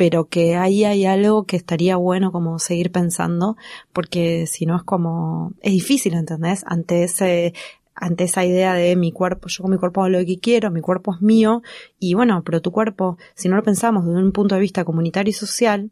pero 0.00 0.30
que 0.30 0.56
ahí 0.56 0.84
hay 0.84 1.04
algo 1.04 1.44
que 1.44 1.56
estaría 1.56 1.96
bueno 1.96 2.32
como 2.32 2.58
seguir 2.58 2.90
pensando, 2.90 3.58
porque 3.92 4.46
si 4.46 4.64
no 4.64 4.74
es 4.74 4.82
como, 4.82 5.52
es 5.60 5.72
difícil, 5.72 6.14
¿entendés? 6.14 6.64
Ante 6.66 7.04
ese, 7.04 7.52
ante 7.94 8.24
esa 8.24 8.42
idea 8.42 8.72
de 8.72 8.96
mi 8.96 9.12
cuerpo, 9.12 9.48
yo 9.48 9.60
con 9.60 9.72
mi 9.72 9.76
cuerpo 9.76 10.00
hago 10.00 10.08
lo 10.08 10.24
que 10.24 10.38
quiero, 10.38 10.70
mi 10.70 10.80
cuerpo 10.80 11.14
es 11.14 11.20
mío, 11.20 11.60
y 11.98 12.14
bueno, 12.14 12.42
pero 12.46 12.62
tu 12.62 12.72
cuerpo, 12.72 13.18
si 13.34 13.50
no 13.50 13.56
lo 13.56 13.62
pensamos 13.62 14.06
desde 14.06 14.22
un 14.22 14.32
punto 14.32 14.54
de 14.54 14.62
vista 14.62 14.86
comunitario 14.86 15.32
y 15.32 15.34
social, 15.34 15.90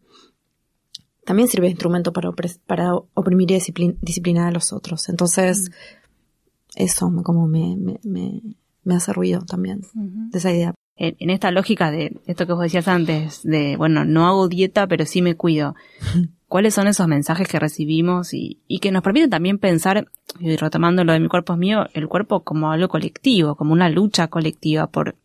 también 1.26 1.48
sirve 1.48 1.66
de 1.66 1.72
instrumento 1.72 2.10
para, 2.14 2.30
para 2.66 2.94
oprimir 3.12 3.50
y 3.50 3.60
disciplinar 4.00 4.48
a 4.48 4.52
los 4.52 4.72
otros. 4.72 5.10
Entonces, 5.10 5.68
mm. 5.68 6.82
eso 6.82 7.12
como 7.22 7.46
me, 7.46 7.76
me, 7.76 8.40
me, 8.84 8.94
hace 8.94 9.12
ruido 9.12 9.42
también, 9.42 9.82
de 9.92 10.38
esa 10.38 10.50
idea 10.50 10.72
en, 10.98 11.30
esta 11.30 11.50
lógica 11.50 11.90
de 11.90 12.16
esto 12.26 12.46
que 12.46 12.52
vos 12.52 12.62
decías 12.62 12.88
antes, 12.88 13.42
de, 13.44 13.76
bueno, 13.76 14.04
no 14.04 14.26
hago 14.26 14.48
dieta, 14.48 14.86
pero 14.86 15.06
sí 15.06 15.22
me 15.22 15.36
cuido. 15.36 15.74
¿Cuáles 16.48 16.74
son 16.74 16.86
esos 16.86 17.06
mensajes 17.06 17.46
que 17.46 17.58
recibimos 17.58 18.32
y, 18.32 18.58
y 18.66 18.78
que 18.78 18.90
nos 18.90 19.02
permiten 19.02 19.30
también 19.30 19.58
pensar, 19.58 20.08
y 20.40 20.56
retomando 20.56 21.04
lo 21.04 21.12
de 21.12 21.20
mi 21.20 21.28
cuerpo 21.28 21.52
es 21.52 21.58
mío, 21.58 21.86
el 21.92 22.08
cuerpo 22.08 22.42
como 22.42 22.72
algo 22.72 22.88
colectivo, 22.88 23.54
como 23.54 23.72
una 23.72 23.88
lucha 23.90 24.28
colectiva 24.28 24.86
por 24.86 25.16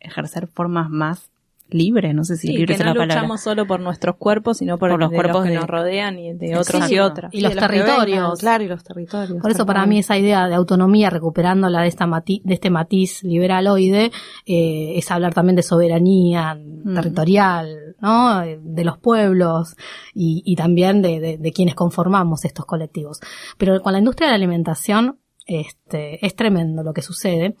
ejercer 0.00 0.46
formas 0.46 0.90
más 0.90 1.30
libre, 1.70 2.14
no 2.14 2.24
sé 2.24 2.36
si 2.36 2.48
libre 2.48 2.76
que 2.76 2.84
no 2.84 2.94
luchamos 2.94 3.40
solo 3.40 3.66
por 3.66 3.80
nuestros 3.80 4.16
cuerpos, 4.16 4.58
sino 4.58 4.78
por, 4.78 4.98
los 4.98 5.10
cuerpos 5.10 5.44
que 5.44 5.54
nos 5.54 5.66
rodean 5.66 6.18
y 6.18 6.32
de 6.34 6.56
otros 6.56 6.90
y 6.90 6.98
otras. 6.98 7.32
Y, 7.34 7.40
los, 7.40 7.54
territorios. 7.54 8.38
claro, 8.38 8.64
y 8.64 8.68
los 8.68 8.82
territorios. 8.82 9.40
Por 9.40 9.50
eso 9.50 9.66
para 9.66 9.84
mí 9.86 9.98
esa 9.98 10.16
idea 10.16 10.48
de 10.48 10.54
autonomía, 10.54 11.10
recuperándola 11.10 11.82
de, 11.82 11.88
esta 11.88 12.06
de 12.06 12.54
este 12.54 12.70
matiz 12.70 13.22
liberaloide, 13.22 14.10
eh, 14.46 14.92
es 14.96 15.10
hablar 15.10 15.34
también 15.34 15.56
de 15.56 15.62
soberanía 15.62 16.54
mm. 16.54 16.94
territorial, 16.94 17.96
¿no? 18.00 18.40
De 18.40 18.84
los 18.84 18.98
pueblos 18.98 19.76
y, 20.14 20.42
y 20.44 20.56
también 20.56 21.02
de, 21.02 21.20
de, 21.20 21.38
de 21.38 21.52
quienes 21.52 21.74
conformamos 21.74 22.44
estos 22.44 22.64
colectivos. 22.64 23.20
Pero 23.58 23.80
con 23.82 23.92
la 23.92 23.98
industria 23.98 24.28
de 24.28 24.32
la 24.32 24.36
alimentación, 24.36 25.18
este, 25.46 26.24
es 26.24 26.34
tremendo 26.34 26.82
lo 26.82 26.92
que 26.92 27.02
sucede 27.02 27.56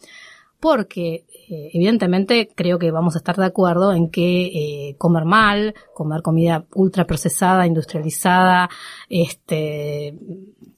porque 0.60 1.24
eh, 1.50 1.70
evidentemente 1.72 2.50
creo 2.54 2.78
que 2.78 2.90
vamos 2.90 3.14
a 3.14 3.18
estar 3.18 3.36
de 3.36 3.46
acuerdo 3.46 3.94
en 3.94 4.10
que 4.10 4.46
eh, 4.90 4.96
comer 4.98 5.24
mal, 5.24 5.74
comer 5.94 6.20
comida 6.20 6.66
ultra 6.74 7.06
procesada, 7.06 7.66
industrializada, 7.66 8.68
este, 9.08 10.14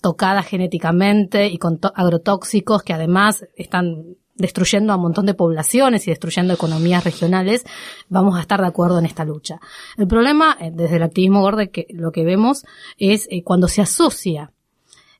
tocada 0.00 0.42
genéticamente 0.44 1.48
y 1.48 1.58
con 1.58 1.80
agrotóxicos 1.94 2.84
que 2.84 2.92
además 2.92 3.44
están 3.56 4.16
destruyendo 4.36 4.92
a 4.92 4.96
un 4.96 5.02
montón 5.02 5.26
de 5.26 5.34
poblaciones 5.34 6.06
y 6.06 6.10
destruyendo 6.12 6.54
economías 6.54 7.02
regionales, 7.02 7.64
vamos 8.08 8.38
a 8.38 8.40
estar 8.40 8.60
de 8.60 8.68
acuerdo 8.68 9.00
en 9.00 9.06
esta 9.06 9.24
lucha. 9.24 9.58
El 9.98 10.06
problema, 10.06 10.56
eh, 10.60 10.70
desde 10.72 10.96
el 10.96 11.02
activismo 11.02 11.40
gordo, 11.40 11.68
que 11.72 11.88
lo 11.90 12.12
que 12.12 12.24
vemos 12.24 12.64
es 12.96 13.28
cuando 13.44 13.66
se 13.66 13.82
asocia 13.82 14.52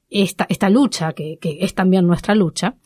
esta, 0.09 0.71
lucha, 0.71 1.13
que 1.13 1.39
es 1.43 1.75
también 1.75 2.07
nuestra 2.07 2.35
lucha, 2.35 2.77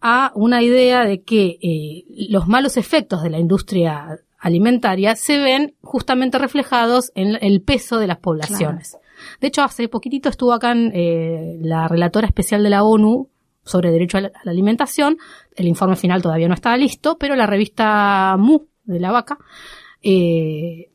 a 0.00 0.32
una 0.34 0.62
idea 0.62 1.04
de 1.04 1.22
que 1.22 1.58
eh, 1.62 2.04
los 2.28 2.48
malos 2.48 2.76
efectos 2.76 3.22
de 3.22 3.30
la 3.30 3.38
industria 3.38 4.20
alimentaria 4.38 5.16
se 5.16 5.38
ven 5.38 5.74
justamente 5.82 6.38
reflejados 6.38 7.12
en 7.14 7.36
el 7.40 7.60
peso 7.62 7.98
de 7.98 8.06
las 8.06 8.18
poblaciones. 8.18 8.96
De 9.40 9.48
hecho, 9.48 9.62
hace 9.62 9.88
poquitito 9.88 10.30
estuvo 10.30 10.52
acá 10.52 10.72
en, 10.72 10.92
eh, 10.94 11.58
la 11.60 11.88
relatora 11.88 12.26
especial 12.26 12.62
de 12.62 12.70
la 12.70 12.82
ONU 12.82 13.28
sobre 13.62 13.90
derecho 13.90 14.18
a 14.18 14.22
la, 14.22 14.32
alimentación. 14.46 15.18
El 15.54 15.66
informe 15.66 15.96
final 15.96 16.22
todavía 16.22 16.48
no 16.48 16.54
estaba 16.54 16.78
listo, 16.78 17.18
pero 17.18 17.36
la 17.36 17.46
revista 17.46 18.34
MU 18.38 18.66
de 18.84 19.00
la 19.00 19.12
vaca 19.12 19.38
eh, 20.02 20.89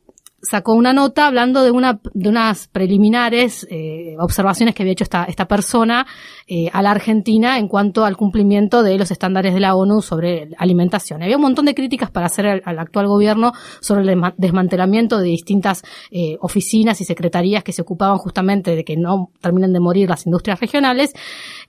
sacó 0.45 0.73
una 0.73 0.93
nota 0.93 1.27
hablando 1.27 1.63
de, 1.63 1.71
una, 1.71 1.99
de 2.13 2.29
unas 2.29 2.67
preliminares 2.67 3.67
eh, 3.69 4.15
observaciones 4.19 4.75
que 4.75 4.83
había 4.83 4.93
hecho 4.93 5.03
esta, 5.03 5.25
esta 5.25 5.47
persona 5.47 6.05
eh, 6.47 6.69
a 6.71 6.81
la 6.81 6.91
Argentina 6.91 7.57
en 7.57 7.67
cuanto 7.67 8.05
al 8.05 8.15
cumplimiento 8.15 8.83
de 8.83 8.97
los 8.97 9.11
estándares 9.11 9.53
de 9.53 9.59
la 9.59 9.75
ONU 9.75 10.01
sobre 10.01 10.49
alimentación. 10.57 11.23
Había 11.23 11.37
un 11.37 11.41
montón 11.41 11.65
de 11.65 11.75
críticas 11.75 12.11
para 12.11 12.27
hacer 12.27 12.61
al, 12.63 12.79
actual 12.79 13.07
gobierno 13.07 13.53
sobre 13.81 14.11
el 14.11 14.21
desmantelamiento 14.37 15.17
de 15.19 15.27
distintas 15.27 15.83
eh, 16.11 16.37
oficinas 16.41 17.01
y 17.01 17.05
secretarías 17.05 17.63
que 17.63 17.73
se 17.73 17.81
ocupaban 17.81 18.17
justamente 18.17 18.75
de 18.75 18.83
que 18.83 18.97
no 18.97 19.31
terminen 19.41 19.73
de 19.73 19.79
morir 19.79 20.09
las 20.09 20.25
industrias 20.25 20.59
regionales 20.59 21.13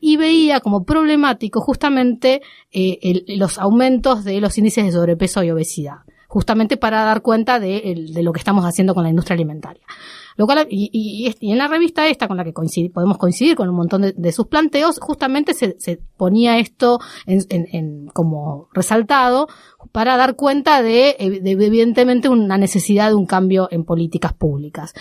y 0.01 0.17
veía 0.17 0.61
como 0.61 0.85
problemático 0.85 1.61
justamente 1.61 2.43
eh, 2.73 3.25
los 3.29 3.59
aumentos 3.59 4.25
de 4.25 4.41
los 4.41 4.59
índices 4.59 4.85
de 4.85 4.93
sobrepeso 4.93 5.43
y 5.43 5.51
obesidad 5.51 5.99
justamente 6.29 6.77
para 6.77 7.05
dar 7.05 7.23
cuenta 7.23 7.61
de, 7.61 8.11
lo 8.23 8.33
que 8.33 8.39
estamos 8.39 8.65
haciendo 8.65 8.95
con 8.95 9.05
la 9.05 9.11
industria 9.11 9.35
alimentaria. 9.35 9.83
Lo 10.37 10.45
cual, 10.45 10.67
y, 10.69 10.91
y, 11.41 11.51
en 11.51 11.59
la 11.59 11.67
revista 11.67 12.07
esta, 12.09 12.29
con 12.29 12.37
la 12.37 12.45
que 12.45 12.53
podemos 12.53 13.17
coincidir 13.17 13.57
con 13.57 13.69
un 13.69 13.75
montón 13.75 14.13
de, 14.15 14.33
sus 14.33 14.47
planteos, 14.47 14.99
justamente 15.01 15.55
se, 15.55 16.01
ponía 16.17 16.59
esto 16.59 16.99
en, 17.27 18.09
como 18.09 18.69
resaltado 18.73 19.49
para 19.93 20.17
dar 20.17 20.37
cuenta 20.37 20.83
de, 20.83 21.17
evidentemente, 21.19 22.29
una 22.29 22.59
necesidad 22.59 23.09
de 23.09 23.15
un 23.15 23.27
cambio 23.27 23.69
en 23.71 23.85
políticas 23.85 24.35
públicas. 24.35 24.93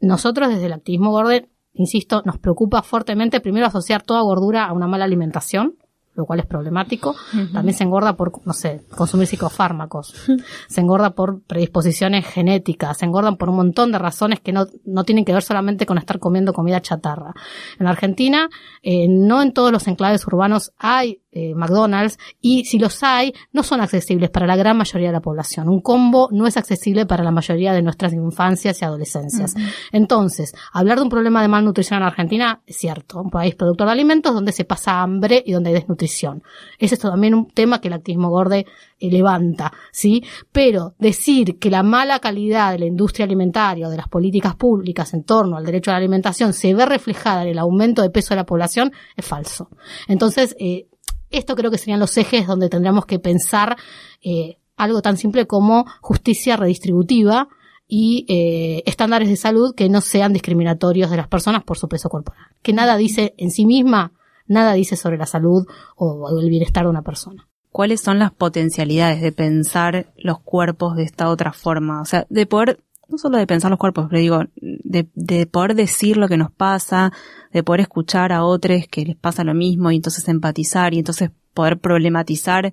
Nosotros, 0.00 0.48
desde 0.48 0.66
el 0.66 0.72
activismo 0.72 1.10
gordo, 1.10 1.32
insisto, 1.72 2.22
nos 2.24 2.38
preocupa 2.38 2.82
fuertemente 2.82 3.40
primero 3.40 3.66
asociar 3.66 4.02
toda 4.02 4.20
gordura 4.22 4.66
a 4.66 4.72
una 4.72 4.86
mala 4.86 5.04
alimentación, 5.04 5.76
lo 6.14 6.26
cual 6.26 6.40
es 6.40 6.46
problemático. 6.46 7.14
También 7.52 7.76
se 7.76 7.84
engorda 7.84 8.16
por, 8.16 8.32
no 8.46 8.52
sé, 8.52 8.82
consumir 8.96 9.26
psicofármacos. 9.26 10.14
se 10.68 10.80
engorda 10.80 11.10
por 11.10 11.42
predisposiciones 11.42 12.26
genéticas. 12.26 12.98
Se 12.98 13.04
engordan 13.04 13.36
por 13.36 13.50
un 13.50 13.56
montón 13.56 13.92
de 13.92 13.98
razones 13.98 14.40
que 14.40 14.52
no, 14.52 14.66
no 14.84 15.04
tienen 15.04 15.24
que 15.24 15.32
ver 15.32 15.42
solamente 15.42 15.86
con 15.86 15.98
estar 15.98 16.18
comiendo 16.18 16.52
comida 16.52 16.80
chatarra. 16.80 17.34
En 17.78 17.86
Argentina, 17.86 18.48
eh, 18.82 19.06
no 19.08 19.42
en 19.42 19.52
todos 19.52 19.72
los 19.72 19.86
enclaves 19.88 20.26
urbanos 20.26 20.72
hay 20.78 21.23
eh, 21.34 21.54
McDonald's 21.54 22.18
y 22.40 22.64
si 22.64 22.78
los 22.78 23.02
hay, 23.02 23.34
no 23.52 23.62
son 23.62 23.80
accesibles 23.80 24.30
para 24.30 24.46
la 24.46 24.56
gran 24.56 24.76
mayoría 24.76 25.08
de 25.08 25.12
la 25.12 25.20
población. 25.20 25.68
Un 25.68 25.80
combo 25.80 26.28
no 26.30 26.46
es 26.46 26.56
accesible 26.56 27.06
para 27.06 27.24
la 27.24 27.32
mayoría 27.32 27.72
de 27.72 27.82
nuestras 27.82 28.12
infancias 28.12 28.80
y 28.80 28.84
adolescencias. 28.84 29.54
Entonces, 29.92 30.54
hablar 30.72 30.98
de 30.98 31.04
un 31.04 31.08
problema 31.08 31.42
de 31.42 31.48
malnutrición 31.48 31.98
en 31.98 32.06
Argentina 32.06 32.62
es 32.66 32.76
cierto. 32.76 33.20
Un 33.20 33.30
país 33.30 33.54
productor 33.54 33.88
de 33.88 33.92
alimentos 33.92 34.32
donde 34.32 34.52
se 34.52 34.64
pasa 34.64 35.02
hambre 35.02 35.42
y 35.44 35.52
donde 35.52 35.70
hay 35.70 35.74
desnutrición. 35.74 36.42
Ese 36.78 36.94
es 36.94 37.00
también 37.00 37.34
un 37.34 37.48
tema 37.48 37.80
que 37.80 37.88
el 37.88 37.94
activismo 37.94 38.30
gorde 38.30 38.66
eh, 39.00 39.10
levanta, 39.10 39.72
¿sí? 39.90 40.22
Pero 40.52 40.94
decir 40.98 41.58
que 41.58 41.70
la 41.70 41.82
mala 41.82 42.20
calidad 42.20 42.72
de 42.72 42.78
la 42.78 42.86
industria 42.86 43.24
alimentaria 43.24 43.88
o 43.88 43.90
de 43.90 43.96
las 43.96 44.08
políticas 44.08 44.54
públicas 44.54 45.12
en 45.14 45.24
torno 45.24 45.56
al 45.56 45.64
derecho 45.64 45.90
a 45.90 45.94
la 45.94 45.98
alimentación 45.98 46.52
se 46.52 46.74
ve 46.74 46.86
reflejada 46.86 47.42
en 47.42 47.48
el 47.48 47.58
aumento 47.58 48.02
de 48.02 48.10
peso 48.10 48.30
de 48.30 48.36
la 48.36 48.46
población 48.46 48.92
es 49.16 49.24
falso. 49.24 49.68
Entonces, 50.06 50.54
eh, 50.58 50.86
esto 51.30 51.56
creo 51.56 51.70
que 51.70 51.78
serían 51.78 52.00
los 52.00 52.16
ejes 52.16 52.46
donde 52.46 52.68
tendríamos 52.68 53.06
que 53.06 53.18
pensar 53.18 53.76
eh, 54.22 54.58
algo 54.76 55.02
tan 55.02 55.16
simple 55.16 55.46
como 55.46 55.86
justicia 56.00 56.56
redistributiva 56.56 57.48
y 57.86 58.24
eh, 58.28 58.82
estándares 58.86 59.28
de 59.28 59.36
salud 59.36 59.74
que 59.74 59.88
no 59.88 60.00
sean 60.00 60.32
discriminatorios 60.32 61.10
de 61.10 61.16
las 61.16 61.28
personas 61.28 61.64
por 61.64 61.78
su 61.78 61.88
peso 61.88 62.08
corporal. 62.08 62.48
Que 62.62 62.72
nada 62.72 62.96
dice 62.96 63.34
en 63.36 63.50
sí 63.50 63.66
misma, 63.66 64.12
nada 64.46 64.72
dice 64.72 64.96
sobre 64.96 65.18
la 65.18 65.26
salud 65.26 65.66
o 65.96 66.40
el 66.40 66.48
bienestar 66.48 66.84
de 66.84 66.90
una 66.90 67.02
persona. 67.02 67.46
¿Cuáles 67.74 68.00
son 68.00 68.20
las 68.20 68.32
potencialidades 68.32 69.20
de 69.20 69.32
pensar 69.32 70.12
los 70.16 70.38
cuerpos 70.38 70.94
de 70.94 71.02
esta 71.02 71.28
otra 71.28 71.52
forma? 71.52 72.00
O 72.00 72.04
sea, 72.04 72.24
de 72.30 72.46
poder 72.46 72.78
no 73.08 73.18
solo 73.18 73.38
de 73.38 73.46
pensar 73.46 73.70
los 73.70 73.78
cuerpos, 73.78 74.06
pero 74.08 74.20
digo, 74.20 74.44
de, 74.56 75.08
de, 75.14 75.46
poder 75.46 75.74
decir 75.74 76.16
lo 76.16 76.28
que 76.28 76.36
nos 76.36 76.50
pasa, 76.50 77.12
de 77.52 77.62
poder 77.62 77.82
escuchar 77.82 78.32
a 78.32 78.44
otros 78.44 78.86
que 78.90 79.04
les 79.04 79.16
pasa 79.16 79.44
lo 79.44 79.54
mismo 79.54 79.90
y 79.90 79.96
entonces 79.96 80.26
empatizar 80.28 80.94
y 80.94 80.98
entonces 80.98 81.30
poder 81.52 81.78
problematizar 81.78 82.72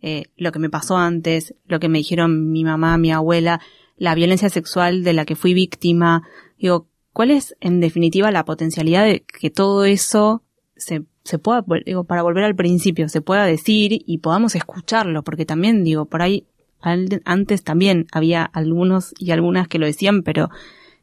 eh, 0.00 0.24
lo 0.36 0.52
que 0.52 0.58
me 0.58 0.70
pasó 0.70 0.96
antes, 0.96 1.54
lo 1.66 1.80
que 1.80 1.88
me 1.88 1.98
dijeron 1.98 2.50
mi 2.50 2.64
mamá, 2.64 2.98
mi 2.98 3.12
abuela, 3.12 3.60
la 3.96 4.14
violencia 4.14 4.48
sexual 4.50 5.04
de 5.04 5.12
la 5.12 5.24
que 5.24 5.36
fui 5.36 5.54
víctima. 5.54 6.22
Digo, 6.58 6.88
¿cuál 7.12 7.30
es 7.30 7.56
en 7.60 7.80
definitiva 7.80 8.30
la 8.30 8.44
potencialidad 8.44 9.04
de 9.04 9.24
que 9.24 9.50
todo 9.50 9.84
eso 9.84 10.42
se, 10.76 11.04
se 11.24 11.38
pueda, 11.38 11.64
digo, 11.84 12.04
para 12.04 12.22
volver 12.22 12.44
al 12.44 12.54
principio, 12.54 13.08
se 13.08 13.22
pueda 13.22 13.44
decir 13.46 14.02
y 14.06 14.18
podamos 14.18 14.54
escucharlo? 14.54 15.22
Porque 15.22 15.46
también 15.46 15.82
digo, 15.82 16.04
por 16.04 16.22
ahí 16.22 16.46
antes 16.80 17.64
también 17.64 18.06
había 18.12 18.44
algunos 18.44 19.14
y 19.18 19.30
algunas 19.30 19.68
que 19.68 19.78
lo 19.78 19.86
decían, 19.86 20.22
pero 20.22 20.50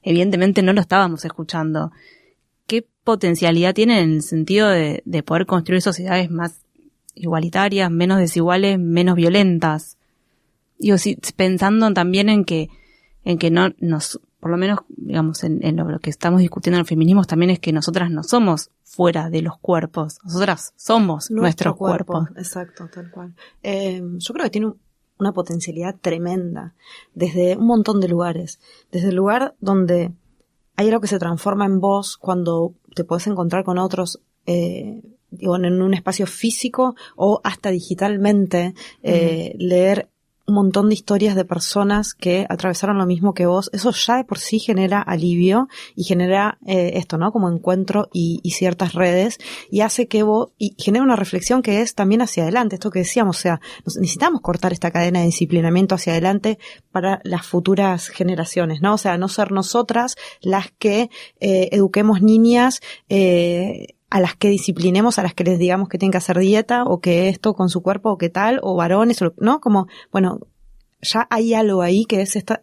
evidentemente 0.01 0.61
no 0.61 0.73
lo 0.73 0.81
estábamos 0.81 1.25
escuchando. 1.25 1.91
¿Qué 2.67 2.87
potencialidad 3.03 3.73
tiene 3.73 4.01
en 4.01 4.13
el 4.13 4.21
sentido 4.21 4.69
de, 4.69 5.01
de 5.05 5.23
poder 5.23 5.45
construir 5.45 5.81
sociedades 5.81 6.31
más 6.31 6.61
igualitarias, 7.15 7.91
menos 7.91 8.19
desiguales, 8.19 8.79
menos 8.79 9.15
violentas? 9.15 9.97
Digo, 10.77 10.97
si, 10.97 11.15
pensando 11.35 11.91
también 11.93 12.29
en 12.29 12.45
que, 12.45 12.69
en 13.23 13.37
que 13.37 13.51
no 13.51 13.69
nos, 13.79 14.19
por 14.39 14.51
lo 14.51 14.57
menos, 14.57 14.79
digamos, 14.89 15.43
en, 15.43 15.65
en 15.65 15.77
lo, 15.77 15.99
que 15.99 16.09
estamos 16.09 16.41
discutiendo 16.41 16.77
en 16.77 16.81
el 16.81 16.87
feminismo 16.87 17.23
también 17.23 17.51
es 17.51 17.59
que 17.59 17.71
nosotras 17.71 18.11
no 18.11 18.23
somos 18.23 18.69
fuera 18.83 19.29
de 19.29 19.41
los 19.41 19.57
cuerpos, 19.59 20.19
nosotras 20.23 20.73
somos 20.75 21.31
nuestros 21.31 21.75
cuerpos. 21.75 22.27
Exacto, 22.35 22.89
tal 22.93 23.09
cual. 23.11 23.33
Eh, 23.63 24.01
yo 24.17 24.33
creo 24.33 24.43
que 24.43 24.49
tiene 24.49 24.73
una 25.23 25.33
potencialidad 25.33 25.95
tremenda 25.99 26.75
desde 27.13 27.57
un 27.57 27.65
montón 27.65 27.99
de 27.99 28.07
lugares. 28.07 28.59
Desde 28.91 29.09
el 29.09 29.15
lugar 29.15 29.55
donde 29.59 30.11
hay 30.75 30.87
algo 30.87 31.01
que 31.01 31.07
se 31.07 31.19
transforma 31.19 31.65
en 31.65 31.79
vos 31.79 32.17
cuando 32.17 32.73
te 32.95 33.03
puedes 33.03 33.27
encontrar 33.27 33.63
con 33.63 33.77
otros 33.77 34.21
eh, 34.45 35.01
digo, 35.31 35.55
en 35.55 35.81
un 35.81 35.93
espacio 35.93 36.27
físico 36.27 36.95
o 37.15 37.41
hasta 37.43 37.71
digitalmente, 37.71 38.73
eh, 39.01 39.55
leer 39.57 40.09
un 40.45 40.55
montón 40.55 40.89
de 40.89 40.95
historias 40.95 41.35
de 41.35 41.45
personas 41.45 42.13
que 42.13 42.45
atravesaron 42.49 42.97
lo 42.97 43.05
mismo 43.05 43.33
que 43.33 43.45
vos, 43.45 43.69
eso 43.71 43.91
ya 43.91 44.17
de 44.17 44.25
por 44.25 44.39
sí 44.39 44.59
genera 44.59 45.01
alivio 45.01 45.69
y 45.95 46.03
genera 46.03 46.57
eh, 46.65 46.91
esto, 46.95 47.17
¿no? 47.17 47.31
Como 47.31 47.49
encuentro 47.49 48.09
y, 48.11 48.41
ciertas 48.53 48.93
redes 48.93 49.39
y 49.71 49.81
hace 49.81 50.07
que 50.07 50.21
vos, 50.21 50.49
y 50.57 50.75
genera 50.77 51.03
una 51.03 51.15
reflexión 51.15 51.61
que 51.63 51.81
es 51.81 51.95
también 51.95 52.21
hacia 52.21 52.43
adelante, 52.43 52.75
esto 52.75 52.91
que 52.91 52.99
decíamos, 52.99 53.37
o 53.37 53.41
sea, 53.41 53.61
necesitamos 53.85 54.41
cortar 54.41 54.73
esta 54.73 54.91
cadena 54.91 55.19
de 55.19 55.25
disciplinamiento 55.25 55.95
hacia 55.95 56.13
adelante 56.13 56.59
para 56.91 57.19
las 57.23 57.45
futuras 57.45 58.09
generaciones, 58.09 58.81
¿no? 58.81 58.93
O 58.93 58.97
sea, 58.97 59.17
no 59.17 59.27
ser 59.29 59.51
nosotras 59.51 60.15
las 60.41 60.71
que 60.77 61.09
eh, 61.39 61.69
eduquemos 61.71 62.21
niñas, 62.21 62.81
eh, 63.09 63.95
a 64.13 64.19
las 64.19 64.35
que 64.35 64.47
disciplinemos, 64.47 65.17
a 65.17 65.23
las 65.23 65.33
que 65.33 65.43
les 65.43 65.57
digamos 65.57 65.89
que 65.89 65.97
tienen 65.97 66.11
que 66.11 66.19
hacer 66.19 66.37
dieta 66.37 66.83
o 66.83 67.01
que 67.01 67.29
esto 67.29 67.55
con 67.55 67.69
su 67.69 67.81
cuerpo 67.81 68.11
o 68.11 68.17
qué 68.19 68.29
tal, 68.29 68.59
o 68.61 68.75
varones, 68.75 69.17
¿no? 69.37 69.59
Como, 69.59 69.87
bueno, 70.11 70.37
ya 71.01 71.25
hay 71.31 71.55
algo 71.55 71.81
ahí 71.81 72.05
que 72.05 72.21
es 72.21 72.35
esta, 72.35 72.61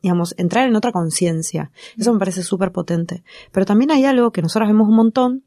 digamos, 0.00 0.34
entrar 0.38 0.66
en 0.66 0.74
otra 0.74 0.92
conciencia. 0.92 1.70
Eso 1.98 2.14
me 2.14 2.18
parece 2.18 2.42
súper 2.42 2.72
potente. 2.72 3.24
Pero 3.52 3.66
también 3.66 3.90
hay 3.90 4.06
algo 4.06 4.30
que 4.30 4.40
nosotros 4.40 4.70
vemos 4.70 4.88
un 4.88 4.96
montón, 4.96 5.44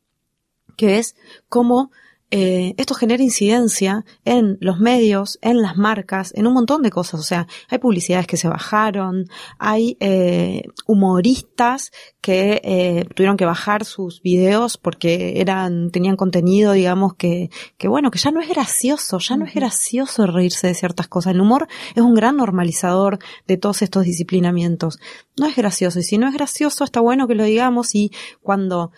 que 0.78 1.00
es 1.00 1.16
cómo 1.48 1.90
eh, 2.32 2.76
esto 2.78 2.94
genera 2.94 3.24
incidencia 3.24 4.06
en 4.24 4.58
los 4.62 4.80
medios, 4.80 5.40
en 5.42 5.62
las 5.62 5.78
marcas, 5.78 6.32
en 6.36 6.46
un 6.46 6.54
montón 6.54 6.84
de 6.84 6.92
cosas. 6.92 7.20
O 7.20 7.24
sea, 7.24 7.48
hay 7.70 7.80
publicidades 7.80 8.28
que 8.28 8.38
se 8.38 8.48
bajaron, 8.48 9.26
hay 9.58 9.98
eh, 10.00 10.64
humoristas 10.86 11.92
que 12.22 12.62
eh, 12.64 13.06
tuvieron 13.16 13.38
que 13.38 13.46
bajar 13.46 13.84
sus 13.84 14.22
videos 14.22 14.78
porque 14.78 15.42
eran, 15.42 15.90
tenían 15.90 16.18
contenido, 16.18 16.74
digamos, 16.74 17.16
que, 17.16 17.50
que 17.78 17.88
bueno, 17.88 18.12
que 18.12 18.20
ya 18.20 18.30
no 18.30 18.42
es 18.42 18.50
gracioso, 18.50 19.18
ya 19.18 19.36
no 19.36 19.46
es 19.46 19.56
gracioso 19.56 20.28
reírse 20.28 20.68
de 20.68 20.76
ciertas 20.76 21.08
cosas. 21.08 21.34
El 21.34 21.42
humor 21.42 21.68
es 21.96 22.04
un 22.04 22.14
gran 22.14 22.38
normalizador 22.38 23.18
de 23.48 23.58
todos 23.58 23.82
estos 23.82 24.04
disciplinamientos. 24.04 25.00
No 25.36 25.48
es 25.48 25.56
gracioso, 25.56 26.00
y 26.00 26.04
si 26.04 26.20
no 26.20 26.28
es 26.28 26.34
gracioso, 26.36 26.84
está 26.84 27.00
bueno 27.00 27.28
que 27.28 27.36
lo 27.36 27.44
digamos 27.44 27.96
y 27.96 28.12
cuando 28.42 28.92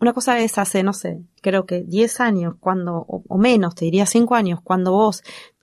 una 0.00 0.12
cosa 0.12 0.38
es 0.38 0.58
hace, 0.58 0.82
no 0.82 0.92
sé, 0.92 1.22
creo 1.42 1.66
que 1.66 1.82
10 1.82 2.20
años, 2.20 2.54
cuando, 2.60 3.04
o, 3.08 3.38
menos, 3.38 3.74
te 3.74 3.84
diría 3.84 4.06
5 4.06 4.34
años, 4.34 4.60
cuando 4.62 4.92
vos, 4.92 5.22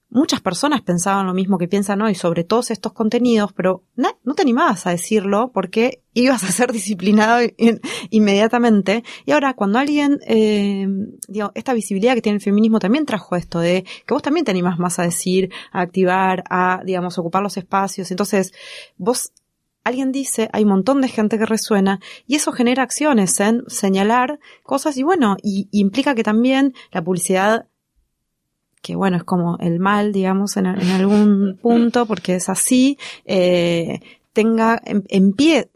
muchas 0.10 0.42
personas 0.42 0.82
pensaban 0.82 1.26
lo 1.26 1.34
mismo 1.34 1.58
que 1.58 1.68
piensan 1.68 2.02
hoy 2.02 2.16
sobre 2.16 2.44
todos 2.44 2.72
estos 2.72 2.94
contenidos, 2.94 3.54
pero 3.54 3.84
no, 3.96 4.12
te 4.36 4.42
animabas 4.42 4.88
a 4.88 4.92
decirlo 4.92 5.52
porque 5.54 6.04
ibas 6.14 6.44
a 6.44 6.52
ser 6.52 6.72
disciplinado 6.74 7.46
inmediatamente. 8.10 9.04
Y 9.26 9.32
ahora, 9.32 9.54
cuando 9.54 9.80
alguien, 9.80 10.20
eh, 10.28 10.88
digo, 11.28 11.52
esta 11.56 11.74
visibilidad 11.74 12.14
que 12.14 12.22
tiene 12.22 12.38
el 12.38 12.44
feminismo 12.44 12.80
también 12.80 13.06
trajo 13.06 13.36
esto 13.36 13.60
de 13.60 13.84
que 14.06 14.14
vos 14.14 14.22
también 14.22 14.46
te 14.46 14.52
animás 14.52 14.80
más 14.80 15.00
a 15.00 15.04
decir, 15.04 15.52
a 15.72 15.82
activar, 15.82 16.44
a, 16.50 16.82
digamos, 16.86 17.18
ocupar 17.18 17.42
los 17.42 17.58
espacios. 17.58 18.12
Entonces, 18.12 18.54
vos 18.98 19.32
alguien 19.86 20.12
dice, 20.12 20.50
hay 20.52 20.64
un 20.64 20.70
montón 20.70 21.00
de 21.00 21.08
gente 21.08 21.38
que 21.38 21.46
resuena 21.46 22.02
y 22.28 22.36
eso 22.36 22.52
genera 22.52 22.84
acciones 22.84 23.40
en 23.40 23.64
señalar 23.68 24.40
cosas 24.64 24.98
y 24.98 25.04
bueno, 25.04 25.38
y, 25.42 25.70
implica 25.72 26.16
que 26.16 26.24
también 26.24 26.74
la 26.92 27.04
publicidad 27.04 27.68
que 28.82 28.96
bueno, 28.96 29.18
es 29.18 29.24
como 29.24 29.58
el 29.60 29.80
mal, 29.80 30.12
digamos, 30.12 30.58
en, 30.58 30.68
algún 30.68 31.58
punto, 31.62 32.06
porque 32.06 32.36
es 32.36 32.50
así, 32.50 33.00
eh, 33.26 34.00
tenga, 34.32 34.80
en, 34.86 35.04
em, 35.08 35.34
pie, 35.34 35.72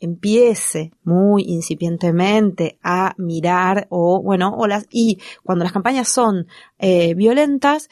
empiece 0.00 0.92
muy 1.02 1.44
incipientemente 1.44 2.78
a 2.82 3.14
mirar 3.18 3.86
o 3.90 4.22
bueno, 4.22 4.54
o 4.56 4.66
las, 4.66 4.86
y 4.90 5.18
cuando 5.42 5.64
las 5.64 5.72
campañas 5.72 6.08
son 6.08 6.46
eh, 6.78 7.14
violentas, 7.14 7.88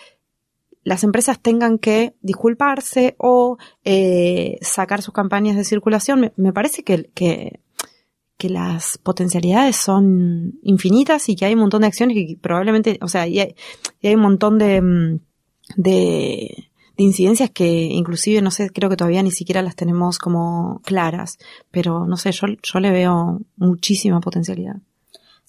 las 0.85 1.05
empresas 1.05 1.41
tengan 1.41 1.79
que 1.79 2.15
disculparse 2.23 3.15
o 3.19 3.59
eh, 3.85 4.59
sacar 4.63 5.03
sus 5.03 5.15
campañas 5.15 5.57
de 5.57 5.65
circulación, 5.65 6.33
me, 6.37 6.53
parece 6.53 6.83
que, 6.83 7.11
que, 7.15 7.61
que, 8.37 8.49
las 8.49 8.99
potencialidades 8.99 9.77
son 9.77 10.59
infinitas 10.63 11.29
y 11.29 11.37
que 11.37 11.45
hay 11.45 11.55
un 11.55 11.61
montón 11.61 11.83
de 11.83 11.89
acciones 11.89 12.17
que 12.17 12.37
probablemente, 12.41 12.99
o 13.01 13.09
sea, 13.09 13.27
y 13.27 13.39
hay, 13.39 13.55
hay, 14.03 14.15
un 14.15 14.23
montón 14.23 14.59
de, 14.59 14.83
mm, 14.83 15.21
de 15.77 16.69
incidencias 16.97 17.51
que 17.51 17.85
inclusive, 17.85 18.43
no 18.43 18.51
sé, 18.51 18.71
creo 18.71 18.91
que 18.91 18.97
todavía 18.97 19.23
ni 19.23 19.31
siquiera 19.31 19.63
las 19.63 19.77
tenemos 19.77 20.19
como 20.19 20.81
claras, 20.85 21.39
pero 21.71 22.07
no 22.07 22.17
sé, 22.17 22.33
yo, 22.33 22.49
yo 22.63 22.81
le 22.81 22.91
veo 22.91 23.41
muchísima 23.57 24.21
potencialidad. 24.21 24.77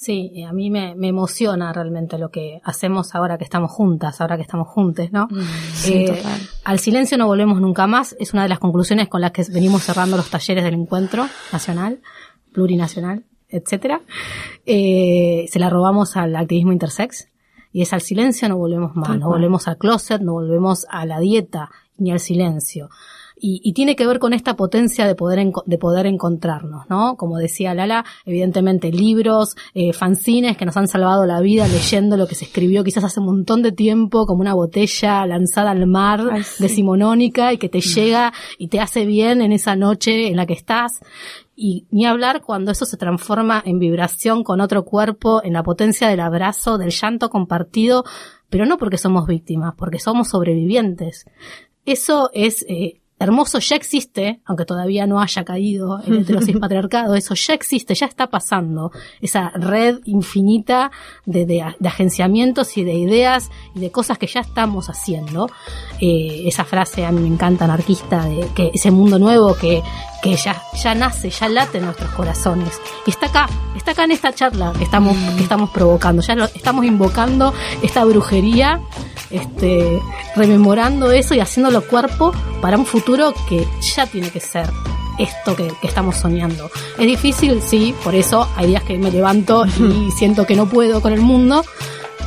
Sí, 0.03 0.43
a 0.43 0.51
mí 0.51 0.69
me, 0.69 0.91
emociona 1.07 1.71
realmente 1.71 2.17
lo 2.17 2.29
que 2.29 2.59
hacemos 2.65 3.15
ahora 3.15 3.37
que 3.37 3.45
estamos 3.45 3.71
juntas, 3.71 4.19
ahora 4.19 4.35
que 4.35 4.41
estamos 4.41 4.67
juntes, 4.67 5.13
¿no? 5.13 5.29
Mm, 5.31 5.39
eh, 5.87 6.23
al 6.65 6.79
silencio 6.79 7.17
no 7.17 7.25
volvemos 7.25 7.61
nunca 7.61 7.87
más, 7.87 8.13
es 8.19 8.33
una 8.33 8.43
de 8.43 8.49
las 8.49 8.59
conclusiones 8.59 9.07
con 9.07 9.21
las 9.21 9.31
que 9.31 9.45
venimos 9.49 9.83
cerrando 9.83 10.17
los 10.17 10.29
talleres 10.29 10.65
del 10.65 10.73
encuentro 10.73 11.25
nacional, 11.53 12.01
plurinacional, 12.51 13.23
etcétera. 13.47 14.01
Eh, 14.65 15.45
se 15.49 15.59
la 15.59 15.69
robamos 15.69 16.17
al 16.17 16.35
activismo 16.35 16.73
intersex 16.73 17.29
y 17.71 17.81
es 17.81 17.93
al 17.93 18.01
silencio 18.01 18.49
no 18.49 18.57
volvemos 18.57 18.97
más, 18.97 19.17
no 19.17 19.29
volvemos 19.29 19.69
al 19.69 19.77
closet, 19.77 20.21
no 20.21 20.33
volvemos 20.33 20.85
a 20.89 21.05
la 21.05 21.21
dieta 21.21 21.71
ni 21.97 22.11
al 22.11 22.19
silencio 22.19 22.89
y, 23.35 23.73
tiene 23.73 23.95
que 23.95 24.05
ver 24.05 24.19
con 24.19 24.33
esta 24.33 24.55
potencia 24.55 25.07
de 25.07 25.15
poder, 25.15 25.51
de 25.65 25.77
poder 25.77 26.05
encontrarnos, 26.05 26.89
¿no? 26.89 27.17
Como 27.17 27.37
decía 27.37 27.73
Lala, 27.73 28.05
evidentemente 28.25 28.91
libros, 28.91 29.55
eh, 29.73 29.93
fanzines 29.93 30.57
que 30.57 30.65
nos 30.65 30.77
han 30.77 30.87
salvado 30.87 31.25
la 31.25 31.41
vida 31.41 31.67
leyendo 31.67 32.15
lo 32.15 32.27
que 32.27 32.35
se 32.35 32.45
escribió 32.45 32.83
quizás 32.83 33.03
hace 33.03 33.19
un 33.19 33.25
montón 33.25 33.61
de 33.61 33.71
tiempo, 33.71 34.25
como 34.25 34.41
una 34.41 34.53
botella 34.53 35.25
lanzada 35.25 35.71
al 35.71 35.87
mar 35.87 36.23
de 36.23 36.45
decimonónica 36.59 37.53
y 37.53 37.57
que 37.57 37.69
te 37.69 37.81
llega 37.81 38.33
y 38.57 38.67
te 38.67 38.79
hace 38.79 39.05
bien 39.05 39.41
en 39.41 39.51
esa 39.51 39.75
noche 39.75 40.27
en 40.27 40.37
la 40.37 40.45
que 40.45 40.53
estás 40.53 41.01
y 41.55 41.85
ni 41.91 42.05
hablar 42.05 42.41
cuando 42.41 42.71
eso 42.71 42.85
se 42.85 42.97
transforma 42.97 43.61
en 43.65 43.79
vibración 43.79 44.43
con 44.43 44.61
otro 44.61 44.85
cuerpo, 44.85 45.41
en 45.43 45.53
la 45.53 45.63
potencia 45.63 46.07
del 46.07 46.19
abrazo, 46.19 46.77
del 46.77 46.89
llanto 46.89 47.29
compartido, 47.29 48.03
pero 48.49 48.65
no 48.65 48.77
porque 48.77 48.97
somos 48.97 49.27
víctimas, 49.27 49.75
porque 49.77 49.99
somos 49.99 50.29
sobrevivientes. 50.29 51.25
Eso 51.85 52.31
es 52.33 52.65
eh, 52.67 53.01
hermoso 53.23 53.59
ya 53.59 53.75
existe, 53.75 54.41
aunque 54.45 54.65
todavía 54.65 55.07
no 55.07 55.21
haya 55.21 55.43
caído 55.43 55.99
el 56.05 56.19
heterosis 56.19 56.57
patriarcado, 56.59 57.15
eso 57.15 57.33
ya 57.35 57.53
existe, 57.53 57.95
ya 57.95 58.05
está 58.05 58.27
pasando. 58.27 58.91
Esa 59.21 59.49
red 59.55 59.99
infinita 60.05 60.91
de, 61.25 61.45
de, 61.45 61.61
agenciamientos 61.87 62.77
y 62.77 62.83
de 62.83 62.93
ideas 62.93 63.49
y 63.75 63.79
de 63.79 63.91
cosas 63.91 64.17
que 64.17 64.27
ya 64.27 64.41
estamos 64.41 64.89
haciendo. 64.89 65.49
Eh, 65.99 66.43
esa 66.45 66.65
frase 66.65 67.05
a 67.05 67.11
mí 67.11 67.21
me 67.21 67.27
encanta, 67.27 67.65
anarquista, 67.65 68.25
de 68.25 68.47
que 68.55 68.71
ese 68.73 68.91
mundo 68.91 69.19
nuevo 69.19 69.55
que, 69.55 69.81
que 70.21 70.35
ya, 70.35 70.61
ya 70.81 70.95
nace, 70.95 71.29
ya 71.29 71.49
late 71.49 71.77
en 71.77 71.85
nuestros 71.85 72.11
corazones. 72.11 72.79
Y 73.05 73.11
está 73.11 73.27
acá, 73.27 73.49
está 73.75 73.91
acá 73.91 74.03
en 74.05 74.11
esta 74.11 74.33
charla 74.33 74.73
que 74.77 74.83
estamos, 74.83 75.15
que 75.35 75.43
estamos 75.43 75.69
provocando, 75.69 76.21
ya 76.21 76.35
lo, 76.35 76.45
estamos 76.45 76.85
invocando 76.85 77.53
esta 77.81 78.03
brujería 78.05 78.79
este, 79.33 80.01
rememorando 80.35 81.11
eso 81.11 81.33
y 81.33 81.39
haciéndolo 81.39 81.85
cuerpo 81.87 82.33
para 82.61 82.77
un 82.77 82.85
futuro 82.85 83.12
que 83.47 83.67
ya 83.95 84.07
tiene 84.07 84.29
que 84.29 84.39
ser 84.39 84.69
esto 85.19 85.55
que, 85.55 85.71
estamos 85.83 86.15
soñando. 86.15 86.69
Es 86.97 87.05
difícil, 87.05 87.61
sí, 87.61 87.93
por 88.03 88.15
eso 88.15 88.49
hay 88.55 88.67
días 88.67 88.83
que 88.83 88.97
me 88.97 89.11
levanto 89.11 89.65
y 89.65 90.11
siento 90.11 90.45
que 90.45 90.55
no 90.55 90.67
puedo 90.67 91.01
con 91.01 91.13
el 91.13 91.21
mundo, 91.21 91.63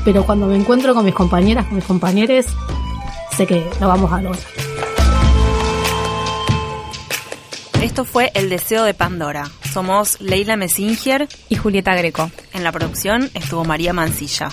pero 0.04 0.24
cuando 0.24 0.46
me 0.46 0.56
encuentro 0.56 0.94
con 0.94 1.04
mis 1.04 1.14
compañeras, 1.14 1.66
con 1.66 1.76
mis 1.76 1.84
compañeros, 1.84 2.46
sé 3.36 3.46
que 3.46 3.68
lo 3.80 3.88
vamos 3.88 4.12
a 4.12 4.22
lograr. 4.22 4.42
Esto 7.82 8.04
fue 8.04 8.30
El 8.34 8.48
Deseo 8.48 8.84
de 8.84 8.94
Pandora. 8.94 9.50
Somos 9.72 10.20
Leila 10.20 10.56
Messinger 10.56 11.28
y 11.48 11.56
Julieta 11.56 11.94
Greco. 11.94 12.30
En 12.52 12.64
la 12.64 12.72
producción 12.72 13.30
estuvo 13.34 13.64
María 13.64 13.92
Mancilla. 13.92 14.48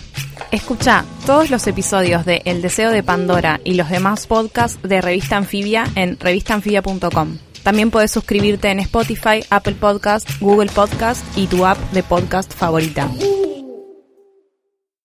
Escucha 0.51 1.05
todos 1.25 1.49
los 1.49 1.65
episodios 1.67 2.25
de 2.25 2.41
El 2.45 2.61
Deseo 2.61 2.91
de 2.91 3.03
Pandora 3.03 3.59
y 3.63 3.73
los 3.73 3.89
demás 3.89 4.27
podcasts 4.27 4.79
de 4.81 5.01
Revista 5.01 5.37
Anfibia 5.37 5.85
en 5.95 6.19
revistanfibia.com. 6.19 7.37
También 7.63 7.91
puedes 7.91 8.11
suscribirte 8.11 8.69
en 8.69 8.79
Spotify, 8.79 9.43
Apple 9.49 9.75
Podcast, 9.75 10.29
Google 10.39 10.69
Podcast 10.69 11.25
y 11.37 11.47
tu 11.47 11.65
app 11.65 11.77
de 11.91 12.03
podcast 12.03 12.53
favorita. 12.53 13.09